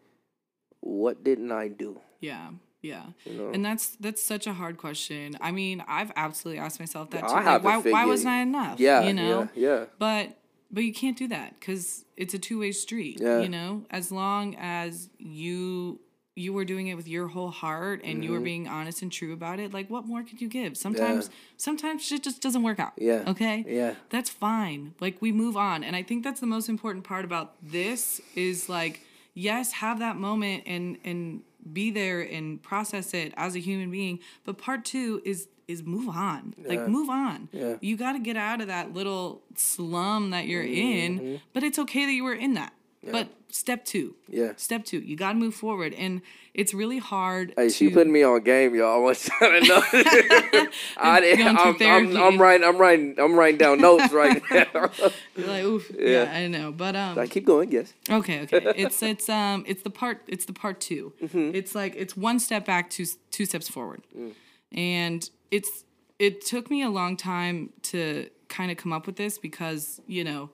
what 0.81 1.23
didn't 1.25 1.53
I 1.53 1.69
do? 1.69 2.01
Yeah. 2.21 2.51
Yeah. 2.83 3.07
You 3.25 3.35
know, 3.35 3.51
And 3.51 3.65
that's 3.65 3.97
that's 3.97 4.23
such 4.23 4.47
a 4.47 4.53
hard 4.55 4.79
question. 4.79 5.37
I 5.41 5.51
mean, 5.51 5.83
I've 5.89 6.13
absolutely 6.17 6.61
asked 6.61 6.79
myself 6.79 7.11
that 7.11 7.25
I 7.25 7.29
too. 7.29 7.35
Like, 7.35 7.65
why 7.65 7.79
why 7.93 8.05
wasn't 8.07 8.29
I 8.31 8.41
enough? 8.43 8.79
yeah, 8.81 9.03
You 9.07 9.13
know? 9.13 9.49
yeah, 9.55 9.69
yeah, 9.81 9.85
But 9.99 10.39
but 10.71 10.83
you 10.85 10.93
can't 10.93 11.17
do 11.17 11.29
that 11.29 11.59
because 11.59 12.05
it's 12.17 12.35
a 12.35 12.39
two 12.39 12.59
way 12.61 12.73
street. 12.73 13.19
Yeah. 13.21 13.41
You 13.41 13.49
know, 13.49 13.85
as 13.91 14.11
long 14.13 14.55
as 14.59 15.09
you 15.19 16.01
you 16.39 16.53
were 16.53 16.67
doing 16.67 16.89
it 16.89 16.95
with 16.97 17.09
your 17.09 17.29
whole 17.29 17.51
heart 17.51 18.03
and 18.05 18.23
you 18.23 18.31
were 18.31 18.41
Mhm. 18.41 18.45
being 18.45 18.69
honest 18.69 19.01
and 19.01 19.11
true 19.11 19.33
about 19.33 19.59
it, 19.59 19.73
like 19.73 19.89
what 19.89 20.07
more 20.07 20.23
could 20.23 20.39
you 20.43 20.49
give? 20.49 20.77
Sometimes 20.77 21.31
sometimes 21.57 22.05
shit 22.05 22.23
just 22.23 22.43
doesn't 22.43 22.63
work 22.63 22.79
out. 22.79 22.93
yeah, 22.99 23.25
Okay. 23.27 23.65
yeah, 23.67 23.95
That's 24.11 24.29
fine. 24.29 24.93
Like 25.01 25.23
we 25.23 25.33
move 25.33 25.57
on. 25.57 25.83
And 25.83 25.97
I 25.97 26.03
think 26.03 26.25
that's 26.25 26.41
the 26.41 26.47
most 26.47 26.69
important 26.69 27.05
part 27.05 27.25
about 27.25 27.55
this 27.63 28.21
is 28.35 28.69
like, 28.69 29.01
yes, 29.33 29.73
have 29.73 29.99
that 30.01 30.17
moment 30.19 30.65
and 30.67 30.99
and 31.05 31.41
be 31.73 31.91
there 31.91 32.21
and 32.21 32.63
process 32.63 33.13
it 33.15 33.33
as 33.37 33.55
a 33.57 33.59
human 33.61 33.91
being. 33.91 34.19
But 34.45 34.59
part 34.59 34.85
two 34.85 35.21
is 35.25 35.49
is 35.69 35.83
move 35.83 36.09
on. 36.09 36.55
Yeah. 36.59 36.69
Like 36.69 36.89
move 36.89 37.11
on. 37.11 37.49
Yeah. 37.53 37.75
You 37.81 37.97
gotta 37.97 38.21
get 38.21 38.37
out 38.37 38.61
of 38.61 38.69
that 38.69 38.95
little 38.95 39.43
slum 39.57 40.31
that 40.31 40.47
you're 40.47 40.63
Mm-hmm. 40.63 41.27
in. 41.27 41.41
But 41.53 41.65
it's 41.65 41.79
okay 41.81 42.07
that 42.07 42.13
you 42.13 42.23
were 42.25 42.35
in 42.35 42.55
that. 42.55 42.73
But 43.13 43.29
step 43.49 43.85
two. 43.85 44.15
yeah. 44.29 44.53
Step 44.57 44.85
two, 44.85 44.99
you 44.99 45.17
gotta 45.17 45.39
move 45.39 45.55
forward. 45.55 45.95
And 45.95 46.21
it's 46.55 46.73
really 46.75 46.99
hard 46.99 47.53
Hey, 47.57 47.69
to 47.69 47.71
she 47.71 47.91
putting 47.91 48.13
me 48.13 48.23
on 48.23 48.43
game, 48.43 48.75
y'all. 48.75 48.95
I 48.95 48.99
want 48.99 49.19
to 49.19 49.61
know. 49.61 49.83
I, 50.99 51.21
through 51.35 51.45
I'm, 51.45 52.17
I'm. 52.17 52.17
I'm 52.17 52.41
writing, 52.41 52.67
I'm 52.67 52.79
writing, 52.79 53.15
I'm 53.19 53.35
writing 53.39 53.59
down 53.59 53.81
notes 53.81 54.13
right 54.13 54.43
now. 54.51 54.91
you're 55.37 55.47
like, 55.47 55.65
oof. 55.65 55.91
Yeah. 55.99 56.25
Yeah. 56.25 56.33
I 56.33 56.47
know. 56.49 56.73
But 56.73 56.97
um 56.97 57.19
I 57.19 57.27
keep 57.27 57.45
going. 57.45 57.71
Yes. 57.71 57.93
Okay, 58.11 58.43
okay. 58.43 58.73
It's 58.77 59.03
it's 59.03 59.29
um 59.29 59.65
it's 59.67 59.83
the 59.83 59.91
part 59.91 60.23
it's 60.27 60.45
the 60.45 60.53
part 60.53 60.81
2 60.81 61.13
Mm-hmm. 61.23 61.51
It's 61.55 61.75
like 61.75 61.95
it's 61.97 62.17
one 62.17 62.39
step 62.39 62.65
back, 62.67 62.91
two 62.91 63.07
two 63.31 63.45
steps 63.47 63.69
forward, 63.69 64.03
Mm. 64.17 64.33
and 64.73 65.31
it's 65.51 65.85
it 66.19 66.45
took 66.45 66.71
me 66.71 66.83
a 66.83 66.91
long 66.91 67.17
time 67.17 67.71
to 67.83 68.29
kind 68.49 68.71
of 68.71 68.77
come 68.77 68.93
up 68.93 69.07
with 69.07 69.17
this 69.17 69.39
because 69.39 70.01
you 70.07 70.25
know 70.25 70.51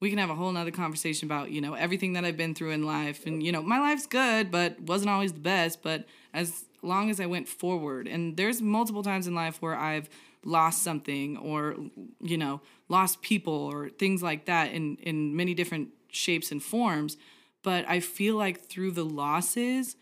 we 0.00 0.10
can 0.10 0.18
have 0.18 0.30
a 0.30 0.34
whole 0.34 0.52
nother 0.52 0.70
conversation 0.70 1.26
about 1.26 1.50
you 1.50 1.60
know 1.60 1.74
everything 1.74 2.12
that 2.14 2.24
I've 2.24 2.36
been 2.36 2.54
through 2.54 2.70
in 2.70 2.84
life, 2.84 3.26
and 3.26 3.42
you 3.42 3.52
know 3.52 3.62
my 3.62 3.80
life's 3.80 4.06
good, 4.06 4.50
but 4.50 4.80
wasn't 4.80 5.10
always 5.10 5.32
the 5.32 5.40
best. 5.40 5.82
But 5.82 6.04
as 6.32 6.64
long 6.82 7.10
as 7.10 7.18
I 7.20 7.26
went 7.26 7.48
forward. 7.48 8.06
And 8.06 8.36
there's 8.36 8.62
multiple 8.62 9.02
times 9.02 9.26
in 9.26 9.34
life 9.34 9.60
where 9.60 9.74
I've 9.76 10.08
lost 10.44 10.82
something 10.84 11.36
or 11.36 11.74
you 12.20 12.38
know 12.38 12.60
lost 12.88 13.20
people 13.22 13.52
or 13.52 13.88
things 13.88 14.22
like 14.22 14.44
that 14.44 14.70
in 14.72 14.96
in 15.02 15.34
many 15.34 15.52
different 15.52 15.88
shapes 16.10 16.52
and 16.52 16.62
forms 16.62 17.16
but 17.64 17.84
i 17.88 17.98
feel 17.98 18.36
like 18.36 18.60
through 18.60 18.92
the 18.92 19.04
losses 19.04 19.96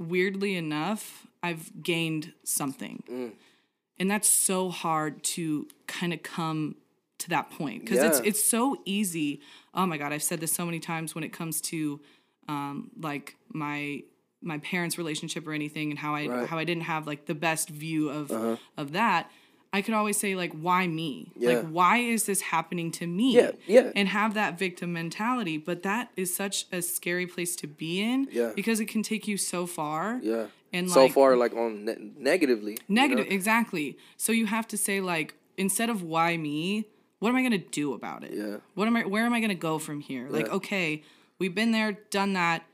weirdly 0.00 0.56
enough 0.56 1.26
i've 1.42 1.70
gained 1.82 2.32
something 2.44 3.02
Mm. 3.08 3.32
and 4.00 4.10
that's 4.10 4.26
so 4.28 4.70
hard 4.70 5.22
to 5.34 5.68
kind 5.86 6.12
of 6.14 6.22
come 6.22 6.76
to 7.24 7.30
that 7.30 7.50
point 7.50 7.84
because 7.84 8.02
it's 8.08 8.20
Yeah. 8.20 8.28
it's 8.30 8.42
so 8.44 8.62
easy 8.84 9.40
oh 9.74 9.86
my 9.86 9.96
god 9.98 10.12
i've 10.12 10.22
said 10.22 10.40
this 10.40 10.52
so 10.52 10.64
many 10.64 10.78
times 10.80 11.14
when 11.14 11.24
it 11.24 11.32
comes 11.32 11.60
to 11.72 12.00
um, 12.48 12.90
like 13.00 13.36
my 13.52 14.02
my 14.42 14.58
parents 14.58 14.98
relationship 14.98 15.46
or 15.48 15.52
anything 15.52 15.90
and 15.90 15.98
how 15.98 16.14
i 16.14 16.26
Right. 16.26 16.30
Uh-huh. 16.30 16.46
how 16.46 16.58
i 16.58 16.64
didn't 16.64 16.84
have 16.94 17.06
like 17.06 17.26
the 17.26 17.34
best 17.34 17.68
view 17.70 18.10
of 18.10 18.30
of 18.76 18.92
that 18.92 19.30
i 19.72 19.80
could 19.80 19.94
always 19.94 20.18
say 20.18 20.34
like 20.36 20.52
why 20.52 20.86
me 20.86 21.32
Yeah. 21.36 21.50
like 21.50 21.66
why 21.68 21.96
is 21.98 22.24
this 22.30 22.40
happening 22.54 22.90
to 23.00 23.06
me 23.06 23.28
Yeah, 23.36 23.50
yeah. 23.66 23.90
and 23.96 24.06
have 24.08 24.34
that 24.34 24.58
victim 24.58 24.92
mentality 24.92 25.56
but 25.56 25.82
that 25.84 26.10
is 26.16 26.34
such 26.42 26.66
a 26.70 26.82
scary 26.82 27.26
place 27.26 27.56
to 27.56 27.66
be 27.66 28.02
in 28.02 28.28
Yeah. 28.30 28.52
because 28.54 28.78
it 28.80 28.86
can 28.94 29.02
take 29.02 29.26
you 29.26 29.36
so 29.38 29.66
far 29.66 30.20
Yeah. 30.22 30.46
and 30.74 30.90
so 30.90 31.04
like 31.04 31.12
far, 31.12 31.36
like 31.36 31.54
on 31.54 31.86
ne- 31.86 32.10
negatively. 32.18 32.72
you 32.72 32.78
know? 32.94 33.00
Negative, 33.02 33.26
exactly. 33.38 33.96
So 34.24 34.30
you 34.32 34.46
have 34.56 34.66
to 34.68 34.76
say 34.76 35.00
like 35.00 35.34
instead 35.56 35.88
of 35.88 36.02
why 36.02 36.36
me, 36.36 36.84
what 37.18 37.28
am 37.30 37.36
I 37.36 37.42
gonna 37.42 37.58
do 37.58 37.94
about 37.94 38.24
it? 38.24 38.32
Yeah. 38.34 38.56
What 38.74 38.86
am 38.86 38.96
I? 38.96 39.04
Where 39.04 39.24
am 39.24 39.32
I 39.32 39.40
gonna 39.40 39.54
go 39.54 39.78
from 39.78 40.00
here? 40.00 40.28
Like, 40.28 40.48
okay, 40.48 41.02
we've 41.38 41.54
been 41.54 41.72
there, 41.72 41.92
done 42.10 42.32
that. 42.34 42.64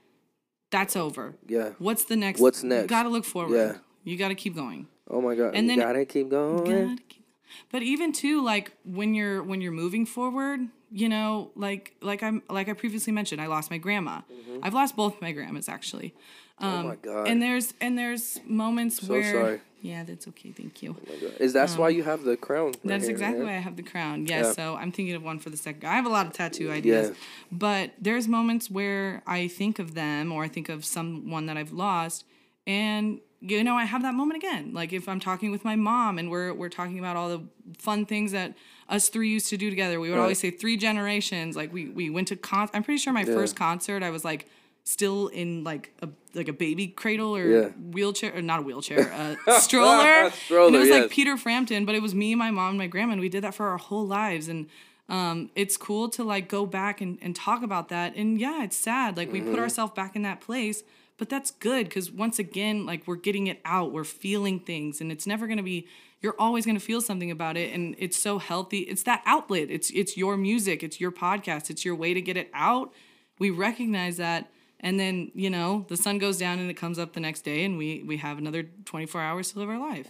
That's 0.71 0.95
over. 0.97 1.35
Yeah. 1.49 1.71
What's 1.79 2.05
the 2.05 2.17
next? 2.17 2.41
What's 2.41 2.63
next? 2.63 2.89
Got 2.89 3.03
to 3.05 3.09
look 3.09 3.25
forward. 3.25 3.57
Yeah. 3.57 3.75
You 4.05 4.17
got 4.17 4.29
to 4.29 4.35
keep 4.37 4.55
going. 4.55 4.87
Oh 5.11 5.21
my 5.21 5.35
god. 5.35 5.55
And 5.57 5.65
you 5.69 5.77
then- 5.77 5.79
gotta 5.81 6.05
keep 6.05 6.29
going. 6.31 6.65
Gotta 6.65 6.97
keep- 7.09 7.25
But 7.73 7.83
even 7.83 8.13
too, 8.13 8.43
like 8.45 8.73
when 8.85 9.13
you're 9.15 9.43
when 9.43 9.61
you're 9.61 9.73
moving 9.73 10.07
forward, 10.07 10.61
you 10.93 11.09
know, 11.09 11.51
like 11.57 11.97
like 12.01 12.23
I'm 12.23 12.43
like 12.49 12.69
I 12.69 12.73
previously 12.75 13.13
mentioned, 13.13 13.41
I 13.41 13.47
lost 13.47 13.71
my 13.71 13.79
grandma. 13.79 14.21
Mm-hmm. 14.33 14.59
I've 14.63 14.75
lost 14.75 14.95
both 14.95 15.21
my 15.21 15.33
grandmas 15.33 15.69
actually. 15.69 16.15
Um, 16.61 16.69
Mm-hmm. 16.71 16.85
oh 16.87 16.89
my 16.89 16.97
god. 16.97 17.29
And 17.29 17.43
there's 17.43 17.75
and 17.81 17.99
there's 17.99 18.39
moments 18.47 19.01
So 19.01 19.13
where 19.13 19.33
sorry. 19.33 19.61
yeah, 19.83 20.05
that's 20.05 20.29
okay. 20.29 20.51
Thank 20.53 20.83
you. 20.83 20.97
Oh 20.99 21.13
my 21.13 21.19
God. 21.21 21.41
Is 21.41 21.53
that's 21.53 21.77
why 21.77 21.89
you 21.89 22.03
have 22.03 22.25
the 22.25 22.37
crown? 22.37 22.67
right 22.67 22.81
That's 22.85 23.05
here, 23.05 23.13
exactly 23.13 23.41
yeah? 23.41 23.51
why 23.53 23.57
I 23.57 23.61
have 23.61 23.77
the 23.77 23.83
crown. 23.83 24.27
Yes, 24.27 24.47
Yeah. 24.47 24.53
so 24.53 24.77
I'm 24.77 24.93
thinking 24.93 25.15
of 25.15 25.23
one 25.23 25.39
for 25.39 25.51
the 25.51 25.57
second. 25.57 25.89
I 25.89 25.95
have 25.95 26.07
a 26.07 26.11
lot 26.11 26.27
of 26.27 26.33
tattoo 26.33 26.71
ideas, 26.71 27.09
Yeah. 27.09 27.15
but 27.51 27.93
there's 28.01 28.29
moments 28.29 28.71
where 28.71 29.23
I 29.27 29.49
think 29.49 29.79
of 29.79 29.95
them 29.95 30.33
or 30.33 30.45
I 30.45 30.49
think 30.49 30.69
of 30.69 30.85
someone 30.85 31.47
that 31.47 31.57
I've 31.57 31.73
lost, 31.73 32.25
and 32.67 33.21
you 33.41 33.65
know 33.65 33.75
I 33.75 33.85
have 33.87 34.03
that 34.03 34.13
moment 34.15 34.37
again. 34.37 34.75
Like 34.75 34.93
if 34.93 35.09
I'm 35.09 35.21
talking 35.21 35.51
with 35.51 35.65
my 35.65 35.77
mom 35.77 36.19
and 36.19 36.31
we're 36.31 36.53
we're 36.53 36.69
talking 36.69 36.99
about 36.99 37.17
all 37.17 37.29
the 37.31 37.43
fun 37.79 38.05
things 38.05 38.33
that 38.33 38.55
us 38.91 39.09
three 39.09 39.31
used 39.31 39.49
to 39.49 39.57
do 39.57 39.71
together. 39.71 39.99
We 40.01 40.11
would 40.11 40.17
Right. 40.17 40.23
always 40.23 40.41
say 40.41 40.51
three 40.51 40.77
generations. 40.77 41.57
Like 41.57 41.73
we 41.73 41.89
we 41.89 42.11
went 42.11 42.29
to 42.29 42.37
con. 42.37 42.69
I'm 42.75 42.83
pretty 42.83 42.99
sure 42.99 43.13
my 43.15 43.25
first 43.25 43.57
concert 43.57 44.03
I 44.03 44.11
was 44.11 44.25
like 44.27 44.47
still 44.85 45.29
in 45.29 45.63
like 45.65 45.93
a 46.03 46.09
like 46.35 46.49
a 46.49 46.53
baby 46.53 46.87
cradle 46.89 47.37
or 47.37 47.47
Yeah. 47.49 47.69
wheelchair 47.93 48.37
or 48.37 48.43
not 48.43 48.61
a 48.61 48.63
wheelchair 48.63 49.01
a 49.47 49.61
stroller. 49.61 50.31
stroller 50.45 50.67
and 50.69 50.77
it 50.77 50.79
was 50.79 50.89
yes. 50.89 51.03
like 51.03 51.11
Peter 51.11 51.37
Frampton, 51.37 51.85
but 51.85 51.95
it 51.95 52.03
was 52.03 52.15
me, 52.15 52.35
my 52.35 52.51
mom, 52.51 52.71
and 52.71 52.79
my 52.79 52.87
grandma, 52.87 53.13
and 53.13 53.21
we 53.21 53.29
did 53.29 53.43
that 53.45 53.55
for 53.55 53.69
our 53.69 53.79
whole 53.79 54.07
lives. 54.07 54.49
And 54.49 54.69
um, 55.09 55.51
it's 55.57 55.77
cool 55.77 56.09
to 56.11 56.23
like 56.25 56.49
go 56.49 56.67
back 56.67 57.01
and, 57.01 57.19
and 57.21 57.35
talk 57.35 57.63
about 57.63 57.89
that. 57.89 58.15
And 58.15 58.41
yeah, 58.41 58.63
it's 58.63 58.77
sad. 58.77 59.17
Like 59.17 59.33
we 59.33 59.41
put 59.41 59.51
Mm-hmm. 59.51 59.59
ourselves 59.61 59.93
back 59.95 60.15
in 60.15 60.23
that 60.23 60.41
place, 60.41 60.85
but 61.19 61.29
that's 61.29 61.51
good 61.51 61.89
because 61.89 62.11
once 62.13 62.39
again, 62.39 62.87
like 62.87 63.07
we're 63.09 63.17
getting 63.17 63.49
it 63.49 63.61
out, 63.65 63.93
we're 63.93 64.05
feeling 64.05 64.61
things, 64.61 65.01
and 65.01 65.11
it's 65.13 65.27
never 65.27 65.47
gonna 65.47 65.63
be. 65.65 65.87
You're 66.23 66.37
always 66.39 66.65
gonna 66.67 66.79
feel 66.81 67.01
something 67.01 67.31
about 67.31 67.57
it, 67.57 67.73
and 67.75 67.97
it's 67.99 68.17
so 68.17 68.39
healthy. 68.39 68.81
It's 68.81 69.03
that 69.05 69.23
outlet. 69.27 69.69
It's 69.71 69.91
it's 69.91 70.17
your 70.17 70.37
music. 70.37 70.83
It's 70.83 71.01
your 71.01 71.11
podcast. 71.11 71.71
It's 71.71 71.85
your 71.85 71.95
way 71.97 72.13
to 72.15 72.21
get 72.21 72.37
it 72.37 72.51
out. 72.55 72.93
We 73.39 73.51
recognize 73.51 74.17
that. 74.19 74.51
And 74.83 74.99
then, 74.99 75.31
you 75.35 75.51
know, 75.51 75.85
the 75.89 75.97
sun 75.97 76.19
goes 76.19 76.39
down 76.39 76.59
and 76.59 76.71
it 76.71 76.75
comes 76.75 76.99
up 76.99 77.13
the 77.13 77.21
next 77.21 77.43
day 77.43 77.65
and 77.65 77.77
we 77.77 78.03
we 78.07 78.17
have 78.17 78.39
another 78.39 78.63
24 78.87 79.21
hours 79.21 79.53
to 79.53 79.59
live 79.59 79.69
our 79.69 79.79
life. 79.79 80.09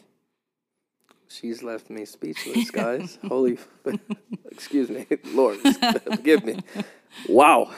She's 1.29 1.63
left 1.63 1.91
me 1.91 2.05
speechless, 2.05 2.71
guys. 2.83 3.19
Holy, 3.27 3.59
excuse 4.51 4.89
me, 4.91 5.07
Lord, 5.27 5.59
forgive 6.05 6.45
me. 6.45 6.59
Wow, 7.29 7.73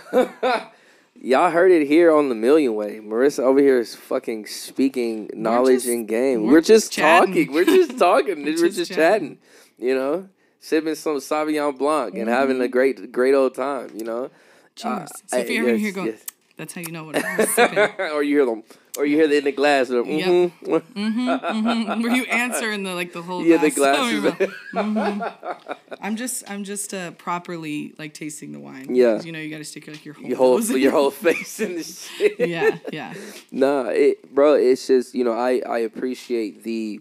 y'all 1.20 1.50
heard 1.50 1.70
it 1.70 1.87
here 1.87 2.11
on 2.12 2.28
the 2.28 2.35
Million 2.35 2.74
Way. 2.74 3.00
Marissa 3.00 3.40
over 3.40 3.61
here 3.61 3.78
is 3.78 3.94
fucking 3.94 4.46
speaking 4.46 5.31
knowledge 5.35 5.83
just- 5.85 5.88
and 5.88 6.09
game. 6.09 6.44
we're 6.46 6.52
We're, 6.55 6.61
just 6.61 6.92
just 6.92 6.98
talking. 6.98 7.52
We're 7.52 7.64
just 7.64 7.98
talking. 7.98 8.44
we're 8.44 8.57
just 8.57 8.76
just, 8.78 8.92
chatting. 8.92 9.37
chatting. 9.37 9.38
You 9.78 9.94
know, 9.94 10.28
sipping 10.61 10.94
some 10.94 11.16
Sauvignon 11.16 11.76
Blanc 11.76 12.14
and 12.16 12.28
having 12.28 12.57
Mm-hmm. 12.57 12.62
a 12.64 12.68
great, 12.68 13.12
great 13.12 13.35
old 13.35 13.55
time. 13.55 13.90
You 13.94 14.05
know. 14.05 14.31
Cheers. 14.74 14.92
Uh, 14.94 15.07
so 15.26 15.37
if 15.38 15.50
you 15.50 15.57
I- 15.57 15.61
ever 15.61 15.70
yes, 15.72 15.81
hear 15.81 15.92
going, 15.92 16.07
yes. 16.09 16.24
That's 16.56 16.74
how 16.74 16.80
you 16.80 16.92
know 16.92 17.04
what 17.04 17.16
I'm 17.24 17.46
sipping. 17.54 17.78
or 18.12 18.22
you 18.22 18.36
hear 18.36 18.46
them, 18.46 18.62
or 18.98 19.06
you 19.06 19.16
hear 19.16 19.26
the 19.28 19.38
in 19.38 19.44
the 19.44 19.52
glass. 19.52 19.90
Or, 19.90 20.02
mm-hmm. 20.02 20.70
Yep. 20.70 20.82
mhm. 20.94 21.40
Mm-hmm. 21.40 22.02
Where 22.02 22.12
you 22.14 22.24
answer 22.24 22.70
in 22.72 22.82
the 22.82 22.94
like 22.94 23.12
the 23.12 23.22
whole 23.22 23.42
Yeah, 23.44 23.56
the 23.58 23.70
glass. 23.70 23.96
Oh, 23.98 24.20
glasses. 24.20 24.54
mouth. 24.72 25.76
I'm 26.00 26.16
just 26.16 26.48
I'm 26.50 26.64
just 26.64 26.92
uh, 26.94 27.12
properly 27.12 27.94
like 27.98 28.14
tasting 28.14 28.52
the 28.52 28.60
wine. 28.60 28.94
Yeah, 28.94 29.20
You 29.22 29.32
know 29.32 29.38
you 29.38 29.50
got 29.50 29.58
to 29.58 29.64
stick 29.64 29.86
like 29.88 30.04
your 30.04 30.14
whole 30.14 30.24
your 30.28 30.36
whole, 30.36 30.60
your 30.76 30.92
whole 30.92 31.10
face 31.10 31.60
in 31.60 31.76
the 31.76 31.82
shit. 31.84 32.38
yeah 32.48 32.78
yeah 32.92 33.14
Nah, 33.50 33.86
it, 33.88 34.34
bro, 34.34 34.54
it's 34.54 34.86
just 34.86 35.14
you 35.14 35.24
know 35.24 35.32
I 35.32 35.62
I 35.68 35.78
appreciate 35.78 36.62
the 36.64 37.00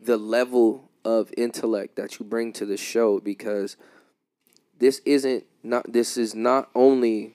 the 0.00 0.16
level 0.16 0.90
of 1.04 1.30
intellect 1.36 1.96
that 1.96 2.18
you 2.18 2.24
bring 2.24 2.52
to 2.54 2.64
the 2.66 2.76
show 2.76 3.20
because 3.20 3.76
this 4.78 5.00
isn't 5.04 5.44
not 5.62 5.92
this 5.92 6.16
is 6.16 6.34
not 6.34 6.70
only 6.74 7.34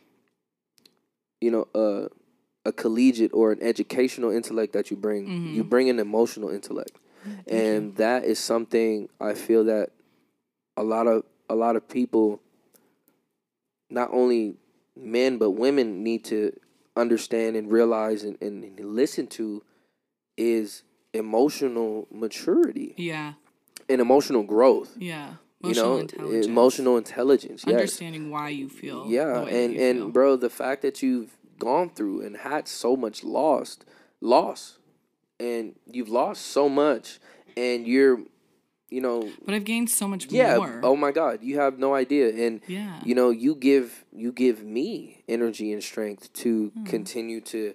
you 1.41 1.52
know 1.52 1.67
a 1.73 2.10
a 2.65 2.71
collegiate 2.71 3.32
or 3.34 3.52
an 3.52 3.62
educational 3.62 4.32
intellect 4.32 4.73
that 4.73 4.91
you 4.91 4.97
bring. 4.97 5.28
Mm-hmm. 5.28 5.54
You 5.56 5.63
bring 5.63 5.89
an 5.89 5.99
emotional 5.99 6.49
intellect. 6.49 6.97
And 7.47 7.95
that 7.97 8.23
is 8.23 8.39
something 8.39 9.10
I 9.19 9.34
feel 9.34 9.65
that 9.65 9.91
a 10.78 10.84
lot 10.84 11.08
of 11.08 11.23
a 11.49 11.56
lot 11.56 11.75
of 11.75 11.88
people 11.88 12.41
not 13.89 14.10
only 14.12 14.56
men 14.95 15.38
but 15.38 15.52
women 15.52 16.04
need 16.04 16.23
to 16.25 16.58
understand 16.95 17.56
and 17.56 17.71
realize 17.71 18.23
and, 18.23 18.38
and, 18.41 18.63
and 18.63 18.95
listen 18.95 19.28
to 19.28 19.63
is 20.38 20.84
emotional 21.13 22.08
maturity. 22.12 22.93
Yeah. 22.97 23.34
And 23.88 23.99
emotional 23.99 24.43
growth. 24.43 24.95
Yeah. 24.97 25.34
You 25.61 25.71
Emotional 25.71 25.93
know 25.95 25.99
intelligence. 25.99 26.45
emotional 26.47 26.97
intelligence 26.97 27.63
yes 27.67 27.73
Understanding 27.75 28.29
why 28.29 28.49
you 28.49 28.69
feel. 28.69 29.05
yeah 29.07 29.41
and 29.45 29.75
and 29.75 29.97
feel. 29.99 30.09
bro 30.09 30.35
the 30.35 30.49
fact 30.49 30.81
that 30.83 31.01
you've 31.03 31.35
gone 31.59 31.89
through 31.89 32.21
and 32.21 32.37
had 32.37 32.67
so 32.67 32.95
much 32.95 33.23
lost 33.23 33.83
loss 34.21 34.77
and 35.39 35.75
you've 35.85 36.09
lost 36.09 36.45
so 36.45 36.69
much 36.69 37.19
and 37.57 37.85
you're 37.87 38.19
you 38.89 39.01
know 39.01 39.29
But 39.45 39.53
I've 39.53 39.65
gained 39.65 39.89
so 39.89 40.07
much 40.07 40.27
yeah 40.31 40.55
more. 40.57 40.79
oh 40.83 40.95
my 40.95 41.11
god 41.11 41.43
you 41.43 41.59
have 41.59 41.77
no 41.77 41.93
idea 41.93 42.29
and 42.47 42.61
Yeah. 42.67 43.01
you 43.05 43.13
know 43.13 43.29
you 43.29 43.53
give 43.55 44.05
you 44.13 44.31
give 44.31 44.63
me 44.63 45.23
energy 45.27 45.71
and 45.73 45.83
strength 45.83 46.31
to 46.43 46.71
Hmm. 46.73 46.83
continue 46.85 47.41
to 47.53 47.73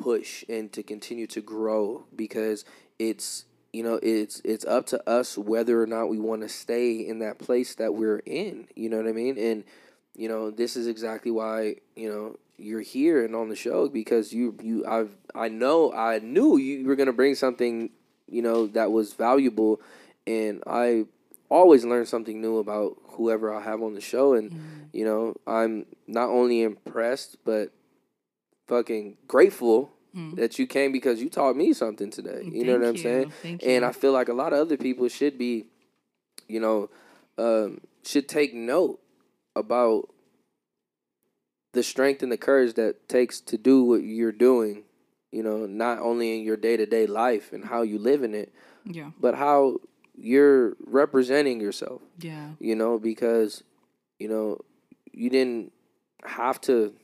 push 0.00 0.44
and 0.48 0.72
to 0.72 0.82
continue 0.82 1.26
to 1.28 1.40
grow 1.40 2.04
because 2.14 2.64
it's 2.98 3.44
you 3.74 3.82
know 3.82 3.98
it's 4.02 4.40
it's 4.44 4.64
up 4.64 4.86
to 4.86 5.10
us 5.10 5.36
whether 5.36 5.82
or 5.82 5.86
not 5.86 6.08
we 6.08 6.18
want 6.18 6.42
to 6.42 6.48
stay 6.48 6.94
in 6.94 7.18
that 7.18 7.38
place 7.38 7.74
that 7.74 7.92
we're 7.92 8.22
in 8.24 8.68
you 8.76 8.88
know 8.88 8.98
what 8.98 9.08
i 9.08 9.12
mean? 9.12 9.36
And 9.36 9.64
you 10.14 10.28
know 10.28 10.50
this 10.50 10.76
is 10.76 10.86
exactly 10.86 11.30
why 11.30 11.76
you 11.96 12.08
know 12.08 12.36
you're 12.56 12.80
here 12.80 13.24
and 13.24 13.34
on 13.34 13.48
the 13.48 13.56
show 13.56 13.88
because 13.88 14.32
you 14.32 14.56
you 14.62 14.86
I've 14.86 15.10
I 15.34 15.48
know 15.48 15.92
I 15.92 16.20
knew 16.20 16.56
you 16.56 16.86
were 16.86 16.96
going 16.96 17.08
to 17.08 17.12
bring 17.12 17.34
something 17.34 17.90
you 18.28 18.42
know 18.42 18.68
that 18.68 18.92
was 18.92 19.14
valuable. 19.14 19.80
And 20.26 20.62
I 20.66 21.06
always 21.50 21.84
learn 21.84 22.06
something 22.06 22.40
new 22.40 22.58
about 22.58 22.96
whoever 23.02 23.52
I 23.52 23.60
have 23.60 23.82
on 23.82 23.94
the 23.94 24.00
show. 24.00 24.34
And 24.34 24.52
mm. 24.52 24.60
you 24.92 25.04
know 25.04 25.34
I'm 25.46 25.86
not 26.06 26.28
only 26.28 26.62
impressed 26.62 27.38
but 27.44 27.72
fucking 28.68 29.16
grateful 29.26 29.90
that 30.36 30.58
you 30.58 30.66
came 30.66 30.92
because 30.92 31.20
you 31.20 31.28
taught 31.28 31.56
me 31.56 31.72
something 31.72 32.10
today 32.10 32.42
you 32.44 32.64
know 32.64 32.74
what 32.74 32.82
Thank 32.82 32.96
I'm 32.98 33.02
saying 33.02 33.22
you. 33.26 33.32
Thank 33.42 33.62
and 33.64 33.82
you. 33.82 33.84
I 33.84 33.92
feel 33.92 34.12
like 34.12 34.28
a 34.28 34.32
lot 34.32 34.52
of 34.52 34.60
other 34.60 34.76
people 34.76 35.08
should 35.08 35.36
be 35.38 35.66
you 36.48 36.60
know 36.60 36.88
um, 37.36 37.80
should 38.04 38.28
take 38.28 38.54
note 38.54 39.00
about 39.56 40.08
the 41.72 41.82
strength 41.82 42.22
and 42.22 42.30
the 42.30 42.36
courage 42.36 42.74
that 42.74 43.08
takes 43.08 43.40
to 43.40 43.58
do 43.58 43.82
what 43.84 44.02
you're 44.04 44.30
doing 44.32 44.84
you 45.32 45.42
know 45.42 45.66
not 45.66 45.98
only 45.98 46.38
in 46.38 46.44
your 46.44 46.56
day-to-day 46.56 47.06
life 47.06 47.52
and 47.52 47.64
how 47.64 47.82
you 47.82 47.98
live 47.98 48.22
in 48.22 48.34
it 48.34 48.52
yeah. 48.84 49.10
but 49.20 49.34
how 49.34 49.78
you're 50.16 50.76
representing 50.86 51.60
yourself 51.60 52.00
Yeah. 52.20 52.50
you 52.60 52.76
know 52.76 52.98
because 53.00 53.64
you 54.20 54.28
know 54.28 54.58
you 55.12 55.28
didn't 55.28 55.72
have 56.24 56.60
to 56.62 56.94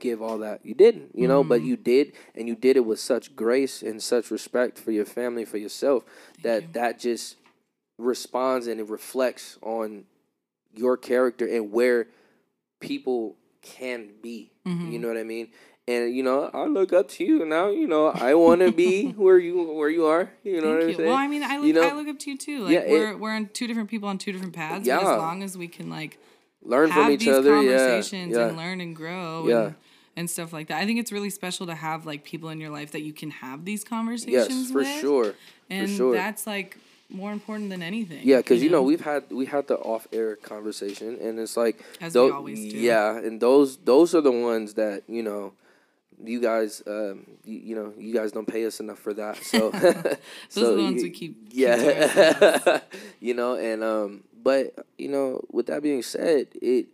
give 0.00 0.22
all 0.22 0.38
that. 0.38 0.64
You 0.64 0.74
didn't, 0.74 1.10
you 1.14 1.26
know, 1.28 1.40
Mm-hmm. 1.40 1.48
but 1.48 1.62
you 1.62 1.76
did, 1.76 2.12
and 2.34 2.46
you 2.48 2.54
did 2.54 2.76
it 2.76 2.84
with 2.84 3.00
such 3.00 3.34
grace 3.36 3.82
and 3.82 4.02
such 4.02 4.30
respect 4.30 4.78
for 4.78 4.90
your 4.92 5.04
family, 5.04 5.44
for 5.44 5.58
yourself, 5.58 6.04
that 6.42 6.62
you. 6.62 6.68
that 6.72 6.98
just 6.98 7.36
responds 7.98 8.66
and 8.66 8.80
it 8.80 8.88
reflects 8.88 9.58
on 9.62 10.04
your 10.74 10.96
character 10.96 11.46
and 11.46 11.72
where 11.72 12.06
people 12.80 13.36
can 13.62 14.10
be. 14.22 14.50
Mm-hmm. 14.66 14.92
You 14.92 14.98
know 14.98 15.08
what 15.08 15.16
I 15.16 15.24
mean? 15.24 15.48
And 15.88 16.14
you 16.14 16.22
know, 16.22 16.50
I 16.52 16.66
look 16.66 16.92
up 16.92 17.08
to 17.10 17.24
you 17.24 17.44
now. 17.46 17.68
You 17.70 17.86
know, 17.88 18.08
I 18.08 18.34
want 18.34 18.60
to 18.60 18.70
be 18.70 19.08
where 19.16 19.38
you 19.38 19.62
where 19.72 19.88
you 19.88 20.06
are. 20.06 20.30
You 20.44 20.60
know 20.60 20.74
what 20.74 20.82
I'm 20.82 20.88
you. 20.90 20.94
saying? 20.96 21.08
Well, 21.08 21.16
I 21.16 21.26
mean, 21.26 21.42
I 21.42 21.56
look, 21.56 21.66
You 21.66 21.72
know, 21.72 21.82
I 21.88 21.92
look 21.94 22.08
up 22.08 22.18
to 22.20 22.30
you 22.30 22.36
too. 22.36 22.60
Like 22.64 22.72
Yeah, 22.74 22.80
it- 22.80 22.90
we're 22.92 23.16
we're 23.16 23.32
on 23.34 23.48
two 23.52 23.66
different 23.66 23.88
people 23.88 24.08
on 24.08 24.18
two 24.18 24.30
different 24.32 24.52
paths. 24.54 24.80
But 24.80 24.86
Yeah. 24.86 24.98
as 25.00 25.04
long 25.18 25.42
as 25.42 25.56
we 25.56 25.66
can 25.66 25.88
like 25.88 26.18
learn 26.62 26.92
from 26.92 27.10
each 27.10 27.26
other. 27.26 27.62
Yeah, 27.62 28.02
yeah. 28.12 28.46
and 28.48 28.56
learn 28.56 28.80
and 28.82 28.94
grow 28.94 29.48
Yeah. 29.48 29.64
and, 29.64 29.74
and 30.18 30.28
stuff 30.28 30.52
like 30.52 30.66
that. 30.68 30.78
I 30.82 30.84
think 30.86 30.98
it's 30.98 31.12
really 31.12 31.30
special 31.30 31.66
to 31.66 31.74
have 31.74 32.04
like 32.04 32.24
people 32.24 32.48
in 32.50 32.60
your 32.60 32.70
life 32.70 32.90
that 32.92 33.02
you 33.02 33.12
can 33.12 33.30
have 33.30 33.64
these 33.64 33.84
conversations. 33.84 34.48
Yes, 34.48 34.70
for 34.70 34.78
with. 34.78 35.00
sure. 35.00 35.34
And 35.70 35.88
for 35.88 35.94
sure. 35.96 36.12
that's 36.14 36.46
like 36.46 36.76
more 37.08 37.32
important 37.32 37.70
than 37.70 37.82
anything. 37.82 38.20
Yeah, 38.24 38.38
because 38.38 38.62
you 38.62 38.68
know 38.70 38.82
we've 38.82 39.00
had 39.00 39.30
we 39.30 39.46
had 39.46 39.66
the 39.68 39.76
off 39.78 40.06
air 40.12 40.36
conversation, 40.36 41.18
and 41.20 41.38
it's 41.38 41.56
like 41.56 41.82
As 42.00 42.14
we 42.14 42.30
always 42.30 42.60
do. 42.60 42.76
Yeah, 42.76 43.16
and 43.16 43.40
those 43.40 43.76
those 43.78 44.14
are 44.14 44.20
the 44.20 44.32
ones 44.32 44.74
that 44.74 45.04
you 45.08 45.22
know, 45.22 45.52
you 46.22 46.40
guys, 46.40 46.82
um, 46.86 47.24
you, 47.44 47.58
you 47.68 47.74
know, 47.76 47.94
you 47.96 48.12
guys 48.12 48.32
don't 48.32 48.46
pay 48.48 48.66
us 48.66 48.80
enough 48.80 48.98
for 48.98 49.14
that. 49.14 49.36
So 49.44 49.70
Those 50.54 50.56
are 50.56 50.74
the 50.76 50.82
ones 50.82 50.96
you- 50.96 51.02
we 51.04 51.10
keep- 51.10 51.50
keep 51.50 51.58
Yeah, 51.58 52.80
you 53.20 53.34
know, 53.34 53.54
and 53.54 53.82
um, 53.84 54.24
but 54.42 54.74
you 54.98 55.08
know, 55.08 55.44
with 55.52 55.66
that 55.66 55.82
being 55.82 56.02
said, 56.02 56.48
it, 56.60 56.86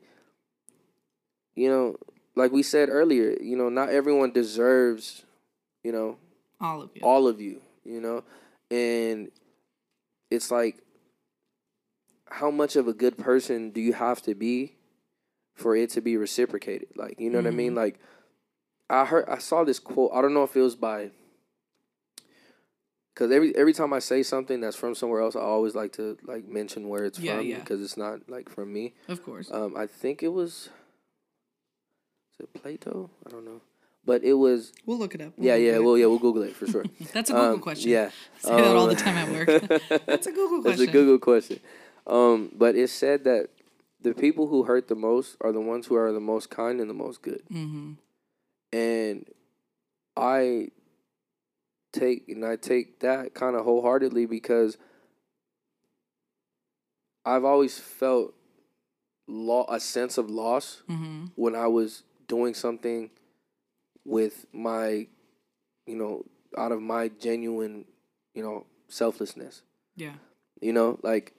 you 1.57 1.69
know, 1.69 1.97
like 2.37 2.53
we 2.53 2.63
said 2.63 2.89
earlier, 2.91 3.37
you 3.41 3.57
know, 3.57 3.69
not 3.69 3.89
everyone 3.91 4.33
deserves, 4.33 5.25
you 5.83 5.93
know, 5.93 6.17
all 6.61 6.83
of 6.83 6.91
you. 6.95 7.03
all 7.03 7.29
of 7.29 7.41
you, 7.41 7.61
you 7.85 8.01
know? 8.01 8.25
And 8.71 9.31
it's 10.31 10.51
like 10.51 10.79
how 12.29 12.51
much 12.51 12.75
of 12.77 12.89
a 12.89 12.93
good 12.93 13.17
person 13.17 13.71
do 13.71 13.81
you 13.81 13.93
have 13.93 14.21
to 14.23 14.35
be 14.35 14.75
for 15.55 15.77
it 15.77 15.91
to 15.91 16.01
be 16.01 16.17
reciprocated? 16.17 16.89
Like, 16.97 17.21
you 17.21 17.31
know 17.31 17.39
what 17.39 17.47
I 17.47 17.51
mean? 17.51 17.75
Like 17.75 18.01
I 18.91 19.05
heard 19.05 19.29
I 19.29 19.39
saw 19.39 19.63
this 19.65 19.79
quote. 19.79 20.11
I 20.13 20.21
don't 20.23 20.35
know 20.35 20.43
if 20.43 20.57
it 20.57 20.61
was 20.63 20.75
by 20.75 21.11
cuz 23.15 23.31
every 23.31 23.55
every 23.57 23.73
time 23.73 23.93
I 23.93 24.01
say 24.01 24.23
something 24.25 24.61
that's 24.61 24.77
from 24.77 24.95
somewhere 24.97 25.21
else, 25.21 25.37
I 25.37 25.41
always 25.41 25.75
like 25.77 25.93
to 25.93 26.17
like 26.25 26.49
mention 26.49 26.89
where 26.89 27.05
it's 27.05 27.19
Yeah, 27.21 27.37
from 27.37 27.47
yeah. 27.47 27.59
because 27.61 27.81
it's 27.81 27.97
not 27.97 28.29
like 28.29 28.49
from 28.49 28.73
me. 28.73 28.95
of 29.07 29.23
course. 29.23 29.51
Um 29.53 29.77
I 29.77 29.87
think 29.87 30.23
it 30.23 30.33
was 30.33 30.71
is 32.39 32.45
it 32.45 32.53
Plato? 32.63 33.11
I 33.27 33.31
don't 33.31 33.45
know. 33.45 33.61
But 34.07 34.23
it 34.23 34.35
was 34.35 34.73
we'll 34.85 34.99
look 34.99 35.15
it 35.15 35.21
up. 35.23 35.33
We'll 35.37 35.47
yeah, 35.47 35.55
yeah, 35.57 35.79
well, 35.79 35.97
yeah, 35.97 36.07
we'll 36.07 36.19
Google 36.19 36.43
it 36.43 36.55
for 36.55 36.67
sure. 36.67 36.85
That's 37.13 37.31
a 37.31 37.33
Google 37.33 37.53
Um, 37.55 37.61
question. 37.61 37.91
Yeah. 37.91 38.11
Say 38.39 38.51
that 38.57 38.77
all 38.77 38.87
the 38.87 38.91
Um, 38.93 38.97
time 38.97 39.17
at 39.17 39.29
work. 39.33 40.07
That's 40.07 40.27
a 40.27 40.33
Google 40.33 40.63
That's 40.63 40.77
question. 40.77 40.89
a 40.89 40.93
Google 40.93 41.19
question. 41.19 41.61
Um, 42.07 42.51
but 42.55 42.77
it 42.77 42.89
said 42.91 43.25
that 43.25 43.49
the 44.03 44.13
people 44.13 44.49
who 44.49 44.65
hurt 44.65 44.89
the 44.89 44.95
most 44.95 45.37
are 45.41 45.53
the 45.53 45.61
ones 45.61 45.87
who 45.87 45.95
are 45.95 46.13
the 46.13 46.21
most 46.21 46.51
kind 46.51 46.81
and 46.81 46.91
the 46.91 46.95
most 46.95 47.23
good. 47.23 47.43
Mm-hmm. 47.51 47.93
And 48.75 49.25
I 50.17 50.69
take 51.95 52.29
and 52.29 52.45
I 52.45 52.57
take 52.57 53.01
that 53.01 53.33
kind 53.33 53.57
of 53.57 53.65
wholeheartedly 53.65 54.27
because 54.27 54.77
I've 57.25 57.45
always 57.45 57.79
felt 57.79 58.35
lo- 59.27 59.65
a 59.69 59.81
sense 59.81 60.19
of 60.19 60.29
loss 60.29 60.83
Mm-hmm. 60.91 61.27
when 61.37 61.55
I 61.55 61.69
was 61.69 62.03
doing 62.27 62.55
something 62.55 63.11
with 64.05 64.47
my, 64.53 65.07
you 65.87 65.97
know, 65.97 66.25
out 66.57 66.73
of 66.73 66.81
my 66.81 67.09
genuine, 67.09 67.85
you 68.35 68.43
know, 68.43 68.67
selflessness. 68.89 69.63
Yeah. 69.97 70.15
You 70.61 70.73
know, 70.73 70.99
like 71.03 71.35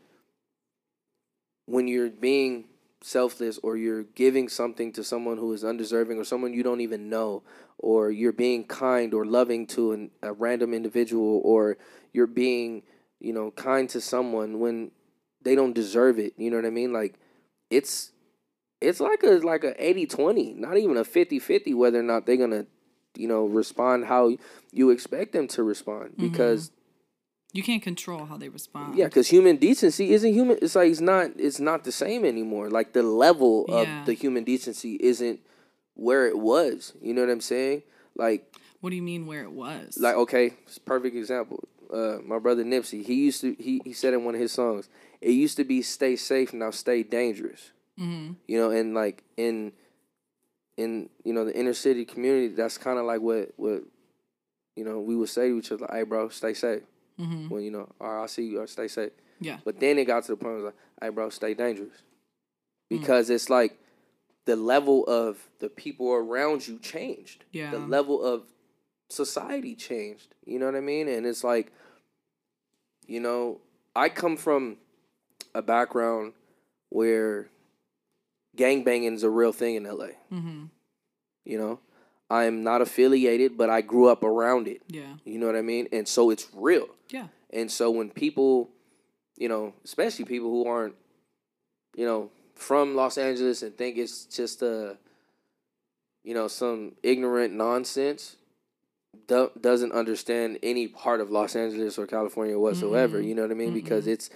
when 1.66 1.88
you're 1.88 2.10
being 2.10 2.66
selfless 3.02 3.60
or 3.62 3.78
you're 3.78 4.04
giving 4.04 4.50
something 4.50 4.92
to 4.94 5.04
someone 5.04 5.38
who 5.38 5.54
is 5.54 5.64
undeserving 5.64 6.18
or 6.18 6.24
someone 6.24 6.54
you 6.54 6.64
don't 6.64 6.82
even 6.82 7.10
know, 7.10 7.44
or 7.78 8.10
you're 8.10 8.32
being 8.32 8.64
kind 8.64 9.14
or 9.14 9.26
loving 9.26 9.68
to 9.68 9.92
an, 9.92 10.12
a 10.22 10.34
random 10.34 10.74
individual, 10.74 11.42
or 11.44 11.78
you're 12.14 12.28
being, 12.28 12.82
you 13.20 13.34
know, 13.34 13.52
kind 13.52 13.90
to 13.90 14.02
someone 14.02 14.60
when 14.60 14.92
they 15.42 15.56
don't 15.56 15.74
deserve 15.74 16.18
it. 16.18 16.34
You 16.38 16.50
know 16.50 16.58
what 16.58 16.66
I 16.66 16.72
mean? 16.72 16.94
Like 16.94 17.20
it's 17.70 18.12
it's 18.86 19.00
like 19.00 19.24
a 19.24 19.34
like 19.52 19.64
a 19.64 19.74
80-20, 19.74 20.56
not 20.58 20.78
even 20.78 20.98
a 20.98 21.04
50-50 21.04 21.76
whether 21.76 22.00
or 22.00 22.04
not 22.04 22.26
they're 22.26 22.38
going 22.38 22.52
to, 22.52 22.66
you 23.16 23.28
know, 23.28 23.46
respond 23.46 24.06
how 24.06 24.38
you 24.72 24.90
expect 24.92 25.34
them 25.34 25.48
to 25.50 25.64
respond 25.64 26.16
because 26.18 26.72
You 27.54 27.64
can't 27.64 27.82
control 27.82 28.26
how 28.26 28.38
they 28.38 28.50
respond. 28.50 28.98
yeah, 28.98 29.06
because 29.06 29.28
human 29.30 29.56
decency 29.58 30.12
isn't 30.12 30.34
human. 30.34 30.58
It's 30.62 30.76
like 30.76 30.92
it's 30.92 31.00
not. 31.02 31.32
It's 31.38 31.60
not 31.60 31.84
the 31.86 31.92
same 31.92 32.26
anymore. 32.26 32.70
Like 32.70 32.92
the 32.94 33.04
level 33.04 33.66
of 33.70 33.88
Yeah. 33.88 34.04
the 34.06 34.14
human 34.14 34.44
decency 34.44 34.96
isn't 35.00 35.40
where 35.96 36.28
it 36.28 36.38
was. 36.38 36.92
You 37.02 37.14
know 37.14 37.22
what 37.22 37.30
I'm 37.32 37.40
saying? 37.42 37.84
Like, 38.16 38.42
What 38.82 38.90
do 38.90 38.98
you 38.98 39.02
mean 39.02 39.26
where 39.26 39.44
it 39.44 39.52
was? 39.54 39.98
like 39.98 40.16
okay, 40.16 40.54
perfect 40.86 41.16
example. 41.16 41.60
Uh, 41.94 42.18
my 42.26 42.40
brother 42.40 42.64
Nipsey. 42.66 43.06
He 43.06 43.16
used 43.30 43.40
to. 43.42 43.56
He 43.58 43.80
he 43.86 43.94
said 43.94 44.14
in 44.14 44.26
one 44.26 44.36
of 44.36 44.42
his 44.42 44.52
songs. 44.52 44.90
It 45.22 45.32
used 45.32 45.56
to 45.58 45.64
be 45.64 45.82
"Stay 45.82 46.16
safe, 46.18 46.52
now 46.54 46.72
stay 46.72 47.04
dangerous." 47.04 47.72
Mm-hmm. 48.00 48.34
You 48.48 48.60
know, 48.60 48.72
and 48.72 48.94
like 48.94 49.24
in 49.38 49.72
in 50.78 51.10
you 51.24 51.34
know 51.34 51.46
the 51.46 51.58
inner 51.58 51.74
city 51.74 52.06
community, 52.06 52.50
that's 52.50 52.78
kind 52.78 53.00
of 53.00 53.06
like 53.06 53.22
what 53.22 53.54
what 53.58 53.84
you 54.76 54.84
know 54.84 55.00
we 55.00 55.16
would 55.16 55.30
say 55.30 55.50
to 55.50 55.58
each 55.58 55.72
other. 55.72 55.82
Like, 55.82 55.94
hey, 55.94 56.04
bro, 56.04 56.30
stay 56.30 56.54
safe. 56.54 56.84
Mm-hmm. 57.20 57.50
When 57.50 57.64
you 57.64 57.72
know, 57.72 57.90
all 58.00 58.08
right, 58.08 58.22
I'll 58.22 58.28
see 58.28 58.46
you. 58.46 58.62
Or 58.62 58.68
stay 58.68 58.88
safe. 58.88 59.12
Yeah. 59.40 59.58
But 59.64 59.80
then 59.80 59.98
it 59.98 60.06
got 60.06 60.24
to 60.26 60.32
the 60.32 60.38
point 60.38 60.54
where 60.54 60.54
it 60.54 60.64
was 60.64 60.66
like, 60.66 60.76
hey, 61.02 61.10
bro, 61.10 61.30
stay 61.30 61.54
dangerous. 61.54 62.04
Mm. 62.92 63.00
Because 63.00 63.30
it's 63.30 63.50
like 63.50 63.78
the 64.46 64.56
level 64.56 65.06
of 65.06 65.50
the 65.60 65.70
people 65.70 66.12
around 66.12 66.68
you 66.68 66.80
changed. 66.80 67.46
Yeah. 67.52 67.72
The 67.72 67.80
level 67.80 68.24
of 68.24 68.44
society 69.10 69.76
changed. 69.76 70.36
You 70.46 70.60
know 70.60 70.66
what 70.66 70.76
I 70.76 70.82
mean? 70.82 71.08
And 71.08 71.26
it's 71.26 71.44
like, 71.44 71.72
you 73.08 73.20
know, 73.20 73.60
I 73.96 74.10
come 74.10 74.38
from 74.38 74.78
a 75.54 75.62
background 75.62 76.34
where 76.90 77.48
gangbanging 78.56 79.14
is 79.14 79.24
a 79.24 79.30
real 79.30 79.52
thing 79.52 79.76
in 79.76 79.84
LA. 79.84 80.08
Mm-hmm. 80.32 80.66
You 81.46 81.58
know, 81.58 81.80
I'm 82.30 82.64
not 82.64 82.82
affiliated, 82.82 83.58
but 83.58 83.70
I 83.70 83.82
grew 83.82 84.08
up 84.08 84.24
around 84.24 84.68
it. 84.68 84.82
Yeah. 84.88 85.16
You 85.24 85.40
know 85.40 85.46
what 85.46 85.56
I 85.56 85.62
mean? 85.62 85.88
And 85.92 86.08
so 86.08 86.30
it's 86.30 86.48
real. 86.54 86.88
Yeah. 87.10 87.28
And 87.52 87.72
so 87.72 87.92
when 87.92 88.10
people, 88.10 88.70
you 89.38 89.48
know, 89.48 89.74
especially 89.84 90.26
people 90.26 90.50
who 90.50 90.66
aren't, 90.66 90.96
you 91.96 92.06
know, 92.06 92.32
from 92.56 92.96
Los 92.96 93.18
Angeles 93.18 93.62
and 93.62 93.78
think 93.78 93.98
it's 93.98 94.26
just 94.26 94.62
a, 94.62 94.98
you 96.24 96.34
know, 96.34 96.48
some 96.48 96.94
ignorant 97.04 97.54
nonsense, 97.54 98.38
do- 99.28 99.52
doesn't 99.60 99.92
understand 99.92 100.60
any 100.64 100.88
part 100.88 101.22
of 101.22 101.30
Los 101.30 101.56
Angeles 101.56 101.98
or 101.98 102.08
California 102.08 102.58
whatsoever. 102.58 103.20
Mm-mm. 103.20 103.28
You 103.28 103.36
know 103.36 103.44
what 103.44 103.52
I 103.52 103.56
mean? 103.56 103.74
Because 103.74 104.06
Mm-mm. 104.06 104.14
it's, 104.14 104.30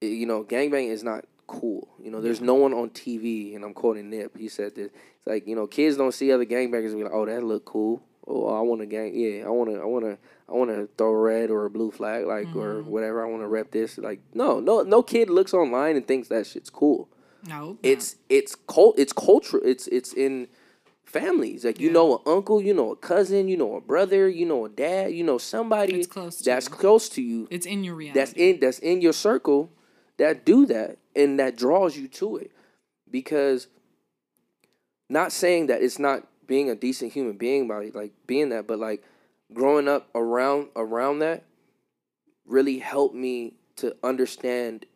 you 0.00 0.26
know, 0.26 0.42
gangbang 0.42 0.88
is 0.88 1.04
not 1.04 1.24
cool. 1.46 1.88
You 2.02 2.10
know, 2.10 2.20
there's 2.20 2.40
no 2.40 2.54
one 2.54 2.72
on 2.74 2.90
TV, 2.90 3.54
and 3.54 3.64
I'm 3.64 3.74
quoting 3.74 4.10
Nip. 4.10 4.36
He 4.36 4.48
said 4.48 4.74
this. 4.74 4.86
It's 4.86 5.26
like 5.26 5.46
you 5.46 5.54
know, 5.56 5.66
kids 5.66 5.96
don't 5.96 6.12
see 6.12 6.32
other 6.32 6.44
gangbangers 6.46 6.90
and 6.90 6.98
be 6.98 7.04
like, 7.04 7.12
"Oh, 7.12 7.26
that 7.26 7.42
look 7.42 7.64
cool." 7.64 8.02
Oh, 8.26 8.46
I 8.46 8.60
want 8.62 8.80
to 8.80 8.86
gang. 8.86 9.14
Yeah, 9.14 9.44
I 9.46 9.48
want 9.50 9.70
to. 9.70 9.80
I 9.80 9.84
want 9.84 10.04
to. 10.04 10.18
I 10.48 10.52
want 10.52 10.70
to 10.70 10.88
throw 10.98 11.08
a 11.12 11.16
red 11.16 11.50
or 11.50 11.64
a 11.64 11.70
blue 11.70 11.90
flag, 11.90 12.26
like 12.26 12.54
or 12.54 12.82
Mhm. 12.82 12.86
whatever. 12.86 13.24
I 13.24 13.28
want 13.30 13.42
to 13.42 13.48
rep 13.48 13.70
this. 13.70 13.96
Like, 13.98 14.20
no, 14.34 14.60
no, 14.60 14.82
no 14.82 15.02
kid 15.02 15.30
looks 15.30 15.54
online 15.54 15.96
and 15.96 16.06
thinks 16.06 16.28
that 16.28 16.46
shit's 16.46 16.70
cool. 16.70 17.08
No. 17.46 17.76
It's 17.82 18.16
it's 18.28 18.54
cult. 18.54 18.98
It's 18.98 19.12
culture. 19.12 19.60
It's 19.64 19.86
it's 19.88 20.12
in 20.12 20.48
families. 21.04 21.64
Like 21.64 21.78
you 21.80 21.88
Yeah. 21.88 21.92
know, 21.94 22.14
an 22.16 22.22
uncle, 22.26 22.60
you 22.60 22.74
know, 22.74 22.90
a 22.92 22.96
cousin, 22.96 23.48
you 23.48 23.56
know, 23.56 23.76
a 23.76 23.80
brother, 23.80 24.28
you 24.28 24.44
know, 24.46 24.64
a 24.64 24.68
dad, 24.68 25.12
you 25.12 25.22
know, 25.24 25.38
somebody 25.38 26.04
close 26.04 26.40
that's 26.40 26.66
you. 26.68 26.74
close 26.74 27.08
to 27.10 27.22
you 27.22 27.46
It's 27.50 27.66
in 27.66 27.84
your 27.84 27.94
reality. 27.94 28.18
that's 28.20 28.32
in 28.32 28.60
that's 28.60 28.78
in 28.80 29.00
your 29.00 29.12
circle 29.12 29.70
that 30.18 30.44
do 30.44 30.66
that 30.66 30.98
and 31.16 31.38
that 31.40 31.56
draws 31.56 31.96
you 31.96 32.08
to 32.08 32.36
it 32.36 32.50
because 33.10 33.66
not 35.08 35.32
saying 35.32 35.66
that 35.66 35.82
it's 35.82 35.98
not 35.98 36.26
being 36.46 36.70
a 36.70 36.74
decent 36.74 37.12
human 37.12 37.36
being 37.36 37.66
by 37.68 37.90
like 37.94 38.12
being 38.26 38.50
that 38.50 38.66
but 38.66 38.78
like 38.78 39.02
growing 39.52 39.88
up 39.88 40.08
around 40.14 40.68
around 40.76 41.18
that 41.20 41.44
really 42.46 42.78
helped 42.78 43.14
me 43.14 43.54
to 43.76 43.94
understand 44.02 44.86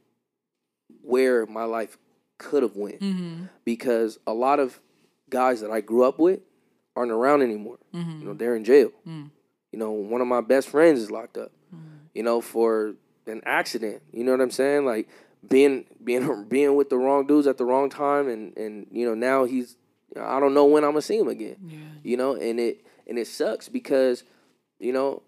where 1.02 1.46
my 1.46 1.64
life 1.64 1.98
could 2.38 2.62
have 2.62 2.76
went 2.76 3.00
Mm-hmm. 3.00 3.44
because 3.64 4.18
a 4.26 4.32
lot 4.34 4.60
of 4.60 4.80
guys 5.30 5.60
that 5.60 5.70
I 5.70 5.80
grew 5.80 6.04
up 6.04 6.18
with 6.18 6.40
aren't 6.96 7.10
around 7.12 7.42
anymore 7.42 7.78
Mm-hmm. 7.94 8.20
you 8.20 8.24
know 8.26 8.34
they're 8.34 8.56
in 8.56 8.64
jail 8.64 8.92
Mm. 9.06 9.30
you 9.72 9.78
know 9.78 9.90
one 9.92 10.20
of 10.20 10.26
my 10.28 10.40
best 10.40 10.68
friends 10.68 11.00
is 11.00 11.10
locked 11.10 11.36
up 11.38 11.52
Mm. 11.74 11.80
you 12.14 12.22
know, 12.22 12.40
for 12.40 12.94
an 13.28 13.42
accident. 13.44 14.02
You 14.12 14.24
know 14.24 14.32
what 14.32 14.40
I'm 14.40 14.50
saying? 14.50 14.84
Like 14.84 15.08
being 15.48 15.84
being 16.02 16.44
being 16.48 16.76
with 16.76 16.90
the 16.90 16.98
wrong 16.98 17.26
dudes 17.26 17.46
at 17.46 17.58
the 17.58 17.64
wrong 17.64 17.90
time, 17.90 18.28
and 18.28 18.56
and 18.56 18.86
you 18.90 19.06
know 19.06 19.14
now 19.14 19.44
he's 19.44 19.76
I 20.16 20.40
don't 20.40 20.54
know 20.54 20.64
when 20.64 20.84
I'm 20.84 20.92
gonna 20.92 21.02
see 21.02 21.18
him 21.18 21.28
again. 21.28 21.56
Yeah. 21.66 21.78
You 22.02 22.16
know, 22.16 22.34
and 22.34 22.58
it 22.58 22.84
and 23.06 23.18
it 23.18 23.26
sucks 23.26 23.68
because, 23.68 24.24
you 24.78 24.92
know, 24.92 25.22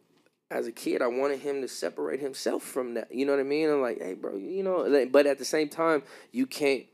as 0.51 0.67
a 0.67 0.73
kid, 0.73 1.01
I 1.03 1.07
wanted 1.07 1.41
him 1.41 1.61
to 1.63 1.69
separate 1.69 2.21
himself 2.21 2.63
from 2.63 2.95
that. 2.95 3.15
You 3.15 3.25
know 3.25 3.33
what 3.33 3.41
I 3.41 3.45
mean? 3.45 3.71
I'm 3.71 3.81
like, 3.81 4.01
hey, 4.01 4.15
bro, 4.15 4.37
you 4.37 4.63
know, 4.63 5.07
but 5.11 5.27
at 5.27 5.39
the 5.39 5.45
same 5.45 5.69
time, 5.69 6.03
you 6.33 6.47
can't 6.47 6.85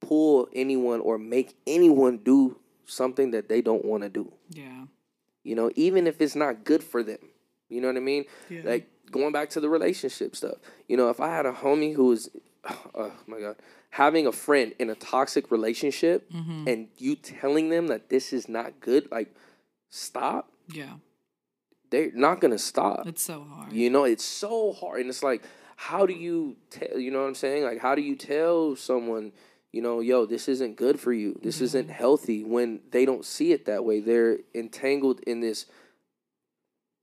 pull 0.00 0.48
anyone 0.54 1.00
or 1.00 1.18
make 1.18 1.56
anyone 1.66 2.18
do 2.18 2.58
something 2.86 3.30
that 3.30 3.48
they 3.48 3.60
don't 3.62 3.84
want 3.84 4.02
to 4.02 4.08
do. 4.08 4.32
Yeah. 4.50 4.84
You 5.44 5.54
know, 5.54 5.70
even 5.76 6.06
if 6.06 6.20
it's 6.20 6.34
not 6.34 6.64
good 6.64 6.82
for 6.82 7.02
them. 7.02 7.18
You 7.68 7.80
know 7.80 7.86
what 7.86 7.96
I 7.96 8.00
mean? 8.00 8.24
Yeah. 8.48 8.62
Like 8.64 8.88
going 9.10 9.32
back 9.32 9.50
to 9.50 9.60
the 9.60 9.68
relationship 9.68 10.34
stuff. 10.36 10.56
You 10.88 10.96
know, 10.96 11.08
if 11.10 11.20
I 11.20 11.28
had 11.28 11.46
a 11.46 11.52
homie 11.52 11.94
who 11.94 12.06
was, 12.06 12.30
oh 12.94 13.12
my 13.26 13.40
god, 13.40 13.56
having 13.90 14.26
a 14.26 14.32
friend 14.32 14.72
in 14.78 14.90
a 14.90 14.94
toxic 14.94 15.50
relationship, 15.50 16.30
Mm-hmm. 16.32 16.68
and 16.68 16.88
you 16.98 17.16
telling 17.16 17.68
them 17.70 17.88
that 17.88 18.08
this 18.08 18.32
is 18.32 18.48
not 18.48 18.80
good, 18.80 19.08
like 19.10 19.34
stop. 19.88 20.50
Yeah. 20.72 20.94
They're 21.90 22.12
not 22.14 22.40
gonna 22.40 22.58
stop. 22.58 23.06
It's 23.06 23.22
so 23.22 23.42
hard. 23.42 23.72
You 23.72 23.90
know, 23.90 24.04
it's 24.04 24.24
so 24.24 24.72
hard, 24.72 25.00
and 25.00 25.10
it's 25.10 25.22
like, 25.24 25.42
how 25.76 26.06
do 26.06 26.12
you 26.12 26.56
tell? 26.70 26.98
You 26.98 27.10
know 27.10 27.20
what 27.22 27.26
I'm 27.28 27.34
saying? 27.34 27.64
Like, 27.64 27.80
how 27.80 27.94
do 27.94 28.02
you 28.02 28.14
tell 28.16 28.76
someone? 28.76 29.32
You 29.72 29.82
know, 29.82 30.00
yo, 30.00 30.26
this 30.26 30.48
isn't 30.48 30.76
good 30.76 30.98
for 31.00 31.12
you. 31.12 31.38
This 31.42 31.60
isn't 31.60 31.90
healthy 31.90 32.42
when 32.44 32.80
they 32.90 33.04
don't 33.04 33.24
see 33.24 33.52
it 33.52 33.66
that 33.66 33.84
way. 33.84 34.00
They're 34.00 34.38
entangled 34.54 35.20
in 35.20 35.38
this, 35.40 35.66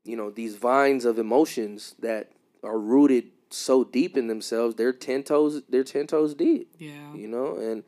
you 0.08 0.16
know, 0.16 0.30
these 0.30 0.56
vines 0.56 1.06
of 1.06 1.20
emotions 1.20 1.96
that 2.00 2.32
are 2.64 2.80
rooted 2.80 3.26
so 3.50 3.84
deep 3.84 4.18
in 4.18 4.28
themselves. 4.28 4.76
They're 4.76 4.94
ten 4.94 5.24
toes. 5.24 5.62
They're 5.70 5.84
ten 5.84 6.08
toes 6.08 6.34
deep. 6.34 6.74
Yeah. 6.80 7.14
You 7.14 7.28
know, 7.28 7.58
and 7.58 7.84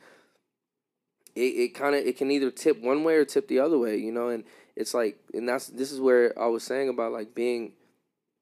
it, 1.35 1.39
it 1.41 1.75
kind 1.75 1.95
of 1.95 2.05
it 2.05 2.17
can 2.17 2.31
either 2.31 2.51
tip 2.51 2.81
one 2.81 3.03
way 3.03 3.15
or 3.15 3.25
tip 3.25 3.47
the 3.47 3.59
other 3.59 3.77
way. 3.77 3.97
You 3.97 4.11
know, 4.11 4.29
and 4.29 4.43
it's 4.75 4.93
like, 4.93 5.17
and 5.33 5.47
that's 5.47 5.67
this 5.67 5.91
is 5.91 5.99
where 5.99 6.37
I 6.39 6.47
was 6.47 6.63
saying 6.63 6.89
about 6.89 7.11
like 7.11 7.33
being, 7.33 7.73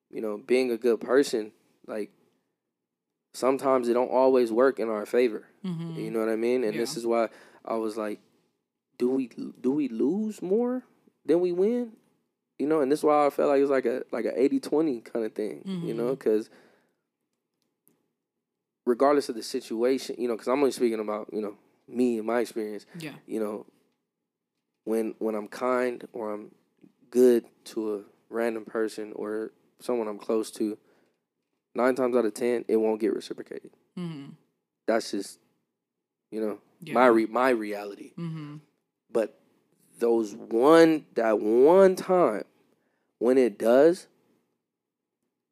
you 0.10 0.22
know, 0.22 0.38
being 0.38 0.72
a 0.72 0.78
good 0.78 1.00
person. 1.00 1.52
Like 1.86 2.12
sometimes 3.34 3.88
it 3.88 3.94
don't 3.94 4.12
always 4.12 4.52
work 4.52 4.80
in 4.80 4.90
our 4.90 5.06
favor. 5.06 5.46
Mm-hmm. 5.66 6.00
You 6.00 6.12
know 6.12 6.20
what 6.20 6.30
I 6.30 6.36
mean? 6.36 6.64
And 6.64 6.78
this 6.78 6.98
is 6.98 7.06
why 7.06 7.30
I 7.66 7.76
was 7.76 7.98
like, 7.98 8.20
do 8.98 9.10
we 9.10 9.30
do 9.62 9.72
we 9.72 9.88
lose 9.88 10.42
more 10.42 10.84
than 11.26 11.40
we 11.40 11.52
win? 11.52 11.94
You 12.60 12.66
know, 12.68 12.82
and 12.82 12.92
this 12.92 13.00
is 13.00 13.04
why 13.04 13.26
I 13.28 13.30
felt 13.30 13.50
like 13.50 13.62
it's 13.62 13.70
like 13.70 13.86
a 13.86 14.04
like 14.12 14.26
a 14.26 14.32
80-20 14.32 15.04
kind 15.06 15.26
of 15.26 15.34
thing. 15.34 15.62
You 15.86 15.94
know, 15.94 16.10
because 16.16 16.50
regardless 18.86 19.30
of 19.30 19.36
the 19.36 19.44
situation, 19.44 20.16
you 20.18 20.28
know, 20.28 20.34
because 20.36 20.48
I'm 20.48 20.60
only 20.60 20.72
speaking 20.72 21.00
about 21.00 21.30
you 21.32 21.42
know 21.42 21.56
me 21.88 22.18
and 22.18 22.28
my 22.28 22.40
experience. 22.42 22.86
Yeah. 23.00 23.14
You 23.28 23.40
know, 23.40 23.66
when 24.86 25.16
when 25.20 25.36
I'm 25.36 25.48
kind 25.48 26.08
or 26.14 26.34
I'm 26.34 26.52
good 27.12 27.46
to 27.66 27.96
a 27.96 28.02
random 28.30 28.66
person 28.66 29.14
or 29.16 29.52
someone 29.80 30.08
I'm 30.08 30.18
close 30.20 30.52
to, 30.52 30.78
nine 31.76 31.96
times 31.96 32.16
out 32.16 32.26
of 32.26 32.34
ten, 32.34 32.66
it 32.68 32.78
won't 32.78 33.00
get 33.00 33.14
reciprocated 33.14 33.72
Mm-hmm. 33.98 34.32
that's 34.86 35.10
just 35.12 35.40
you 36.32 36.40
know 36.42 36.60
Yeah. 36.82 36.94
my 36.94 37.08
re- 37.08 37.26
my 37.26 37.50
reality 37.50 38.12
Mm-hmm. 38.18 38.58
but 39.12 39.40
those 40.00 40.36
one 40.36 41.06
that 41.16 41.40
one 41.40 41.96
time 41.96 42.44
when 43.20 43.38
it 43.38 43.58
does 43.58 44.08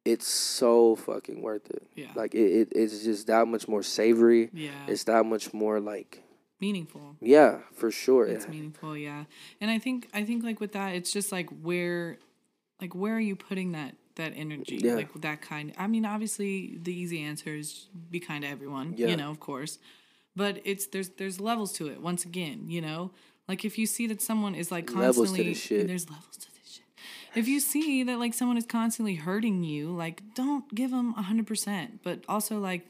it's 0.04 0.28
so 0.28 0.94
fucking 0.96 1.42
worth 1.42 1.68
it 1.70 1.82
Yeah. 1.94 2.12
like 2.14 2.34
it, 2.34 2.38
it 2.52 2.68
it's 2.72 3.02
just 3.04 3.26
that 3.26 3.48
much 3.48 3.66
more 3.68 3.82
savory 3.82 4.50
yeah. 4.52 4.70
it's 4.86 5.04
that 5.04 5.26
much 5.26 5.52
more 5.52 5.80
like 5.80 6.22
meaningful. 6.60 7.16
yeah 7.20 7.58
for 7.74 7.90
sure 7.90 8.26
It's 8.26 8.48
meaningful, 8.48 8.96
yeah. 8.96 9.24
And 9.60 9.70
I 9.70 9.78
think 9.78 10.08
I 10.14 10.24
think 10.24 10.42
like 10.44 10.60
with 10.60 10.72
that, 10.72 10.94
it's 10.94 11.12
just 11.12 11.30
like 11.32 11.50
where, 11.62 12.18
like 12.80 12.94
where 12.94 13.14
are 13.14 13.20
you 13.20 13.36
putting 13.36 13.72
that 13.72 13.94
that 14.14 14.32
energy? 14.34 14.78
Yeah. 14.82 14.94
Like 14.94 15.12
that 15.20 15.42
kind. 15.42 15.74
I 15.76 15.86
mean, 15.86 16.06
obviously 16.06 16.78
the 16.82 16.94
easy 16.94 17.20
answer 17.22 17.54
is 17.54 17.88
be 18.10 18.20
kind 18.20 18.42
to 18.44 18.48
everyone. 18.48 18.94
Yeah. 18.96 19.08
You 19.08 19.16
know, 19.18 19.30
of 19.30 19.38
course. 19.40 19.78
But 20.34 20.60
it's 20.64 20.86
there's 20.86 21.10
there's 21.18 21.40
levels 21.40 21.72
to 21.74 21.88
it. 21.88 22.00
Once 22.00 22.24
again, 22.24 22.70
you 22.70 22.80
know, 22.80 23.10
like 23.48 23.64
if 23.64 23.78
you 23.78 23.86
see 23.86 24.06
that 24.08 24.20
someone 24.22 24.54
is 24.54 24.70
like 24.70 24.90
Levels 24.92 25.16
to 25.16 25.20
constantly 25.22 25.52
this 25.52 25.60
shit. 25.62 25.86
there's 25.86 26.08
levels 26.10 26.36
to 26.36 26.48
this 26.54 26.72
shit. 26.74 26.84
If 27.34 27.46
you 27.48 27.60
see 27.60 28.02
that 28.04 28.18
like 28.18 28.34
someone 28.34 28.56
is 28.56 28.66
constantly 28.66 29.14
hurting 29.16 29.62
you, 29.62 29.90
like 29.90 30.22
don't 30.34 30.72
give 30.74 30.90
them 30.90 31.12
hundred 31.12 31.46
percent. 31.46 32.00
But 32.02 32.20
also 32.28 32.58
like 32.58 32.86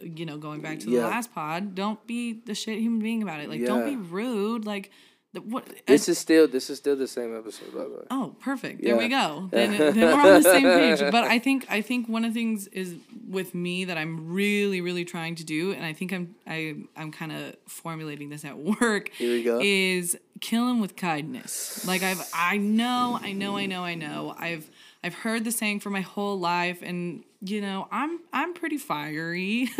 you 0.00 0.24
know, 0.26 0.36
going 0.36 0.60
back 0.60 0.78
to 0.80 0.86
the 0.86 0.92
Yeah. 0.92 1.06
last 1.06 1.34
pod, 1.34 1.74
don't 1.74 2.04
be 2.06 2.32
the 2.44 2.54
shit 2.54 2.78
human 2.78 3.00
being 3.00 3.22
about 3.22 3.40
it. 3.40 3.48
Like, 3.48 3.64
don't 3.64 3.84
be 3.84 3.96
rude. 3.96 4.64
Like, 4.66 4.90
the, 5.34 5.40
what? 5.40 5.66
this 5.86 6.08
is 6.08 6.16
still 6.16 6.46
this 6.46 6.70
is 6.70 6.78
still 6.78 6.94
the 6.94 7.08
same 7.08 7.36
episode 7.36 7.74
by 7.74 7.82
the 7.82 7.90
way 7.90 8.02
oh, 8.10 8.36
perfect. 8.40 8.82
There 8.82 8.96
we 8.96 9.08
go. 9.08 9.48
Then, 9.50 9.76
then 9.76 9.96
we're 9.96 10.14
on 10.14 10.42
the 10.42 10.42
same 10.42 10.62
page. 10.62 11.00
But 11.10 11.24
I 11.24 11.38
think 11.38 11.66
I 11.68 11.80
think 11.80 12.08
one 12.08 12.24
of 12.24 12.32
the 12.32 12.40
things 12.40 12.68
is 12.68 12.94
with 13.28 13.54
me 13.54 13.84
that 13.84 13.98
I'm 13.98 14.32
really 14.32 14.80
really 14.80 15.04
trying 15.04 15.34
to 15.36 15.44
do, 15.44 15.72
and 15.72 15.84
I 15.84 15.92
think 15.92 16.12
I'm 16.12 16.36
I 16.46 16.76
I'm 16.96 17.10
kind 17.10 17.32
of 17.32 17.56
formulating 17.66 18.30
this 18.30 18.44
at 18.44 18.56
work. 18.58 19.10
Here 19.12 19.32
we 19.32 19.42
go. 19.42 19.60
Is 19.60 20.16
kill 20.40 20.68
him 20.68 20.80
with 20.80 20.94
kindness. 20.94 21.84
Like 21.86 22.02
I've 22.02 22.28
I 22.32 22.56
know 22.56 23.18
I 23.20 23.32
know 23.32 23.56
I 23.56 23.66
know 23.66 23.84
I 23.84 23.94
know 23.94 24.34
I've 24.38 24.70
I've 25.02 25.14
heard 25.14 25.44
the 25.44 25.52
saying 25.52 25.80
for 25.80 25.90
my 25.90 26.00
whole 26.00 26.38
life, 26.38 26.80
and 26.80 27.24
you 27.44 27.60
know 27.60 27.86
I'm 27.90 28.20
I'm 28.32 28.54
pretty 28.54 28.78
fiery. 28.78 29.68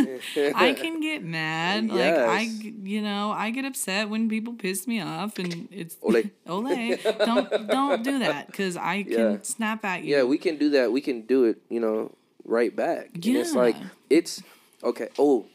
I 0.54 0.74
can 0.74 1.00
get 1.00 1.24
mad. 1.40 1.88
Like 1.88 2.14
I 2.14 2.40
you 2.42 3.00
know 3.02 3.32
I 3.32 3.50
get 3.50 3.64
upset 3.64 4.08
when 4.10 4.28
people 4.28 4.52
piss 4.54 4.86
me 4.86 5.00
off, 5.00 5.38
and 5.38 5.68
it's 5.70 5.96
Ole. 6.02 6.22
ole. 6.46 6.96
Don't 7.24 7.68
don't 7.68 8.02
do 8.02 8.18
that 8.20 8.46
because 8.48 8.76
I 8.76 9.02
can 9.04 9.12
Yeah. 9.32 9.36
snap 9.42 9.84
at 9.84 10.04
you. 10.04 10.16
yeah 10.16 10.22
we 10.24 10.38
can 10.38 10.56
do 10.58 10.70
that 10.70 10.92
we 10.92 11.00
can 11.00 11.22
do 11.22 11.44
it 11.44 11.58
you 11.70 11.80
know 11.80 12.12
right 12.44 12.74
back 12.74 13.10
and 13.14 13.24
it's 13.26 13.54
like 13.54 13.76
it's 14.10 14.42
okay 14.82 15.08
oh 15.18 15.46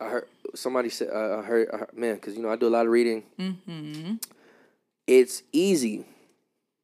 i 0.00 0.08
heard 0.08 0.26
somebody 0.54 0.88
said 0.88 1.08
uh, 1.12 1.38
I, 1.40 1.42
heard, 1.42 1.68
I 1.72 1.76
heard 1.76 1.92
man 1.94 2.14
because 2.14 2.34
you 2.36 2.42
know 2.42 2.48
i 2.50 2.56
do 2.56 2.66
a 2.68 2.72
lot 2.72 2.86
of 2.86 2.92
reading 2.92 3.22
Mm-hmm. 3.38 4.14
it's 5.06 5.42
easy 5.52 6.06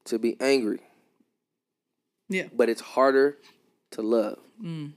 to 0.04 0.18
be 0.18 0.36
angry 0.40 0.80
Yeah. 2.28 2.48
but 2.54 2.68
it's 2.68 2.82
harder 2.82 3.36
to 3.91 4.03
love 4.03 4.39
Mm. 4.62 4.93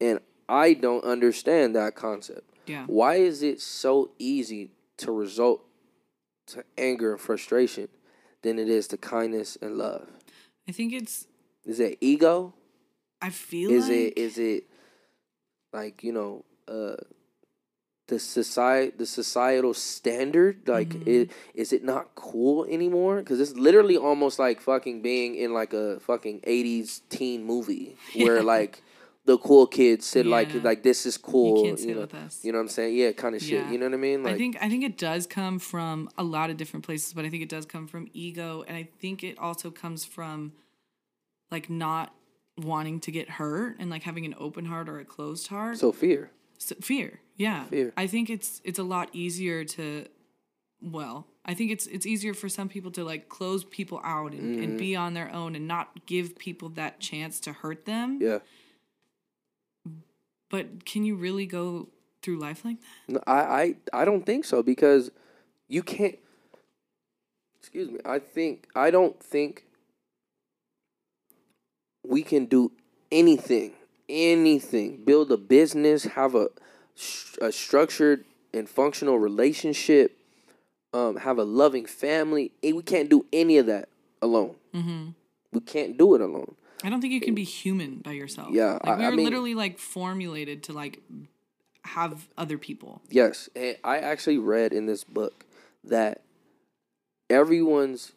and 0.00 0.20
i 0.48 0.72
don't 0.74 1.04
understand 1.04 1.74
that 1.76 1.94
concept 1.94 2.44
Yeah. 2.66 2.84
why 2.86 3.16
is 3.16 3.42
it 3.42 3.60
so 3.60 4.10
easy 4.18 4.72
to 4.98 5.12
result 5.12 5.64
to 6.48 6.64
anger 6.78 7.12
and 7.12 7.20
frustration 7.20 7.88
than 8.42 8.58
it 8.58 8.68
is 8.68 8.88
to 8.88 8.96
kindness 8.96 9.56
and 9.60 9.76
love 9.78 10.08
I 10.68 10.72
think 10.72 10.92
it's. 10.92 11.26
is 11.64 11.78
it 11.80 11.98
ego 12.00 12.54
I 13.22 13.30
feel 13.30 13.70
is 13.70 13.88
like 13.88 13.98
it 13.98 14.18
is 14.18 14.38
it 14.38 14.64
like 15.72 16.02
you 16.04 16.12
know 16.12 16.44
uh 16.68 16.96
the 18.08 18.18
society 18.18 18.92
the 18.96 19.06
societal 19.06 19.74
standard 19.74 20.68
like 20.68 20.90
Mm-hmm. 20.90 21.08
it, 21.10 21.30
is 21.54 21.72
it 21.72 21.82
not 21.84 22.14
cool 22.14 22.64
anymore 22.66 23.16
because 23.18 23.40
it's 23.40 23.54
literally 23.54 23.96
almost 23.96 24.38
like 24.38 24.60
fucking 24.60 25.02
being 25.02 25.34
in 25.34 25.52
like 25.52 25.72
a 25.72 25.98
fucking 26.00 26.40
80s 26.42 27.00
teen 27.08 27.42
movie 27.44 27.96
where 28.14 28.42
like 28.44 28.82
the 29.24 29.36
cool 29.38 29.66
kids 29.66 30.06
said 30.06 30.24
like 30.24 30.54
Yeah. 30.54 30.60
like 30.62 30.84
this 30.84 31.04
is 31.04 31.16
cool 31.18 31.64
can't 31.64 31.78
sit 31.80 31.88
know 31.88 32.06
you 32.42 32.52
know 32.52 32.58
what 32.58 32.62
i'm 32.62 32.68
saying 32.68 32.94
yeah 32.96 33.10
kind 33.10 33.34
of 33.34 33.42
shit 33.42 33.64
Yeah. 33.64 33.72
you 33.72 33.78
know 33.78 33.86
what 33.86 33.94
i 33.94 33.96
mean 33.96 34.22
like 34.22 34.34
I 34.34 34.38
think 34.38 34.56
I 34.62 34.68
think 34.68 34.84
it 34.84 34.96
does 34.96 35.26
come 35.26 35.58
from 35.58 36.08
a 36.16 36.22
lot 36.22 36.48
of 36.50 36.56
different 36.56 36.84
places, 36.86 37.12
but 37.12 37.24
I 37.24 37.28
think 37.30 37.42
it 37.42 37.48
does 37.48 37.66
come 37.66 37.88
from 37.88 38.06
ego, 38.12 38.64
and 38.68 38.76
I 38.76 38.88
think 39.00 39.24
it 39.24 39.36
also 39.38 39.72
comes 39.72 40.04
from 40.04 40.52
like 41.50 41.68
not 41.68 42.14
wanting 42.56 43.00
to 43.00 43.10
get 43.10 43.28
hurt 43.30 43.76
and 43.80 43.90
like 43.90 44.02
having 44.04 44.24
an 44.24 44.34
open 44.38 44.64
heart 44.66 44.88
or 44.88 44.98
a 45.00 45.04
closed 45.04 45.48
heart. 45.48 45.76
so 45.78 45.90
fear 45.92 46.30
So- 46.58 46.76
fear, 46.80 47.20
yeah. 47.36 47.64
Fear. 47.64 47.92
I 47.96 48.06
think 48.06 48.30
it's 48.30 48.60
it's 48.64 48.78
a 48.78 48.82
lot 48.82 49.08
easier 49.12 49.64
to, 49.64 50.06
well, 50.80 51.26
I 51.44 51.54
think 51.54 51.70
it's 51.70 51.86
it's 51.86 52.06
easier 52.06 52.34
for 52.34 52.48
some 52.48 52.68
people 52.68 52.90
to 52.92 53.04
like 53.04 53.28
close 53.28 53.64
people 53.64 54.00
out 54.04 54.32
and, 54.32 54.54
Mm-hmm. 54.56 54.62
and 54.62 54.78
be 54.78 54.96
on 54.96 55.14
their 55.14 55.32
own 55.32 55.54
and 55.54 55.66
not 55.68 56.06
give 56.06 56.36
people 56.38 56.68
that 56.70 56.98
chance 57.00 57.38
to 57.40 57.52
hurt 57.52 57.84
them. 57.84 58.18
yeah 58.20 58.38
But 60.50 60.84
can 60.84 61.04
you 61.04 61.16
really 61.16 61.46
go 61.46 61.88
through 62.22 62.38
life 62.38 62.64
like 62.64 62.78
that? 62.80 63.12
No, 63.14 63.20
I, 63.26 63.40
I 63.92 64.00
I 64.02 64.04
don't 64.04 64.24
think 64.24 64.44
so 64.44 64.62
because 64.62 65.10
you 65.68 65.82
can't. 65.82 66.18
Excuse 67.60 67.90
me. 67.90 67.98
I 68.04 68.18
think 68.20 68.68
I 68.74 68.90
don't 68.90 69.20
think 69.22 69.64
we 72.06 72.22
can 72.22 72.46
do 72.46 72.70
anything, 73.10 73.72
anything. 74.08 75.02
Build 75.04 75.32
a 75.32 75.36
business, 75.36 76.04
have 76.04 76.34
a 76.36 76.48
a 77.40 77.52
structured 77.52 78.24
and 78.54 78.68
functional 78.68 79.18
relationship, 79.18 80.16
um, 80.92 81.16
have 81.16 81.38
a 81.38 81.44
loving 81.44 81.86
family. 81.86 82.52
We 82.62 82.82
can't 82.82 83.08
do 83.10 83.26
any 83.32 83.58
of 83.58 83.66
that 83.66 83.88
alone. 84.22 84.54
Mm-hmm. 84.74 85.08
We 85.52 85.60
can't 85.60 85.96
do 85.98 86.14
it 86.14 86.20
alone. 86.20 86.54
I 86.84 86.90
don't 86.90 87.00
think 87.00 87.12
you 87.12 87.20
can 87.20 87.34
be 87.34 87.44
human 87.44 87.96
by 87.98 88.12
yourself. 88.12 88.52
Yeah, 88.52 88.72
like 88.74 88.86
I- 88.86 88.96
we 88.98 89.04
I 89.04 89.10
were 89.10 89.16
mean- 89.16 89.24
literally 89.26 89.54
like 89.54 89.78
formulated 89.78 90.62
to 90.64 90.72
like 90.72 91.00
have 91.84 92.28
other 92.36 92.58
people. 92.58 93.00
Yes, 93.10 93.48
and 93.56 93.76
I 93.84 93.98
actually 93.98 94.38
read 94.38 94.72
in 94.72 94.86
this 94.86 95.04
book 95.04 95.44
that 95.84 96.22
everyone's 97.30 98.12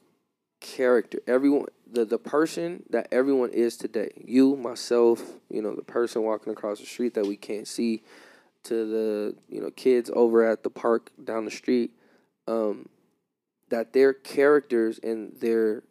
character, 0.60 1.20
everyone 1.28 1.68
the 1.92 2.06
the 2.06 2.18
person 2.20 2.84
that 2.90 3.08
everyone 3.12 3.50
is 3.52 3.78
today, 3.78 4.12
you, 4.26 4.56
myself, 4.56 5.24
you 5.50 5.62
know, 5.62 5.76
the 5.76 5.82
person 5.84 6.24
walking 6.24 6.52
across 6.54 6.80
the 6.80 6.86
street 6.86 7.14
that 7.16 7.26
we 7.26 7.36
can't 7.36 7.68
see, 7.68 8.04
to 8.64 8.86
the 8.86 9.36
you 9.48 9.62
know 9.62 9.72
kids 9.72 10.10
over 10.14 10.44
at 10.44 10.64
the 10.64 10.70
park 10.70 11.12
down 11.24 11.46
the 11.46 11.52
street, 11.52 11.92
um, 12.48 12.90
that 13.70 13.94
their 13.94 14.14
characters 14.14 15.00
and 15.02 15.34
their 15.40 15.84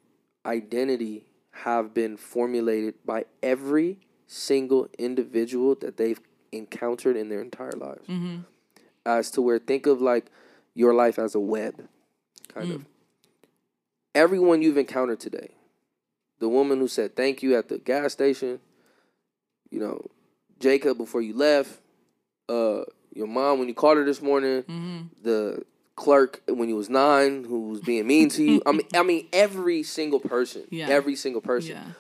identity 0.47 1.25
have 1.51 1.93
been 1.95 2.17
formulated 2.17 2.95
by 3.05 3.25
every 3.43 3.99
single 4.27 4.89
individual 4.99 5.75
that 5.77 5.97
they've 5.97 6.21
encountered 6.53 7.17
in 7.17 7.29
their 7.29 7.41
entire 7.41 7.73
lives. 7.73 8.07
Mm-hmm. 8.09 8.39
As 9.05 9.31
to 9.33 9.43
where 9.43 9.59
think 9.59 9.87
of 9.87 10.01
like 10.03 10.31
your 10.75 10.95
life 10.95 11.19
as 11.19 11.35
a 11.35 11.41
web, 11.41 11.89
kind 12.49 12.69
Mm. 12.69 12.75
of. 12.77 12.85
Everyone 14.15 14.63
you've 14.63 14.77
encountered 14.79 15.21
today, 15.21 15.51
the 16.41 16.49
woman 16.49 16.79
who 16.79 16.89
said 16.89 17.15
thank 17.15 17.43
you 17.43 17.57
at 17.57 17.69
the 17.69 17.79
gas 17.79 18.13
station, 18.13 18.61
you 19.71 19.79
know, 19.79 20.07
Jacob 20.59 20.99
before 20.99 21.23
you 21.23 21.35
left, 21.35 21.81
uh, 22.49 22.85
your 23.15 23.27
mom 23.27 23.59
when 23.59 23.69
you 23.69 23.75
called 23.75 23.97
her 23.99 24.05
this 24.05 24.23
morning, 24.23 24.63
Mm-hmm. 24.63 24.99
the 25.23 25.65
clerk 25.97 26.43
when 26.49 26.69
you 26.69 26.77
was 26.77 26.89
nine 26.89 27.45
who 27.45 27.69
was 27.71 27.81
being 27.81 28.07
mean 28.07 28.29
to 28.31 28.43
you. 28.45 28.63
I 28.65 28.73
mean, 28.73 28.87
I 28.95 29.03
mean 29.03 29.27
every 29.33 29.83
single 29.83 30.21
person, 30.21 30.63
Yeah. 30.71 30.89
every 30.89 31.17
single 31.17 31.41
person, 31.41 31.73
Yeah. 31.77 31.93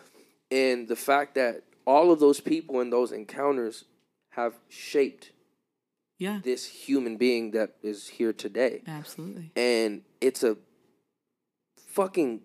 and 0.56 0.86
the 0.88 0.94
fact 0.96 1.34
that 1.34 1.62
all 1.86 2.12
of 2.12 2.20
those 2.20 2.38
people 2.40 2.80
and 2.80 2.92
those 2.92 3.10
encounters 3.12 3.84
have 4.30 4.54
shaped 4.68 5.32
Yeah. 6.18 6.40
this 6.44 6.64
human 6.66 7.16
being 7.16 7.50
that 7.52 7.74
is 7.82 8.06
here 8.08 8.32
today, 8.32 8.82
Absolutely. 8.86 9.50
and 9.56 10.02
it's 10.20 10.42
a 10.44 10.56
fucking. 11.88 12.40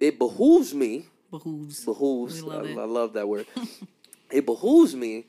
It 0.00 0.18
behooves 0.18 0.74
me 0.74 1.06
Behooves. 1.30 1.84
behooves. 1.84 2.42
Love 2.42 2.66
I. 2.66 2.80
I 2.80 2.84
love 2.84 3.12
that 3.14 3.28
word. 3.28 3.46
it 4.30 4.46
behooves 4.46 4.94
me 4.94 5.26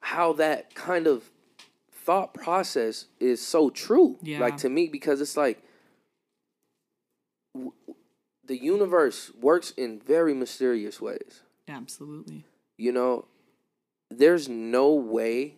how 0.00 0.32
that 0.34 0.74
kind 0.74 1.06
of 1.06 1.30
thought 1.92 2.32
process 2.34 3.06
is 3.20 3.44
so 3.46 3.70
true. 3.70 4.18
Yeah. 4.22 4.40
Like 4.40 4.56
to 4.58 4.68
me, 4.68 4.88
because 4.88 5.20
it's 5.20 5.36
like 5.36 5.62
w- 7.54 7.72
the 8.44 8.56
universe 8.56 9.30
works 9.40 9.72
in 9.76 10.00
very 10.00 10.34
mysterious 10.34 11.00
ways. 11.00 11.42
Absolutely. 11.68 12.44
You 12.76 12.92
know, 12.92 13.26
there's 14.10 14.48
no 14.48 14.92
way 14.94 15.56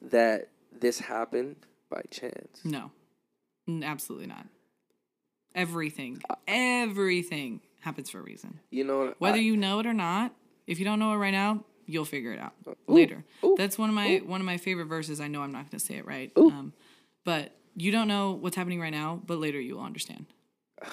that 0.00 0.50
this 0.72 1.00
happened 1.00 1.56
by 1.90 2.02
chance. 2.10 2.60
No. 2.64 2.92
Absolutely 3.82 4.28
not. 4.28 4.46
Everything. 5.54 6.22
Uh, 6.30 6.34
everything 6.46 7.60
happens 7.80 8.10
for 8.10 8.18
a 8.20 8.22
reason. 8.22 8.60
You 8.70 8.84
know, 8.84 9.14
Whether 9.18 9.38
I- 9.38 9.40
you 9.40 9.56
know 9.56 9.80
it 9.80 9.86
or 9.86 9.94
not, 9.94 10.32
if 10.66 10.78
you 10.78 10.84
don't 10.84 10.98
know 11.00 11.12
it 11.12 11.16
right 11.16 11.32
now, 11.32 11.64
you'll 11.86 12.04
figure 12.04 12.32
it 12.32 12.38
out 12.38 12.52
Ooh, 12.68 12.74
later. 12.88 13.24
ooh, 13.44 13.54
That's 13.56 13.78
one 13.78 13.88
of 13.88 13.94
my 13.94 14.20
one 14.24 14.40
of 14.40 14.46
my 14.46 14.56
favorite 14.56 14.86
verses. 14.86 15.20
I 15.20 15.28
know 15.28 15.42
I'm 15.42 15.52
not 15.52 15.70
going 15.70 15.78
to 15.78 15.84
say 15.84 15.94
it 15.96 16.06
right. 16.06 16.30
Um, 16.36 16.72
but 17.24 17.52
you 17.74 17.92
don't 17.92 18.08
know 18.08 18.32
what's 18.32 18.56
happening 18.56 18.80
right 18.80 18.92
now, 18.92 19.20
but 19.26 19.38
later 19.38 19.60
you 19.60 19.76
will 19.76 19.84
understand. 19.84 20.26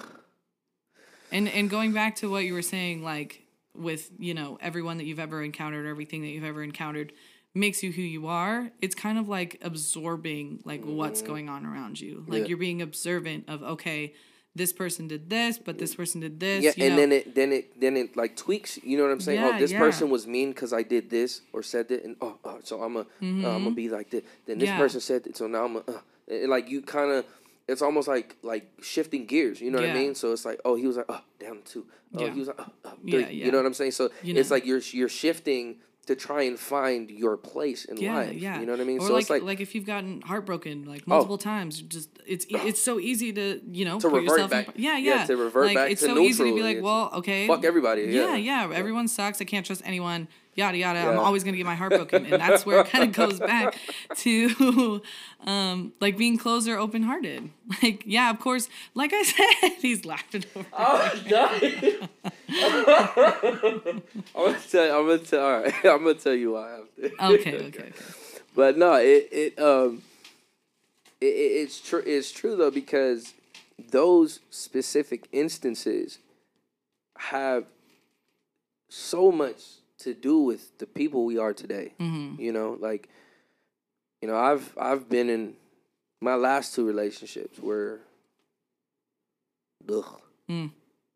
And 1.32 1.50
and 1.50 1.70
going 1.70 1.94
back 1.94 2.18
to 2.18 2.30
what 2.30 2.44
you 2.44 2.54
were 2.54 2.62
saying, 2.62 3.04
like 3.04 3.42
with 3.76 4.12
you 4.20 4.34
know 4.36 4.58
everyone 4.62 4.98
that 4.98 5.06
you've 5.06 5.20
ever 5.20 5.42
encountered, 5.44 5.88
everything 5.88 6.22
that 6.22 6.28
you've 6.28 6.44
ever 6.44 6.62
encountered 6.64 7.12
makes 7.56 7.82
you 7.84 7.92
who 7.92 8.02
you 8.04 8.28
are. 8.28 8.70
It's 8.82 8.94
kind 8.96 9.18
of 9.18 9.28
like 9.28 9.58
absorbing 9.64 10.60
like 10.64 10.84
what's 10.84 11.22
going 11.24 11.50
on 11.50 11.66
around 11.66 12.00
you. 12.00 12.18
Like 12.18 12.24
Mm-hmm. 12.28 12.34
Yeah. 12.44 12.46
you're 12.50 12.58
being 12.58 12.82
observant 12.84 13.46
of 13.50 13.64
okay, 13.64 14.14
this 14.56 14.72
person 14.72 15.08
did 15.08 15.30
this, 15.30 15.58
but 15.58 15.80
this 15.80 15.96
person 15.96 16.22
did 16.22 16.40
this. 16.40 16.64
yeah, 16.64 16.72
and 16.86 16.96
know? 16.96 17.02
then 17.02 17.12
it 17.12 17.36
then 17.36 17.52
it 17.52 17.80
then 17.80 17.98
it 17.98 18.16
like 18.16 18.36
tweaks. 18.36 18.78
You 18.84 18.98
know 18.98 19.04
what 19.04 19.12
I'm 19.12 19.20
saying? 19.22 19.40
Yeah, 19.42 19.54
oh, 19.56 19.60
this 19.60 19.72
yeah. 19.72 19.80
person 19.80 20.10
was 20.10 20.28
mean 20.28 20.50
because 20.50 20.74
I 20.74 20.84
did 20.84 21.10
this 21.10 21.42
or 21.54 21.64
said 21.64 21.88
that, 21.90 22.04
and 22.04 22.16
oh, 22.22 22.38
oh 22.44 22.60
so 22.64 22.82
I'm 22.84 22.96
a 22.98 23.06
I'm 23.22 23.42
gonna 23.42 23.72
be 23.72 23.90
like 23.90 24.10
this. 24.12 24.24
Then 24.46 24.60
this 24.60 24.70
Mm-hmm. 24.70 24.78
Yeah. 24.78 24.84
person 24.84 25.02
said 25.02 25.24
that, 25.24 25.38
so 25.38 25.48
now 25.48 25.66
I'm 25.66 25.76
a, 25.78 25.80
uh, 25.80 26.48
like 26.48 26.70
you 26.70 26.82
kind 26.82 27.12
of. 27.12 27.26
It's 27.66 27.82
almost 27.82 28.10
like 28.10 28.36
like 28.44 28.70
shifting 28.82 29.26
gears. 29.26 29.62
You 29.62 29.72
know 29.72 29.80
what 29.80 29.90
I 29.90 29.94
mean? 29.94 30.16
So 30.16 30.34
it's 30.34 30.44
like, 30.44 30.60
oh, 30.66 30.76
he 30.76 30.86
was 30.86 30.98
like, 30.98 31.06
oh, 31.08 31.22
down 31.40 31.60
two. 31.64 31.86
Oh, 32.14 32.30
he 32.30 32.40
was 32.40 32.50
like, 32.50 32.60
oh, 32.60 32.66
oh, 32.84 32.94
Yeah, 33.06 33.20
yeah. 33.20 33.46
You 33.46 33.52
know 33.54 33.58
what 33.60 33.66
I'm 33.66 33.74
saying? 33.74 33.92
So 33.92 34.10
You 34.22 34.36
it's 34.36 34.52
like 34.52 34.66
you're 34.66 34.82
you're 34.92 35.08
shifting 35.08 35.78
to 36.06 36.16
try 36.16 36.44
and 36.44 36.60
find 36.60 37.10
your 37.10 37.38
place 37.38 37.86
in 37.86 37.96
yeah, 37.98 38.16
life. 38.16 38.34
yeah. 38.34 38.60
You 38.60 38.66
know 38.66 38.74
what 38.74 38.82
I 38.82 38.84
mean? 38.84 39.00
Or 39.00 39.08
so 39.08 39.14
like, 39.14 39.22
it's 39.22 39.30
like, 39.30 39.44
like 39.44 39.62
if 39.62 39.74
you've 39.74 39.86
gotten 39.86 40.22
heartbroken 40.22 40.84
like 40.86 41.08
multiple 41.08 41.38
times, 41.38 41.82
just 41.82 42.10
it's 42.26 42.46
it's 42.50 42.82
so 42.82 43.00
easy 43.00 43.32
to 43.34 43.62
you 43.72 43.86
know 43.86 44.00
To 44.00 44.10
put 44.10 44.16
revert 44.18 44.30
yourself 44.32 44.52
back. 44.52 44.76
In, 44.76 44.82
yeah, 44.84 44.98
Yeah, 44.98 45.16
yeah, 45.16 45.26
to 45.26 45.38
revert 45.38 45.66
like, 45.68 45.76
back 45.76 45.92
It's 45.92 46.02
to 46.02 46.08
so 46.08 46.20
easy 46.20 46.44
to 46.44 46.56
be 46.56 46.62
like, 46.62 46.82
well, 46.82 47.10
okay, 47.16 47.48
fuck 47.48 47.64
everybody. 47.64 48.04
Yeah, 48.04 48.36
Yeah. 48.36 48.68
yeah, 48.68 48.76
everyone 48.76 49.08
sucks. 49.08 49.40
I 49.40 49.46
can't 49.46 49.66
trust 49.66 49.82
anyone. 49.86 50.28
Yada 50.56 50.78
yada. 50.78 51.00
I'm 51.00 51.18
always 51.18 51.44
gonna 51.44 51.58
get 51.58 51.66
my 51.66 51.74
heart 51.74 51.92
broken, 51.94 52.26
and 52.26 52.40
that's 52.40 52.66
where 52.66 52.82
it 52.82 52.88
kind 52.88 53.04
of 53.06 53.12
goes 53.16 53.40
back 53.40 53.76
to, 54.18 55.02
um, 55.48 55.94
like 56.00 56.16
being 56.16 56.38
closed 56.38 56.68
or 56.68 56.78
open 56.78 57.04
hearted. 57.04 57.50
Like, 57.82 58.04
yeah, 58.06 58.30
of 58.30 58.40
course. 58.40 58.70
Like 58.94 59.14
I 59.14 59.24
said, 59.24 59.72
he's 59.80 60.06
laughing 60.06 60.44
over. 60.56 60.68
Oh, 60.74 61.12
I'm 62.50 64.02
gonna 64.36 64.60
tell. 64.70 64.86
You, 64.86 64.92
I'm 64.94 65.06
gonna 65.08 65.18
tell. 65.20 65.46
All 65.46 65.62
right, 65.62 65.74
I'm 65.86 66.04
gonna 66.04 66.14
tell 66.16 66.34
you 66.34 66.54
why 66.54 66.74
I 66.74 66.76
have. 66.76 67.32
Okay, 67.40 67.56
okay, 67.56 67.58
okay. 67.68 67.92
But 68.56 68.78
no, 68.78 68.94
it 68.96 69.30
it 69.32 69.60
um, 69.60 70.04
it, 71.20 71.26
it 71.26 71.30
it's 71.64 71.80
true. 71.82 72.04
It's 72.06 72.32
true 72.32 72.56
though 72.56 72.70
because 72.72 73.34
those 73.90 74.40
specific 74.52 75.28
instances 75.32 76.20
have 77.18 77.66
so 78.90 79.32
much 79.32 79.62
to 80.00 80.14
do 80.14 80.38
with 80.40 80.78
the 80.78 80.86
people 80.86 81.26
we 81.26 81.38
are 81.40 81.54
today. 81.54 81.94
hmm 81.98 82.36
You 82.38 82.52
know, 82.52 82.78
like, 82.80 83.10
you 84.22 84.28
know, 84.28 84.38
I've 84.38 84.72
I've 84.78 85.10
been 85.10 85.30
in 85.30 85.54
my 86.22 86.36
last 86.36 86.76
two 86.76 86.86
relationships 86.86 87.58
were, 87.60 88.02
ugh. 89.90 90.22
Mm. 90.50 90.72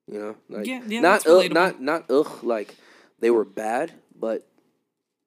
You 0.09 0.19
know, 0.19 0.35
like 0.49 0.65
Yeah, 0.67 0.81
yeah, 0.87 1.01
not 1.01 1.27
ugh, 1.27 1.51
not 1.51 1.81
not 1.81 2.09
ugh, 2.09 2.43
like 2.43 2.75
they 3.19 3.29
were 3.29 3.43
bad, 3.45 3.91
but 4.17 4.47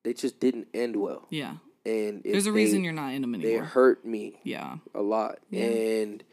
they 0.04 0.14
just 0.14 0.40
didn't 0.40 0.68
end 0.72 0.96
well, 0.96 1.26
Yeah, 1.30 1.56
and 1.84 2.24
it, 2.24 2.32
there's 2.32 2.46
a 2.46 2.50
they- 2.50 2.56
reason 2.56 2.82
you're 2.84 2.92
not 2.94 3.12
in 3.12 3.20
them 3.22 3.34
anymore. 3.34 3.60
they 3.60 3.66
hurt 3.66 4.04
me 4.06 4.40
Yeah, 4.42 4.78
a 4.94 5.02
lot, 5.02 5.38
Yeah. 5.50 5.64
and 5.66 6.24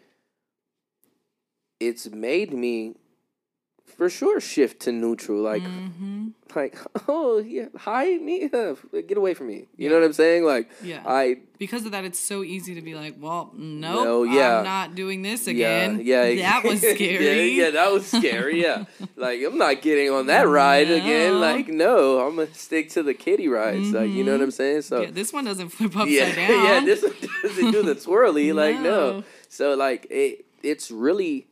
it's 1.80 2.10
made 2.10 2.54
me, 2.54 2.96
for 3.96 4.10
sure, 4.10 4.40
shift 4.40 4.82
to 4.82 4.92
neutral. 4.92 5.42
Like, 5.42 5.64
hmm 5.64 6.30
like 6.56 6.78
oh 7.08 7.38
yeah, 7.38 7.68
hide 7.78 8.22
me, 8.22 8.50
get 9.08 9.18
away 9.18 9.34
from 9.34 9.48
me. 9.48 9.68
You 9.78 9.90
know 9.90 9.96
what 9.96 10.04
I'm 10.04 10.14
saying? 10.14 10.44
Like, 10.44 10.70
yeah. 10.84 11.04
I 11.06 11.38
because 11.60 11.86
of 11.86 11.92
that, 11.92 12.04
it's 12.06 12.20
so 12.20 12.44
easy 12.44 12.76
to 12.76 12.82
be 12.82 12.94
like, 12.96 13.16
well, 13.20 13.52
nope, 13.56 14.04
No, 14.04 14.24
yeah. 14.24 14.60
I'm 14.60 14.64
not 14.64 14.96
doing 14.96 15.22
this 15.22 15.48
again. 15.48 16.02
Yeah, 16.04 16.26
yeah, 16.28 16.62
that 16.62 16.64
was 16.64 16.80
scary. 16.80 17.26
yeah, 17.26 17.64
yeah, 17.66 17.70
that 17.72 17.92
was 17.92 18.08
scary. 18.08 18.62
Yeah, 18.62 18.86
like 19.16 19.42
I'm 19.44 19.58
not 19.58 19.82
getting 19.82 20.10
on 20.10 20.28
that 20.28 20.48
ride 20.48 20.90
again. 20.90 21.40
Like, 21.40 21.68
no, 21.68 22.26
I'm 22.28 22.36
gonna 22.36 22.54
stick 22.54 22.90
to 22.92 23.04
the 23.04 23.14
kiddie 23.14 23.48
rides. 23.48 23.92
Like, 23.92 24.10
you 24.10 24.24
know 24.24 24.34
what 24.34 24.42
I'm 24.42 24.52
saying? 24.52 24.82
So, 24.84 25.02
Yeah, 25.02 25.12
this 25.12 25.32
one 25.32 25.46
doesn't 25.46 25.70
flip 25.70 25.96
upside 25.96 26.10
yeah, 26.10 26.36
down. 26.36 26.64
yeah, 26.66 26.86
this 26.86 27.04
one 27.04 27.14
doesn't 27.44 27.72
do 27.72 27.84
the 27.84 27.96
twirly. 27.96 28.52
Like, 28.54 28.80
no. 28.80 28.88
No. 29.20 29.24
So, 29.50 29.76
like, 29.76 30.08
it, 30.10 30.46
it's 30.64 30.92
really, 30.92 31.48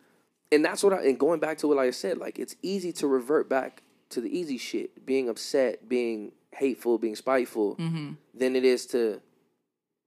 and 0.52 0.64
that's 0.64 0.84
what 0.84 0.94
I. 0.94 1.04
And 1.06 1.20
going 1.20 1.40
back 1.40 1.58
to 1.60 1.68
what 1.68 1.78
I 1.78 1.92
said, 1.92 2.18
like, 2.18 2.40
it's 2.40 2.56
easy 2.62 2.92
to 2.94 3.08
revert 3.08 3.50
back 3.50 3.84
to 4.10 4.22
the 4.22 4.30
easy 4.38 4.58
shit, 4.58 5.06
being 5.06 5.28
upset, 5.30 5.90
being 5.90 6.32
hateful, 6.52 6.98
being 6.98 7.16
spiteful, 7.16 7.76
hmm 7.76 8.12
than 8.34 8.56
it 8.56 8.66
is 8.66 8.86
to 8.88 9.22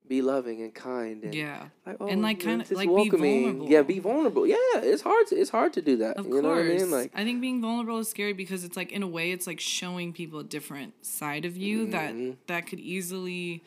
be 0.07 0.20
loving 0.22 0.62
and 0.62 0.74
kind 0.74 1.22
and 1.24 1.34
Yeah, 1.34 1.68
like, 1.86 1.97
oh, 2.01 2.09
And, 2.09 2.22
like, 2.22 2.41
kinda, 2.41 2.64
just 2.64 2.74
like, 2.76 2.89
be 2.89 2.93
welcoming. 2.95 3.43
vulnerable. 3.43 3.68
Yeah, 3.70 3.82
be 3.82 3.99
vulnerable. 3.99 4.47
Yeah, 4.47 4.57
it's 4.76 5.03
hard. 5.03 5.26
To, 5.28 5.36
it's 5.36 5.51
hard 5.51 5.72
to 5.74 5.82
do 5.82 5.97
that. 5.99 6.16
of 6.16 6.24
you 6.26 6.32
know 6.36 6.41
course. 6.43 6.59
what 6.59 6.64
I 6.64 6.76
mean? 6.76 6.91
Like, 6.91 7.11
I 7.14 7.24
think 7.24 7.41
being 7.43 7.61
vulnerable 7.61 7.99
is 7.99 8.09
scary 8.09 8.32
because 8.32 8.64
it's 8.64 8.76
like 8.76 8.91
in 8.93 9.03
a 9.03 9.07
way, 9.07 9.32
it's 9.32 9.47
like 9.47 9.61
showing 9.61 10.12
people 10.14 10.39
a 10.41 10.45
different 10.45 11.05
side 11.05 11.45
of 11.45 11.57
you 11.59 11.86
Mhm. 11.86 11.91
that 11.93 12.14
that 12.49 12.66
could 12.66 12.80
easily, 12.80 13.62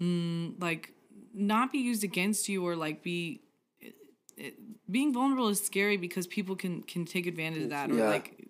mm, 0.00 0.60
like, 0.60 0.92
not 1.34 1.72
be 1.72 1.78
used 1.78 2.04
against 2.04 2.48
you 2.48 2.66
or 2.66 2.76
like 2.76 3.02
be. 3.02 3.40
It, 4.36 4.54
being 4.90 5.12
vulnerable 5.14 5.48
is 5.48 5.60
scary 5.64 5.96
because 5.96 6.26
people 6.26 6.56
can 6.56 6.82
can 6.82 7.04
take 7.04 7.26
advantage 7.26 7.62
of 7.64 7.70
that 7.70 7.90
or 7.90 7.94
Yeah. 7.96 8.08
like 8.08 8.48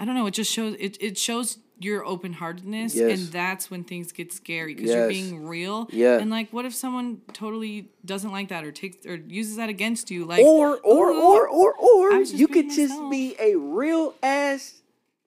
I 0.00 0.04
don't 0.04 0.14
know. 0.14 0.26
It 0.26 0.34
just 0.34 0.52
shows 0.52 0.76
it. 0.78 0.96
It 1.02 1.18
shows 1.18 1.58
your 1.80 2.04
open 2.04 2.32
heartedness, 2.32 2.94
Yes. 2.94 3.18
and 3.18 3.28
that's 3.32 3.68
when 3.70 3.82
things 3.84 4.12
get 4.12 4.32
scary 4.32 4.74
because 4.74 4.90
you're 4.92 5.08
being 5.08 5.44
real. 5.46 5.88
Yeah. 5.92 6.18
And 6.18 6.30
like, 6.30 6.52
what 6.52 6.64
if 6.64 6.74
someone 6.74 7.20
totally 7.32 7.90
doesn't 8.04 8.30
like 8.30 8.48
that 8.48 8.64
or 8.64 8.70
takes 8.72 9.04
or 9.06 9.16
uses 9.16 9.56
that 9.56 9.68
against 9.68 10.10
you? 10.10 10.24
Like, 10.24 10.40
or 10.44 10.76
or 10.78 11.10
"Ooh, 11.10 11.20
or 11.22 11.48
or 11.48 11.74
or 11.76 12.12
you 12.22 12.46
could 12.46 12.66
being 12.68 12.76
just 12.76 13.10
be 13.10 13.34
a 13.40 13.56
real 13.56 14.14
ass 14.22 14.82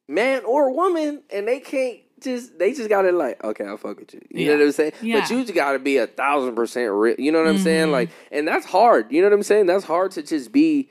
man 0.07 0.43
or 0.45 0.71
woman, 0.73 1.23
and 1.29 1.47
they 1.47 1.59
can't 1.59 1.99
just 2.21 2.57
they 2.59 2.73
just 2.73 2.89
gotta 2.89 3.11
like, 3.11 3.43
okay, 3.43 3.65
I'll 3.65 3.77
fuck 3.77 3.99
with 3.99 4.13
you. 4.13 4.21
You 4.29 4.47
know 4.47 4.57
what 4.57 4.65
I'm 4.65 4.71
saying? 4.71 4.91
Yeah. 5.01 5.19
But 5.21 5.29
you 5.29 5.41
just 5.41 5.53
gotta 5.55 5.79
be 5.79 5.97
a 5.97 6.07
thousand 6.07 6.55
percent 6.55 6.91
real. 6.91 7.15
You 7.19 7.31
know 7.31 7.39
what 7.39 7.47
I'm 7.49 7.57
saying? 7.57 7.87
Mhm. 7.87 7.91
Like, 7.91 8.09
and 8.31 8.47
that's 8.47 8.65
hard. 8.65 9.11
You 9.11 9.21
know 9.21 9.27
what 9.29 9.33
I'm 9.35 9.43
saying? 9.43 9.65
That's 9.65 9.83
hard 9.85 10.11
to 10.11 10.23
just 10.23 10.51
be, 10.51 10.89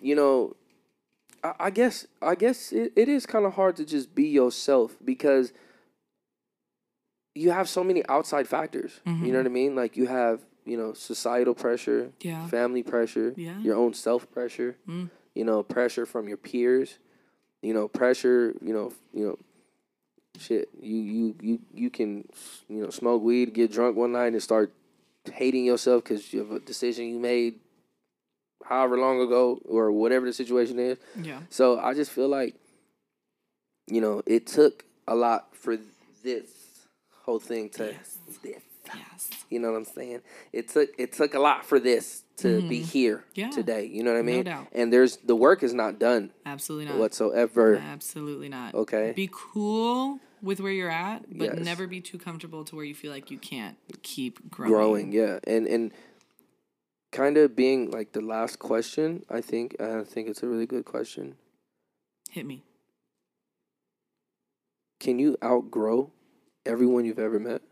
you 0.00 0.14
know. 0.14 0.54
I, 1.44 1.54
I 1.60 1.70
guess 1.70 2.06
I 2.22 2.34
guess 2.34 2.72
it, 2.72 2.92
it 2.96 3.08
is 3.08 3.26
kind 3.26 3.44
of 3.46 3.54
hard 3.54 3.76
to 3.76 3.84
just 3.84 4.14
be 4.14 4.26
yourself 4.28 4.96
because 5.04 5.52
you 7.34 7.50
have 7.50 7.68
so 7.68 7.84
many 7.84 8.02
outside 8.08 8.48
factors. 8.48 9.00
You 9.06 9.12
Mhm. 9.12 9.32
know 9.32 9.38
what 9.38 9.46
I 9.46 9.50
mean? 9.50 9.76
Like 9.76 9.96
you 9.96 10.06
have, 10.06 10.40
you 10.64 10.76
know, 10.76 10.92
societal 10.92 11.54
pressure, 11.54 12.12
Yeah. 12.20 12.46
family 12.48 12.82
pressure, 12.82 13.32
Yeah. 13.36 13.58
your 13.60 13.76
own 13.76 13.94
self 13.94 14.30
pressure, 14.32 14.76
Mm. 14.88 15.10
you 15.34 15.44
know, 15.44 15.62
pressure 15.62 16.04
from 16.06 16.26
your 16.28 16.36
peers, 16.36 16.98
you 17.62 17.72
know, 17.72 17.86
pressure, 17.88 18.54
you 18.60 18.72
know, 18.72 18.92
you 19.14 19.24
know, 19.26 19.38
shit. 20.38 20.68
You 20.80 20.96
you 20.96 21.34
you 21.40 21.58
you 21.74 21.90
can, 21.90 22.26
you 22.68 22.82
know, 22.82 22.90
smoke 22.90 23.22
weed, 23.22 23.52
get 23.54 23.72
drunk 23.72 23.96
one 23.96 24.12
night, 24.12 24.32
and 24.32 24.42
start 24.42 24.72
hating 25.32 25.64
yourself 25.64 26.04
because 26.04 26.32
you 26.32 26.40
have 26.40 26.50
a 26.52 26.60
decision 26.60 27.06
you 27.06 27.18
made, 27.18 27.56
however 28.64 28.96
long 28.98 29.20
ago 29.20 29.60
or 29.68 29.92
whatever 29.92 30.26
the 30.26 30.32
situation 30.32 30.78
is. 30.78 30.98
Yeah. 31.20 31.40
So 31.50 31.78
I 31.78 31.92
just 31.94 32.10
feel 32.10 32.28
like, 32.28 32.54
you 33.86 34.00
know, 34.00 34.22
it 34.26 34.46
took 34.46 34.84
a 35.06 35.14
lot 35.14 35.54
for 35.54 35.76
this 36.22 36.48
whole 37.24 37.38
thing 37.40 37.68
to 37.70 37.92
Yes. 37.92 38.18
this. 38.42 38.62
Yes. 38.94 39.28
You 39.50 39.58
know 39.60 39.70
what 39.72 39.76
I'm 39.78 39.84
saying? 39.84 40.20
It 40.52 40.68
took 40.68 40.88
it 40.96 41.12
took 41.12 41.34
a 41.34 41.38
lot 41.38 41.66
for 41.66 41.78
this 41.78 42.22
to 42.38 42.66
be 42.66 42.80
here 42.80 43.18
Mm-hmm. 43.32 43.40
Yeah. 43.40 43.50
today. 43.50 43.84
You 43.84 44.02
know 44.02 44.12
what 44.12 44.18
I 44.20 44.22
No 44.22 44.32
mean? 44.32 44.44
doubt. 44.44 44.68
And 44.72 44.90
there's 44.90 45.18
the 45.18 45.36
work 45.36 45.62
is 45.62 45.74
not 45.74 45.98
done 45.98 46.30
Absolutely 46.46 46.86
not. 46.86 46.96
whatsoever. 46.98 47.76
Absolutely 47.76 48.48
not. 48.48 48.74
Okay. 48.74 49.12
Be 49.14 49.28
cool 49.30 50.20
with 50.42 50.60
where 50.60 50.72
you're 50.72 50.90
at, 50.90 51.24
but 51.28 51.56
Yes. 51.56 51.64
never 51.64 51.86
be 51.86 52.00
too 52.00 52.18
comfortable 52.18 52.64
to 52.64 52.76
where 52.76 52.84
you 52.84 52.94
feel 52.94 53.12
like 53.12 53.30
you 53.30 53.38
can't 53.38 53.76
keep 54.02 54.50
growing. 54.50 54.72
Growing, 54.72 55.12
yeah, 55.12 55.38
and 55.44 55.66
and 55.66 55.92
kind 57.12 57.36
of 57.36 57.56
being 57.56 57.90
like 57.90 58.12
the 58.12 58.20
last 58.20 58.58
question. 58.58 59.24
I 59.28 59.40
think 59.40 59.80
I 59.80 60.04
think 60.04 60.28
it's 60.28 60.42
a 60.42 60.48
really 60.48 60.66
good 60.66 60.84
question. 60.84 61.36
Hit 62.30 62.46
me. 62.46 62.62
Can 65.00 65.18
you 65.18 65.36
outgrow 65.42 66.10
everyone 66.66 67.04
you've 67.04 67.18
ever 67.18 67.38
met? 67.38 67.62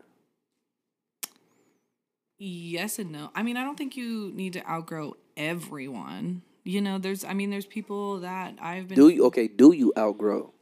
Yes 2.39 2.99
and 2.99 3.11
no. 3.11 3.31
I 3.35 3.43
mean, 3.43 3.57
I 3.57 3.63
don't 3.63 3.77
think 3.77 3.97
you 3.97 4.31
need 4.33 4.53
to 4.53 4.69
outgrow 4.69 5.15
everyone. 5.35 6.43
You 6.63 6.81
know, 6.81 6.97
there's 6.97 7.23
I 7.23 7.33
mean, 7.33 7.49
there's 7.49 7.65
people 7.65 8.19
that 8.19 8.55
I've 8.61 8.87
been 8.87 8.95
Do 8.95 9.09
you 9.09 9.25
okay? 9.27 9.47
Do 9.47 9.71
you 9.71 9.93
outgrow? 9.97 10.53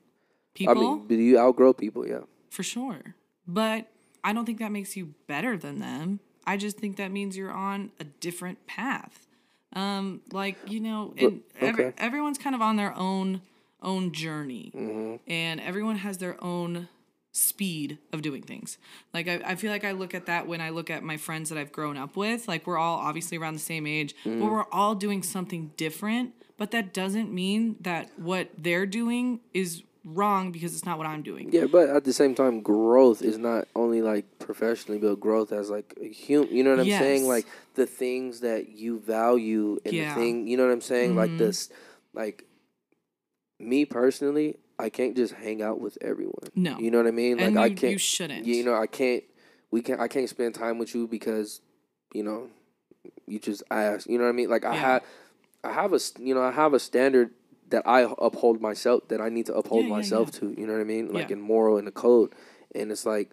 People 0.56 0.76
I 0.76 0.80
mean, 0.80 1.08
do 1.08 1.16
you 1.16 1.38
outgrow 1.38 1.74
people? 1.74 2.08
Yeah. 2.08 2.22
for 2.50 2.64
sure. 2.64 3.14
But 3.48 3.88
I 4.24 4.34
don't 4.34 4.46
think 4.46 4.58
that 4.60 4.72
makes 4.72 4.98
you 4.98 5.14
better 5.28 5.56
than 5.58 5.80
them. 5.80 6.20
I 6.48 6.58
just 6.58 6.78
think 6.78 6.98
that 6.98 7.12
means 7.12 7.38
you're 7.38 7.52
on 7.52 7.92
a 8.00 8.04
different 8.06 8.66
path. 8.66 9.28
Um, 9.74 10.22
like 10.32 10.58
you 10.68 10.80
know, 10.80 11.14
and 11.18 11.42
every, 11.60 11.94
everyone's 11.98 12.38
kind 12.38 12.56
of 12.56 12.62
on 12.62 12.76
their 12.78 12.94
own 12.98 13.42
own 13.82 14.12
journey, 14.14 14.72
Mm-hmm. 14.76 15.16
and 15.32 15.60
everyone 15.62 15.98
has 15.98 16.18
their 16.18 16.42
own 16.44 16.88
speed 17.34 17.98
of 18.14 18.22
doing 18.22 18.42
things. 18.42 18.78
Like 19.14 19.28
I, 19.28 19.42
I 19.46 19.56
feel 19.56 19.70
like 19.72 19.84
I 19.84 19.92
look 19.92 20.14
at 20.16 20.28
that 20.28 20.48
when 20.48 20.62
I 20.62 20.70
look 20.70 20.90
at 20.90 21.04
my 21.04 21.18
friends 21.18 21.50
that 21.50 21.58
I've 21.58 21.74
grown 21.74 21.98
up 21.98 22.16
with. 22.16 22.48
Like 22.48 22.66
we're 22.66 22.78
all 22.78 22.98
obviously 23.00 23.38
around 23.38 23.56
the 23.56 23.60
same 23.60 23.86
age, 23.86 24.16
Mm-hmm. 24.24 24.40
but 24.40 24.52
we're 24.52 24.70
all 24.72 24.96
doing 24.96 25.22
something 25.22 25.72
different. 25.76 26.34
But 26.58 26.72
that 26.72 26.94
doesn't 26.94 27.34
mean 27.34 27.76
that 27.82 28.10
what 28.18 28.50
they're 28.58 28.86
doing 28.86 29.42
is 29.54 29.84
wrong 30.06 30.52
because 30.52 30.74
it's 30.76 30.86
not 30.86 30.98
what 30.98 31.08
I'm 31.08 31.24
doing. 31.24 31.50
Yeah, 31.52 31.66
but 31.66 31.90
at 31.90 32.04
the 32.06 32.14
same 32.14 32.36
time, 32.36 32.62
growth 32.62 33.22
is 33.22 33.38
not 33.38 33.68
only 33.76 34.02
like 34.02 34.38
professionally, 34.40 35.00
but 35.00 35.20
growth 35.20 35.52
as 35.52 35.70
like 35.70 35.94
a 36.02 36.08
human. 36.08 36.56
You 36.56 36.64
know 36.64 36.70
what 36.70 36.80
I'm 36.80 36.88
saying? 37.00 37.28
Like 37.28 37.46
the 37.74 37.86
things 37.88 38.40
that 38.42 38.70
you 38.70 39.00
value 39.00 39.80
and 39.84 39.94
Yeah. 39.94 40.14
the 40.14 40.22
thing. 40.22 40.48
You 40.48 40.58
know 40.58 40.66
what 40.66 40.72
I'm 40.74 40.82
saying? 40.82 41.16
Like 41.16 41.32
Mhm. 41.32 41.38
this, 41.40 41.70
like 42.14 42.46
me 43.60 43.86
personally, 43.86 44.58
I 44.78 44.90
can't 44.90 45.16
just 45.16 45.34
hang 45.34 45.62
out 45.62 45.80
with 45.80 45.98
everyone. 46.02 46.50
No. 46.56 46.78
You 46.78 46.92
know 46.92 46.98
what 46.98 47.08
I 47.08 47.12
mean? 47.12 47.38
Like 47.38 47.48
and 47.48 47.60
I 47.60 47.66
you, 47.68 47.76
can't. 47.76 47.92
you 47.94 47.98
shouldn't. 47.98 48.46
You 48.46 48.64
know, 48.64 48.76
I 48.76 48.88
can't. 48.88 49.24
We 49.72 49.82
can't. 49.82 50.00
I 50.00 50.08
can't 50.08 50.30
spend 50.30 50.56
time 50.56 50.78
with 50.78 50.94
you 50.94 51.08
because, 51.08 51.62
you 52.14 52.24
know, 52.24 52.50
you 53.28 53.40
just 53.40 53.64
ask. 53.72 54.08
You 54.08 54.18
know 54.18 54.26
what 54.26 54.30
I 54.32 54.34
mean? 54.34 54.50
Like 54.50 54.66
I 54.66 54.74
Yeah. 54.76 54.82
have, 54.82 55.04
I 55.64 55.72
have 55.74 55.94
a. 55.94 56.00
You 56.20 56.36
know, 56.36 56.42
I 56.44 56.52
have 56.52 56.74
a 56.74 56.80
standard 56.80 57.32
that 57.70 57.88
I 57.88 58.02
uphold 58.20 58.62
myself. 58.62 59.08
That 59.10 59.22
I 59.22 59.30
need 59.30 59.48
to 59.48 59.56
uphold 59.56 59.84
Yeah, 59.84 59.90
yeah, 59.90 59.96
myself 59.96 60.30
yeah. 60.34 60.40
to. 60.40 60.56
You 60.60 60.68
know 60.68 60.74
what 60.74 60.82
I 60.82 60.86
mean? 60.86 61.12
Like 61.12 61.32
in 61.32 61.42
moral 61.42 61.78
and 61.78 61.88
the 61.88 61.92
code, 61.92 62.34
and 62.74 62.92
it's 62.92 63.06
like, 63.06 63.32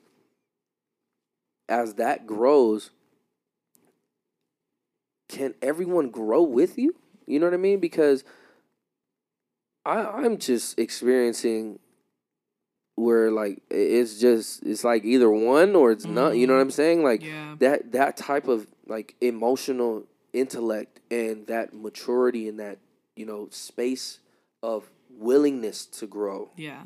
as 1.68 1.94
that 1.94 2.26
grows, 2.26 2.90
can 5.28 5.54
everyone 5.62 6.10
grow 6.10 6.42
with 6.42 6.78
you? 6.78 6.94
You 7.26 7.40
know 7.40 7.46
what 7.46 7.54
I 7.54 7.58
mean? 7.58 7.80
Because 7.80 8.24
I 9.84 10.04
I'm 10.04 10.38
just 10.38 10.78
experiencing 10.78 11.78
where 12.94 13.30
like 13.30 13.62
it's 13.70 14.20
just 14.20 14.62
it's 14.62 14.84
like 14.84 15.04
either 15.04 15.30
one 15.30 15.74
or 15.74 15.90
it's 15.90 16.04
not. 16.04 16.36
You 16.36 16.46
know 16.46 16.54
what 16.54 16.60
mm-hmm. 16.60 16.66
I'm 16.66 16.70
saying? 16.70 17.02
Like 17.02 17.22
that 17.60 17.92
that 17.92 18.16
type 18.16 18.48
of 18.48 18.66
like 18.86 19.14
emotional 19.20 20.04
intellect 20.32 21.00
and 21.10 21.46
that 21.46 21.74
maturity 21.74 22.48
and 22.48 22.58
that 22.60 22.78
you 23.16 23.26
know 23.26 23.48
space 23.50 24.18
of 24.62 24.90
willingness 25.10 25.84
to 25.86 26.06
grow 26.06 26.50
Yeah. 26.56 26.84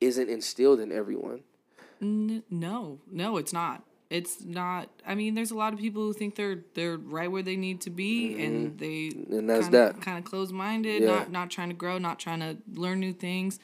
isn't 0.00 0.28
instilled 0.28 0.80
in 0.80 0.90
everyone. 0.92 1.42
N- 2.00 2.42
no, 2.50 3.00
no, 3.10 3.36
it's 3.36 3.52
not. 3.52 3.84
It's 4.10 4.44
not. 4.44 4.90
I 5.06 5.14
mean, 5.14 5.34
there's 5.34 5.50
a 5.50 5.54
lot 5.56 5.72
of 5.72 5.78
people 5.78 6.02
who 6.02 6.12
think 6.12 6.34
they're 6.34 6.62
they're 6.74 6.98
right 6.98 7.30
where 7.30 7.42
they 7.42 7.56
need 7.56 7.80
to 7.82 7.90
be, 7.90 8.38
and 8.44 8.78
they 8.78 9.08
Mm-hmm. 9.10 9.32
And 9.38 9.50
that's 9.50 9.62
kinda, 9.66 9.78
that. 9.94 10.00
kind 10.02 10.18
of 10.18 10.24
closed 10.24 10.52
minded, 10.52 11.02
Yeah. 11.02 11.08
not 11.08 11.30
not 11.32 11.50
trying 11.50 11.68
to 11.70 11.74
grow, 11.74 11.98
not 11.98 12.18
trying 12.20 12.40
to 12.40 12.58
learn 12.74 13.00
new 13.00 13.12
things, 13.12 13.58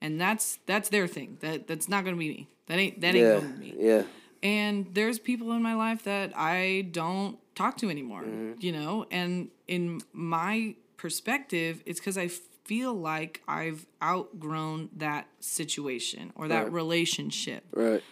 and 0.00 0.20
that's 0.20 0.58
that's 0.66 0.88
their 0.88 1.06
thing. 1.06 1.36
That 1.40 1.66
that's 1.66 1.88
not 1.88 2.04
gonna 2.04 2.16
be 2.16 2.28
me. 2.30 2.48
That 2.66 2.78
ain't 2.78 3.00
that 3.02 3.14
ain't 3.14 3.24
Yeah, 3.24 3.40
gonna 3.40 3.52
be 3.54 3.72
me. 3.72 3.74
yeah, 3.78 4.02
And 4.42 4.86
there's 4.94 5.18
people 5.18 5.52
in 5.52 5.62
my 5.62 5.74
life 5.74 6.04
that 6.04 6.32
I 6.36 6.88
don't 6.90 7.38
talk 7.54 7.76
to 7.78 7.90
anymore, 7.90 8.22
Mm-hmm. 8.22 8.60
you 8.60 8.72
know? 8.72 9.06
And 9.10 9.50
in 9.68 10.00
my 10.12 10.74
perspective, 10.96 11.82
it's 11.84 12.00
because 12.00 12.16
I 12.16 12.28
feel 12.64 12.94
like 12.94 13.42
I've 13.48 13.86
outgrown 14.02 14.90
that 14.96 15.26
situation 15.40 16.32
or 16.34 16.48
that 16.48 16.64
Right. 16.64 16.72
relationship. 16.72 17.64
right. 17.72 18.02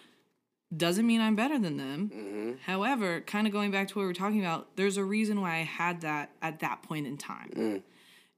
Doesn't 0.76 1.04
mean 1.06 1.20
I'm 1.20 1.34
better 1.34 1.58
than 1.58 1.76
them. 1.78 2.10
Mm-hmm. 2.14 2.52
However, 2.64 3.20
kind 3.22 3.46
of 3.48 3.52
going 3.52 3.72
back 3.72 3.88
to 3.88 3.94
what 3.96 4.02
we 4.02 4.06
were 4.06 4.12
talking 4.14 4.38
about, 4.40 4.76
there's 4.76 4.96
a 4.96 5.04
reason 5.04 5.40
why 5.40 5.56
I 5.56 5.62
had 5.64 6.02
that 6.02 6.30
at 6.42 6.60
that 6.60 6.82
point 6.84 7.08
in 7.08 7.16
time. 7.16 7.50
Mm. 7.56 7.82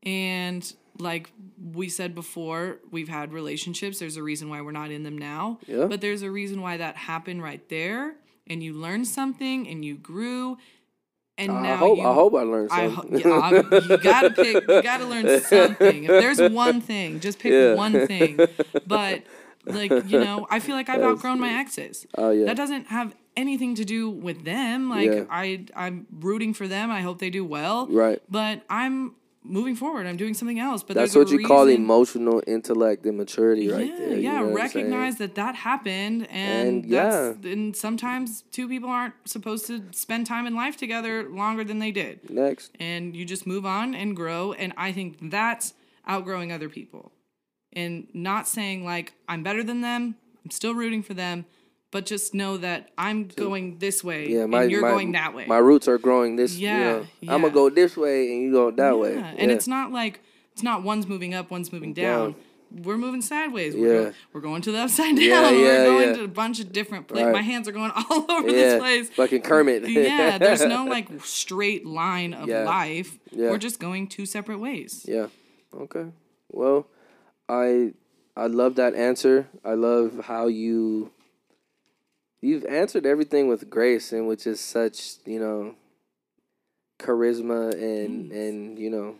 And 0.04 0.74
like 0.98 1.30
we 1.74 1.88
said 1.90 2.14
before, 2.14 2.78
we've 2.90 3.08
had 3.08 3.32
relationships. 3.34 3.98
There's 3.98 4.16
a 4.16 4.22
reason 4.22 4.48
why 4.48 4.62
we're 4.62 4.72
not 4.72 4.90
in 4.90 5.02
them 5.02 5.18
now. 5.18 5.58
Yeah. 5.66 5.86
But 5.86 6.00
there's 6.00 6.22
a 6.22 6.30
reason 6.30 6.62
why 6.62 6.78
that 6.78 6.96
happened 6.96 7.42
right 7.42 7.66
there. 7.68 8.14
And 8.46 8.62
you 8.62 8.72
learned 8.72 9.06
something 9.08 9.68
and 9.68 9.84
you 9.84 9.94
grew. 9.96 10.56
And 11.48 11.58
I 11.58 11.62
now 11.62 11.76
hope 11.76 11.98
you, 11.98 12.04
I 12.06 12.14
hope 12.14 12.34
I 12.34 12.42
learned 12.42 12.68
I 12.72 12.88
something. 12.94 13.18
yeah, 13.20 13.30
I'm- 13.30 13.68
you 13.88 13.96
gotta 13.98 14.30
pick. 14.30 14.68
You 14.68 14.82
gotta 14.82 15.04
learn 15.04 15.40
something. 15.54 16.04
If 16.04 16.08
there's 16.10 16.40
one 16.52 16.80
thing, 16.80 17.20
just 17.20 17.38
pick 17.38 17.52
Yeah. 17.52 17.74
one 17.74 18.06
thing. 18.06 18.38
But 18.86 19.22
like 19.66 19.90
you 20.08 20.18
know, 20.20 20.46
I 20.50 20.58
feel 20.60 20.74
like 20.76 20.88
I've 20.88 21.02
outgrown 21.02 21.38
my 21.40 21.52
exes. 21.60 22.06
Oh 22.18 22.30
yeah. 22.30 22.46
That 22.46 22.56
doesn't 22.56 22.86
have 22.88 23.14
anything 23.36 23.74
to 23.76 23.84
do 23.84 24.10
with 24.10 24.44
them. 24.44 24.90
Like 24.90 25.10
Yeah. 25.10 25.24
I, 25.30 25.64
I'm 25.74 26.06
rooting 26.20 26.52
for 26.52 26.68
them. 26.68 26.90
I 26.90 27.00
hope 27.00 27.18
they 27.18 27.30
do 27.30 27.44
well. 27.44 27.86
right. 27.88 28.20
But 28.28 28.62
I'm 28.68 29.14
moving 29.44 29.74
forward. 29.74 30.06
I'm 30.06 30.16
doing 30.16 30.34
something 30.34 30.58
else. 30.58 30.82
But 30.82 30.96
That's 30.96 31.14
what 31.14 31.30
you 31.30 31.46
call 31.46 31.68
emotional 31.68 32.42
intellect 32.46 33.04
and 33.06 33.16
maturity 33.16 33.68
right 33.68 33.86
yeah, 33.86 33.98
there. 33.98 34.08
you 34.10 34.16
yeah. 34.16 34.32
know 34.32 34.38
I'm 34.38 34.44
saying? 34.44 34.54
Recognize 34.54 35.18
that 35.18 35.34
that 35.34 35.54
happened, 35.54 36.28
and, 36.30 36.84
And, 36.84 36.90
that's 36.90 37.44
and 37.44 37.76
sometimes 37.76 38.42
two 38.52 38.68
people 38.68 38.88
aren't 38.88 39.14
supposed 39.24 39.66
to 39.66 39.82
spend 39.92 40.26
time 40.26 40.46
in 40.46 40.54
life 40.54 40.76
together 40.76 41.28
longer 41.28 41.64
than 41.64 41.78
they 41.78 41.90
did, 41.90 42.30
Next. 42.30 42.70
and 42.78 43.16
you 43.16 43.24
just 43.24 43.46
move 43.46 43.66
on 43.66 43.94
and 43.94 44.14
grow. 44.16 44.52
And 44.52 44.72
I 44.76 44.92
think 44.92 45.30
that's 45.30 45.74
outgrowing 46.06 46.52
other 46.52 46.68
people, 46.68 47.12
and 47.72 48.06
not 48.12 48.46
saying 48.48 48.84
like 48.84 49.12
I'm 49.28 49.42
better 49.42 49.62
than 49.62 49.80
them. 49.80 50.16
I'm 50.44 50.50
still 50.50 50.74
rooting 50.74 51.02
for 51.02 51.14
them, 51.14 51.44
but 51.92 52.04
just 52.06 52.34
know 52.34 52.56
that 52.56 52.88
I'm 52.98 53.28
going 53.28 53.78
this 53.78 54.02
way, 54.02 54.28
Yeah, 54.28 54.46
my 54.46 54.62
and 54.62 54.70
you're 54.72 54.82
my, 54.82 54.90
going 54.90 55.12
that 55.12 55.32
way. 55.34 55.46
My 55.46 55.58
roots 55.58 55.86
are 55.86 55.98
growing 55.98 56.34
this. 56.34 56.56
Yeah, 56.56 57.04
you 57.20 57.28
know, 57.28 57.34
I'm 57.34 57.42
gonna 57.42 57.54
go 57.54 57.70
this 57.70 57.96
way 57.96 58.32
and 58.32 58.42
you 58.42 58.50
go 58.52 58.70
that 58.72 58.98
way. 58.98 59.14
Yeah, 59.14 59.34
and 59.38 59.50
it's 59.52 59.68
not 59.68 59.92
like 59.92 60.20
it's 60.52 60.64
not 60.64 60.82
one's 60.82 61.06
moving 61.06 61.32
up, 61.34 61.50
one's 61.52 61.72
moving 61.72 61.92
down. 61.94 62.34
We're 62.74 62.96
moving 62.96 63.20
sideways. 63.20 63.74
We're, 63.74 63.94
Yeah. 63.94 64.04
go- 64.08 64.14
we're 64.32 64.40
going 64.40 64.62
to 64.62 64.72
the 64.72 64.78
upside 64.78 65.14
down. 65.16 65.18
Yeah, 65.24 65.50
yeah, 65.50 65.50
we're 65.50 65.84
going 65.84 66.08
yeah. 66.08 66.16
to 66.16 66.24
a 66.24 66.28
bunch 66.28 66.58
of 66.58 66.72
different 66.72 67.06
places. 67.06 67.26
Right. 67.26 67.32
My 67.34 67.42
hands 67.42 67.68
are 67.68 67.72
going 67.72 67.90
all 68.10 68.24
over 68.30 68.48
yeah, 68.48 68.54
this 68.56 68.78
place. 68.80 69.10
fucking 69.10 69.42
Kermit. 69.42 69.86
yeah, 69.90 70.38
there's 70.38 70.64
no 70.64 70.86
like 70.86 71.08
straight 71.22 71.84
line 71.84 72.32
of 72.32 72.48
Yeah. 72.48 72.64
life. 72.64 73.18
Yeah. 73.30 73.50
We're 73.50 73.58
just 73.58 73.78
going 73.78 74.08
two 74.08 74.24
separate 74.24 74.58
ways. 74.58 75.04
Yeah. 75.06 75.26
Okay. 75.74 76.06
Well, 76.48 76.86
I 77.46 77.92
I 78.34 78.46
love 78.46 78.76
that 78.76 78.94
answer. 78.94 79.48
I 79.62 79.74
love 79.74 80.24
how 80.24 80.46
you 80.46 81.10
you've 82.42 82.66
answered 82.66 83.06
everything 83.06 83.48
with 83.48 83.70
grace 83.70 84.12
and 84.12 84.28
with 84.28 84.42
just 84.42 84.68
such, 84.68 85.14
you 85.24 85.40
know, 85.40 85.74
charisma 87.00 87.72
and 87.72 88.30
Thanks. 88.30 88.36
and 88.36 88.78
you 88.78 88.90
know, 88.90 89.14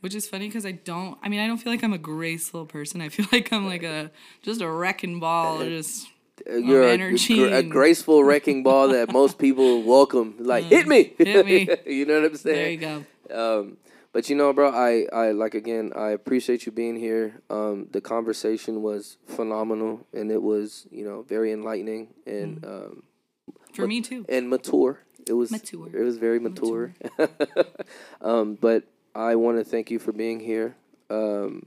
Which 0.00 0.14
is 0.14 0.26
funny 0.26 0.48
because 0.48 0.66
I 0.66 0.72
don't. 0.72 1.18
I 1.22 1.28
mean, 1.28 1.40
I 1.40 1.46
don't 1.46 1.58
feel 1.58 1.72
like 1.72 1.84
I'm 1.84 1.92
a 1.92 1.98
graceful 1.98 2.66
person. 2.66 3.00
I 3.00 3.08
feel 3.10 3.26
like 3.32 3.52
I'm 3.52 3.66
like 3.66 3.82
a 3.84 4.10
just 4.42 4.60
a 4.60 4.68
wrecking 4.68 5.20
ball. 5.20 5.60
Just 5.64 6.08
uh, 6.50 6.56
you're 6.56 6.82
a, 6.82 6.92
energy 6.92 7.36
gra- 7.36 7.58
a 7.58 7.62
graceful 7.62 8.24
wrecking 8.24 8.62
ball 8.64 8.88
that 8.88 9.12
most 9.12 9.38
people 9.38 9.82
welcome. 9.94 10.34
Like, 10.40 10.64
hit 10.64 10.88
me. 10.88 11.12
Mm. 11.18 11.26
hit 11.26 11.46
me. 11.46 11.68
you 11.86 12.06
know 12.06 12.20
what 12.22 12.30
I'm 12.32 12.36
saying? 12.36 12.56
there 12.56 12.70
you 12.70 13.04
go. 13.30 13.60
Um, 13.60 13.76
but 14.14 14.30
you 14.30 14.36
know, 14.36 14.52
bro, 14.54 14.70
I, 14.70 15.06
I 15.12 15.32
like 15.32 15.54
again, 15.54 15.92
I 15.94 16.10
appreciate 16.10 16.64
you 16.64 16.72
being 16.72 16.96
here. 16.96 17.42
Um, 17.50 17.88
the 17.92 18.00
conversation 18.00 18.80
was 18.80 19.18
phenomenal, 19.26 20.06
and 20.14 20.30
it 20.30 20.40
was 20.42 20.86
you 20.90 21.04
know 21.04 21.22
very 21.22 21.52
enlightening 21.52 22.08
and 22.26 22.62
Mm. 22.62 22.68
um, 22.86 23.02
For 23.74 23.86
me 23.86 24.00
too. 24.00 24.24
and 24.30 24.48
mature. 24.48 25.00
It 25.26 25.32
was 25.32 25.50
Mature. 25.50 25.88
It 25.92 26.04
was 26.04 26.16
very 26.18 26.38
mature. 26.38 26.94
um, 28.20 28.56
but 28.60 28.84
I 29.14 29.36
want 29.36 29.58
to 29.58 29.64
thank 29.64 29.90
you 29.90 29.98
for 29.98 30.12
being 30.12 30.38
here. 30.40 30.76
Um, 31.10 31.66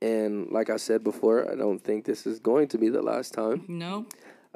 and 0.00 0.50
like 0.50 0.70
I 0.70 0.76
said 0.76 1.02
before, 1.04 1.50
I 1.50 1.54
don't 1.54 1.78
think 1.82 2.04
this 2.04 2.26
is 2.26 2.38
going 2.38 2.68
to 2.68 2.78
be 2.78 2.88
the 2.88 3.02
last 3.02 3.34
time. 3.34 3.64
No, 3.68 4.06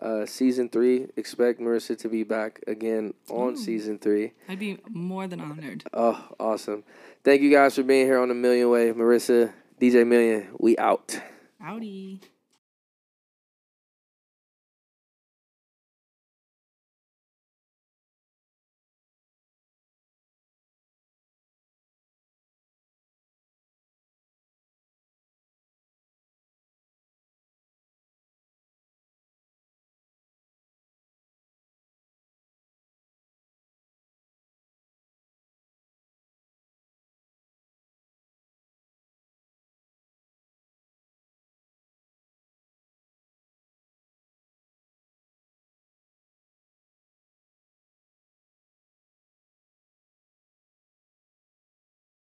Uh, 0.01 0.27
season 0.27 0.69
three, 0.69 1.07
expect 1.17 1.59
Marissa 1.59 1.97
to 1.99 2.09
be 2.09 2.23
back 2.23 2.61
again 2.67 3.15
on 3.31 3.55
Ooh. 3.55 3.57
season 3.57 3.99
three. 3.99 4.33
I'd 4.49 4.59
be 4.59 4.79
more 4.91 5.27
than 5.27 5.41
honored. 5.41 5.85
Oh, 5.95 6.23
awesome. 6.39 6.85
Thank 7.25 7.41
you 7.41 7.51
guys 7.51 7.77
for 7.77 7.83
being 7.83 8.07
here 8.07 8.19
on 8.19 8.29
the 8.29 8.35
Million 8.35 8.69
Way. 8.69 8.93
Marissa, 8.93 9.53
DJ 9.81 10.07
Million, 10.07 10.49
we 10.59 10.77
out. 10.77 11.19
Howdy. 11.61 12.21